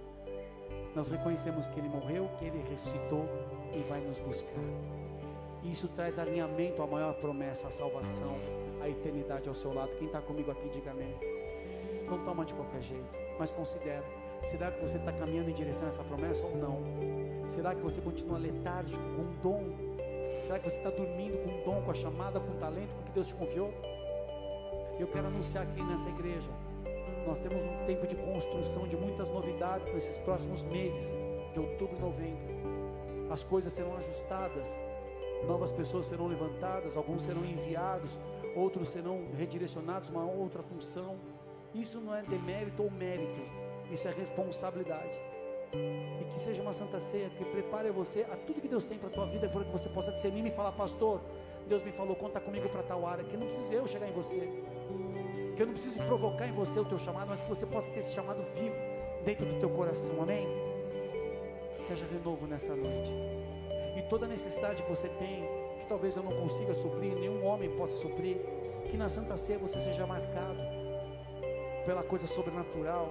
Nós 0.95 1.11
reconhecemos 1.11 1.69
que 1.69 1.79
ele 1.79 1.89
morreu, 1.89 2.29
que 2.39 2.47
ele 2.47 2.65
ressuscitou 2.69 3.25
e 3.75 3.83
vai 3.89 4.01
nos 4.01 4.19
buscar. 4.19 4.49
E 5.63 5.71
isso 5.71 5.89
traz 5.89 6.19
alinhamento 6.19 6.83
à 6.83 6.87
maior 6.87 7.15
promessa, 7.15 7.69
a 7.69 7.71
salvação, 7.71 8.37
a 8.81 8.89
eternidade 8.89 9.49
ao 9.49 9.55
seu 9.55 9.73
lado. 9.73 9.91
Quem 9.99 10.07
está 10.07 10.21
comigo 10.21 10.51
aqui, 10.51 10.69
diga 10.69 10.91
amém. 10.91 11.15
Não 12.09 12.25
toma 12.25 12.45
de 12.45 12.55
qualquer 12.55 12.81
jeito, 12.81 13.07
mas 13.39 13.51
considera. 13.51 14.05
Será 14.43 14.71
que 14.71 14.81
você 14.81 14.97
está 14.97 15.13
caminhando 15.13 15.51
em 15.51 15.53
direção 15.53 15.87
a 15.87 15.89
essa 15.89 16.05
promessa 16.05 16.45
ou 16.47 16.57
não? 16.57 16.79
Será 17.49 17.75
que 17.75 17.83
você 17.83 18.01
continua 18.01 18.39
letárgico 18.39 19.03
com 19.03 19.23
o 19.23 19.35
dom? 19.43 19.89
Será 20.43 20.59
que 20.59 20.71
você 20.71 20.79
está 20.79 20.91
dormindo 20.91 21.37
com 21.43 21.51
o 21.51 21.65
dom, 21.65 21.83
com 21.83 21.91
a 21.91 21.95
chamada, 21.95 22.39
com 22.39 22.53
o 22.53 22.59
talento, 22.59 22.95
com 22.95 23.03
que 23.03 23.13
Deus 23.13 23.27
te 23.27 23.35
confiou? 23.35 23.73
Eu 24.99 25.07
quero 25.09 25.27
anunciar 25.27 25.65
aqui 25.65 25.83
nessa 25.83 26.09
igreja. 26.09 26.51
Nós 27.29 27.41
temos 27.41 27.63
um 27.63 27.85
tempo 27.85 28.07
de 28.07 28.17
construção 28.17 28.89
de 28.89 28.97
muitas 28.97 29.29
novidades 29.29 29.93
nesses 29.93 30.17
próximos 30.17 30.63
meses, 30.63 31.15
de 31.53 31.61
outubro 31.61 31.95
e 31.99 32.01
novembro. 32.01 32.55
As 33.31 33.45
coisas 33.45 33.71
serão 33.71 33.95
ajustadas, 33.95 34.81
novas 35.47 35.71
pessoas 35.71 36.07
serão 36.07 36.27
levantadas, 36.27 36.97
alguns 36.97 37.25
serão 37.25 37.45
enviados, 37.45 38.19
outros 38.57 38.89
serão 38.89 39.27
redirecionados 39.37 40.09
a 40.09 40.13
uma 40.13 40.25
outra 40.25 40.63
função. 40.63 41.17
Isso 41.75 42.01
não 42.01 42.15
é 42.15 42.23
demérito 42.23 42.83
ou 42.83 42.91
mérito, 42.91 43.41
isso 43.93 44.09
é 44.09 44.11
responsabilidade. 44.11 45.21
E 45.75 46.33
que 46.33 46.41
seja 46.41 46.63
uma 46.63 46.73
santa 46.73 46.99
ceia 46.99 47.29
que 47.29 47.45
prepare 47.45 47.91
você 47.91 48.23
a 48.23 48.37
tudo 48.39 48.63
que 48.63 48.69
Deus 48.69 48.87
tem 48.87 48.97
para 48.97 49.11
a 49.11 49.13
tua 49.13 49.27
vida, 49.27 49.51
para 49.51 49.67
que 49.67 49.71
você 49.71 49.91
possa 49.91 50.11
discernir 50.13 50.47
e 50.47 50.51
falar, 50.51 50.73
pastor, 50.73 51.21
Deus 51.69 51.83
me 51.83 51.93
falou, 51.93 52.17
conta 52.17 52.41
comigo 52.41 52.71
para 52.71 52.83
tal 52.83 53.07
área, 53.07 53.23
que 53.23 53.37
não 53.37 53.49
precisa 53.49 53.75
eu 53.75 53.87
chegar 53.87 54.09
em 54.09 54.13
você, 54.13 54.49
que 55.59 55.63
eu 55.63 55.67
não 55.67 55.75
preciso 55.75 55.99
provocar 56.05 56.47
em 56.47 56.53
você 56.53 56.79
o 56.79 56.85
teu 56.85 57.01
chamado, 57.01 57.27
mas 57.31 57.43
que 57.43 57.49
você 57.49 57.67
possa 57.67 57.91
ter 57.91 57.99
esse 57.99 58.13
chamado 58.13 58.41
vivo 58.55 58.77
dentro 59.25 59.45
do 59.45 59.59
teu 59.59 59.69
coração, 59.69 60.23
amém? 60.23 60.47
Que 61.85 61.93
haja 61.93 62.07
renovo 62.07 62.47
nessa 62.47 62.77
noite. 62.77 63.13
E 63.97 64.03
toda 64.03 64.29
necessidade 64.29 64.85
que 64.85 64.89
você 64.89 65.09
tem, 65.09 65.43
que 65.81 65.87
talvez 65.89 66.15
eu 66.15 66.23
não 66.23 66.31
consiga 66.31 66.73
suprir, 66.75 67.13
nenhum 67.13 67.45
homem 67.45 67.69
possa 67.71 67.97
suprir, 67.97 68.37
que 68.89 68.97
na 68.97 69.09
Santa 69.09 69.37
Ceia 69.37 69.59
você 69.59 69.81
seja 69.81 70.07
marcado 70.07 70.61
pela 71.85 72.05
coisa 72.05 72.29
sobrenatural, 72.29 73.09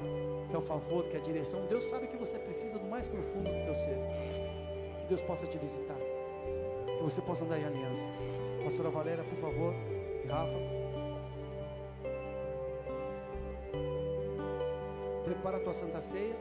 que 0.49 0.55
é 0.55 0.57
o 0.57 0.61
favor, 0.61 1.03
que 1.09 1.17
é 1.17 1.19
a 1.19 1.23
direção. 1.23 1.65
Deus 1.65 1.83
sabe 1.83 2.07
que 2.07 2.15
você 2.15 2.39
precisa 2.39 2.79
do 2.79 2.87
mais 2.87 3.09
profundo 3.09 3.43
do 3.43 3.65
teu 3.65 3.75
ser. 3.75 3.97
Que 5.01 5.07
Deus 5.09 5.21
possa 5.21 5.45
te 5.45 5.57
visitar. 5.57 5.97
Que 6.97 7.03
você 7.03 7.21
possa 7.21 7.43
andar 7.43 7.59
em 7.59 7.65
aliança. 7.65 8.09
Pastora 8.63 8.89
Valéria, 8.89 9.25
por 9.25 9.37
favor. 9.37 9.73
Rafa. 10.29 10.76
Prepara 15.37 15.57
a 15.57 15.59
tua 15.59 15.73
Santa 15.73 16.01
Ceia. 16.01 16.33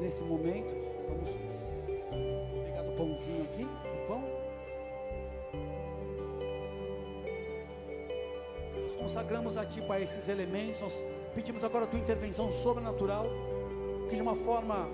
Nesse 0.00 0.24
momento, 0.24 0.74
vamos 1.08 1.30
pegar 2.64 2.82
do 2.82 2.92
pãozinho 2.96 3.44
aqui, 3.44 3.62
do 3.62 4.06
pão. 4.08 4.24
Nós 8.82 8.96
consagramos 8.96 9.56
a 9.56 9.64
Ti, 9.64 9.80
Pai, 9.82 10.02
esses 10.02 10.28
elementos. 10.28 10.80
Nós 10.80 11.04
pedimos 11.32 11.62
agora 11.62 11.84
a 11.84 11.86
Tua 11.86 12.00
intervenção 12.00 12.50
sobrenatural, 12.50 13.26
que 14.10 14.16
de 14.16 14.22
uma 14.22 14.34
forma 14.34 14.88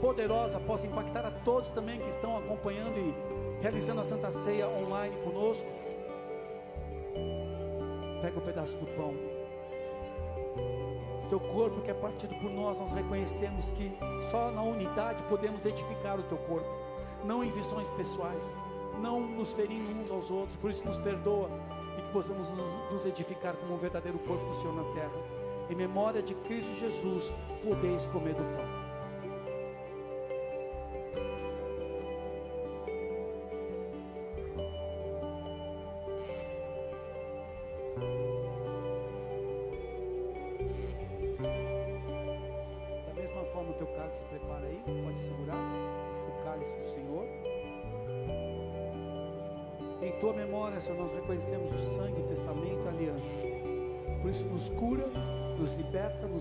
poderosa 0.00 0.58
possa 0.58 0.86
impactar 0.86 1.26
a 1.26 1.30
todos 1.30 1.68
também 1.68 2.00
que 2.00 2.08
estão 2.08 2.38
acompanhando 2.38 2.96
e 2.96 3.60
realizando 3.60 4.00
a 4.00 4.04
Santa 4.04 4.30
Ceia 4.30 4.66
online 4.66 5.14
conosco. 5.22 5.81
Pega 8.32 8.38
o 8.38 8.40
pedaço 8.40 8.76
do 8.78 8.86
pão. 8.96 9.14
Teu 11.28 11.38
corpo 11.38 11.82
que 11.82 11.90
é 11.90 11.94
partido 11.94 12.34
por 12.36 12.50
nós, 12.50 12.78
nós 12.78 12.92
reconhecemos 12.92 13.70
que 13.72 13.92
só 14.30 14.50
na 14.50 14.62
unidade 14.62 15.22
podemos 15.24 15.64
edificar 15.66 16.18
o 16.18 16.22
teu 16.22 16.38
corpo, 16.38 16.68
não 17.24 17.44
em 17.44 17.50
visões 17.50 17.88
pessoais, 17.90 18.54
não 19.00 19.20
nos 19.20 19.52
ferindo 19.52 20.00
uns 20.00 20.10
aos 20.10 20.30
outros, 20.30 20.56
por 20.58 20.70
isso 20.70 20.84
nos 20.84 20.98
perdoa 20.98 21.50
e 21.98 22.02
que 22.02 22.12
possamos 22.12 22.46
nos 22.90 23.04
edificar 23.04 23.54
como 23.54 23.74
um 23.74 23.78
verdadeiro 23.78 24.18
corpo 24.20 24.44
do 24.46 24.54
Senhor 24.54 24.74
na 24.74 24.84
terra. 24.94 25.12
Em 25.70 25.74
memória 25.74 26.22
de 26.22 26.34
Cristo 26.34 26.74
Jesus, 26.76 27.30
podeis 27.62 28.06
comer 28.06 28.34
do 28.34 28.42
pão. 28.56 28.71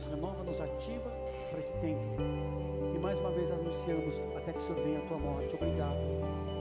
Nos 0.02 0.06
renova, 0.08 0.44
nos 0.44 0.60
ativa 0.60 1.12
para 1.50 1.60
esse 1.60 1.74
tempo. 1.74 2.02
E 2.96 3.00
mais 3.00 3.20
uma 3.20 3.32
vez 3.32 3.52
anunciamos 3.52 4.20
até 4.36 4.54
que 4.54 4.60
o 4.60 4.62
Senhor 4.62 4.82
venha 4.82 5.00
a 5.00 5.02
tua 5.04 5.18
morte. 5.18 5.54
Obrigado. 5.56 5.98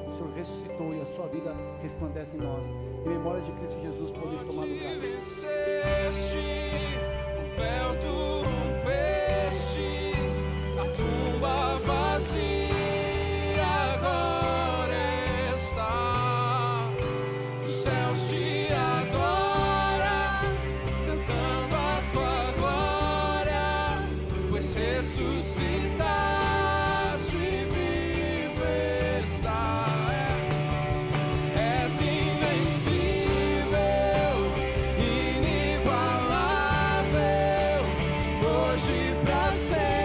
O 0.06 0.14
Senhor 0.14 0.32
ressuscitou 0.34 0.94
e 0.94 1.00
a 1.00 1.06
sua 1.06 1.26
vida 1.28 1.54
resplandece 1.80 2.36
em 2.36 2.40
nós. 2.40 2.68
Em 2.68 3.08
memória 3.08 3.40
de 3.40 3.52
Cristo 3.52 3.80
Jesus, 3.80 4.12
podeis 4.12 4.42
tomar 4.42 4.66
lugar. 4.66 4.92
o 4.96 5.02
véu 7.56 7.96
tu 8.00 8.40
a 10.80 10.84
tumba 10.96 11.78
vazia 11.84 12.59
hoje 38.80 39.14
pra 39.24 39.52
sempre 39.52 39.99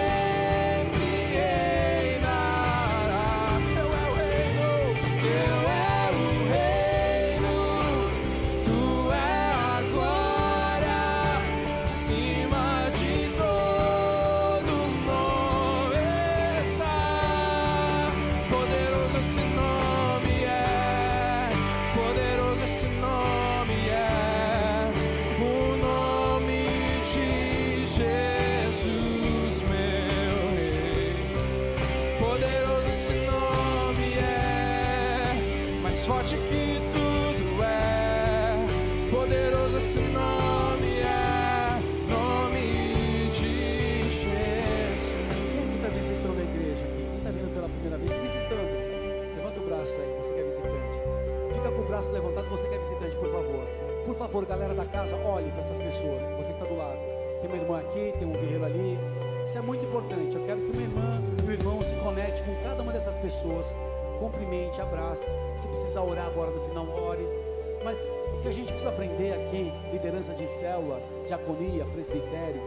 liderança 70.16 70.34
de 70.34 70.46
célula, 70.46 71.02
diaconia, 71.26 71.84
presbitério, 71.92 72.62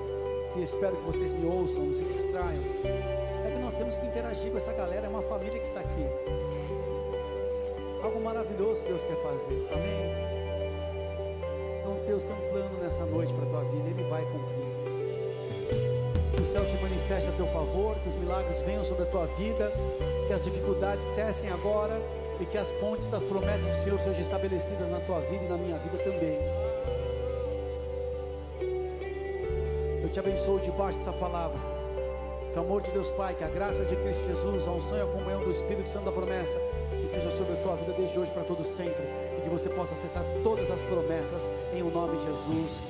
que 0.54 0.62
espero 0.62 0.96
que 0.98 1.04
vocês 1.04 1.34
me 1.34 1.48
ouçam, 1.48 1.84
não 1.84 1.96
se 1.96 2.04
distraiam, 2.04 2.62
é 3.44 3.52
que 3.52 3.62
nós 3.62 3.74
temos 3.74 3.98
que 3.98 4.06
interagir 4.06 4.52
com 4.52 4.58
essa 4.58 4.72
galera, 4.72 5.08
é 5.08 5.10
uma 5.10 5.24
família 5.24 5.60
que 5.60 5.66
está 5.66 5.80
aqui. 5.80 6.06
Algo 8.04 8.22
maravilhoso 8.22 8.84
que 8.84 8.90
Deus 8.90 9.04
quer 9.04 9.16
fazer, 9.16 9.68
amém? 9.74 10.14
Então 11.80 11.98
Deus 12.06 12.24
tem 12.24 12.34
um 12.34 12.52
plano 12.52 12.78
nessa 12.84 13.06
noite 13.06 13.34
para 13.34 13.46
a 13.46 13.50
tua 13.50 13.64
vida, 13.64 13.90
Ele 13.90 14.10
vai 14.10 14.24
cumprir. 14.26 14.70
Que 16.36 16.42
o 16.42 16.46
céu 16.46 16.64
se 16.66 16.76
manifeste 16.84 17.30
a 17.30 17.32
teu 17.32 17.48
favor, 17.48 17.96
que 18.04 18.10
os 18.10 18.16
milagres 18.16 18.60
venham 18.60 18.86
sobre 18.86 19.04
a 19.04 19.08
tua 19.08 19.26
vida, 19.26 19.72
que 20.28 20.34
as 20.34 20.44
dificuldades 20.44 21.04
cessem 21.16 21.50
agora 21.50 22.00
e 22.40 22.46
que 22.46 22.58
as 22.60 22.72
pontes 22.74 23.10
das 23.10 23.24
promessas 23.24 23.76
do 23.76 23.84
Senhor 23.84 24.00
sejam 24.00 24.22
estabelecidas 24.22 24.88
na 24.90 25.00
tua 25.00 25.20
vida 25.22 25.46
e 25.46 25.50
na 25.50 25.58
minha 25.58 25.78
vida 25.80 25.98
também. 25.98 26.38
Te 30.22 30.28
abençoo 30.28 30.60
debaixo 30.60 31.00
dessa 31.00 31.14
palavra. 31.14 31.58
Que 32.52 32.60
o 32.60 32.62
amor 32.62 32.82
de 32.82 32.92
Deus 32.92 33.10
Pai, 33.12 33.34
que 33.36 33.44
a 33.44 33.48
graça 33.48 33.86
de 33.86 33.96
Cristo 33.96 34.28
Jesus, 34.28 34.68
a 34.68 34.72
unção 34.72 34.98
e 34.98 35.02
a 35.02 35.06
comunhão 35.06 35.44
do 35.44 35.52
Espírito 35.52 35.90
Santo 35.90 36.06
da 36.06 36.12
promessa 36.12 36.58
esteja 37.04 37.32
sobre 37.32 37.54
a 37.54 37.56
tua 37.58 37.76
vida 37.76 37.94
desde 37.94 38.20
hoje 38.20 38.32
para 38.32 38.44
todo 38.44 38.66
sempre. 38.66 39.02
E 39.38 39.42
que 39.44 39.50
você 39.50 39.70
possa 39.70 39.94
acessar 39.94 40.24
todas 40.44 40.70
as 40.70 40.82
promessas 40.82 41.50
em 41.74 41.82
o 41.82 41.90
nome 41.90 42.18
de 42.18 42.26
Jesus. 42.26 42.82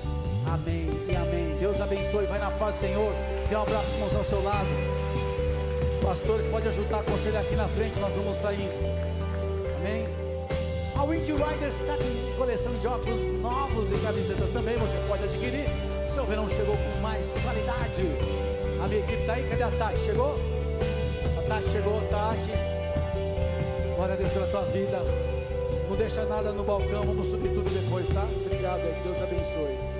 Amém 0.47 0.89
e 1.07 1.15
amém. 1.15 1.56
Deus 1.60 1.80
abençoe. 1.80 2.26
Vai 2.26 2.39
na 2.39 2.49
paz, 2.51 2.76
Senhor. 2.77 3.14
Dê 3.47 3.56
um 3.56 3.61
abraço, 3.61 3.91
irmãos, 3.93 4.15
ao 4.15 4.23
seu 4.23 4.43
lado. 4.43 4.69
Pastores, 6.01 6.47
pode 6.47 6.68
ajudar 6.68 7.01
aconselhar 7.01 7.43
aqui 7.43 7.56
na 7.56 7.68
frente, 7.68 7.99
nós 7.99 8.14
vamos 8.15 8.38
sair. 8.38 8.69
Amém? 9.77 10.07
A 10.97 11.03
Wind 11.03 11.27
Riders 11.27 11.76
está 11.76 11.95
com 11.95 12.38
coleção 12.38 12.73
de 12.80 12.88
óculos 12.88 13.22
novos 13.39 13.88
e 13.91 14.01
camisetas 14.01 14.49
também, 14.49 14.77
você 14.77 14.97
pode 15.07 15.23
adquirir. 15.23 15.98
Seu 16.19 16.25
verão 16.25 16.49
chegou 16.49 16.75
com 16.75 16.99
mais 16.99 17.31
qualidade. 17.31 18.03
A 18.83 18.87
minha 18.89 18.99
equipe 18.99 19.21
está 19.21 19.33
aí, 19.35 19.49
cadê 19.49 19.63
a 19.63 19.71
Tati? 19.71 19.99
Chegou? 19.99 20.37
A 21.37 21.41
Tati 21.47 21.69
chegou, 21.69 22.01
Tati. 22.09 22.51
Glória 23.95 24.15
a 24.15 24.17
Deus 24.17 24.29
pela 24.33 24.47
tua 24.47 24.63
vida. 24.63 24.97
Não 25.87 25.95
deixa 25.95 26.25
nada 26.25 26.51
no 26.51 26.65
balcão, 26.65 27.03
vamos 27.03 27.25
subir 27.25 27.53
tudo 27.53 27.69
depois, 27.69 28.05
tá? 28.09 28.27
Obrigado, 28.45 28.81
Deus 29.01 29.23
abençoe. 29.23 29.98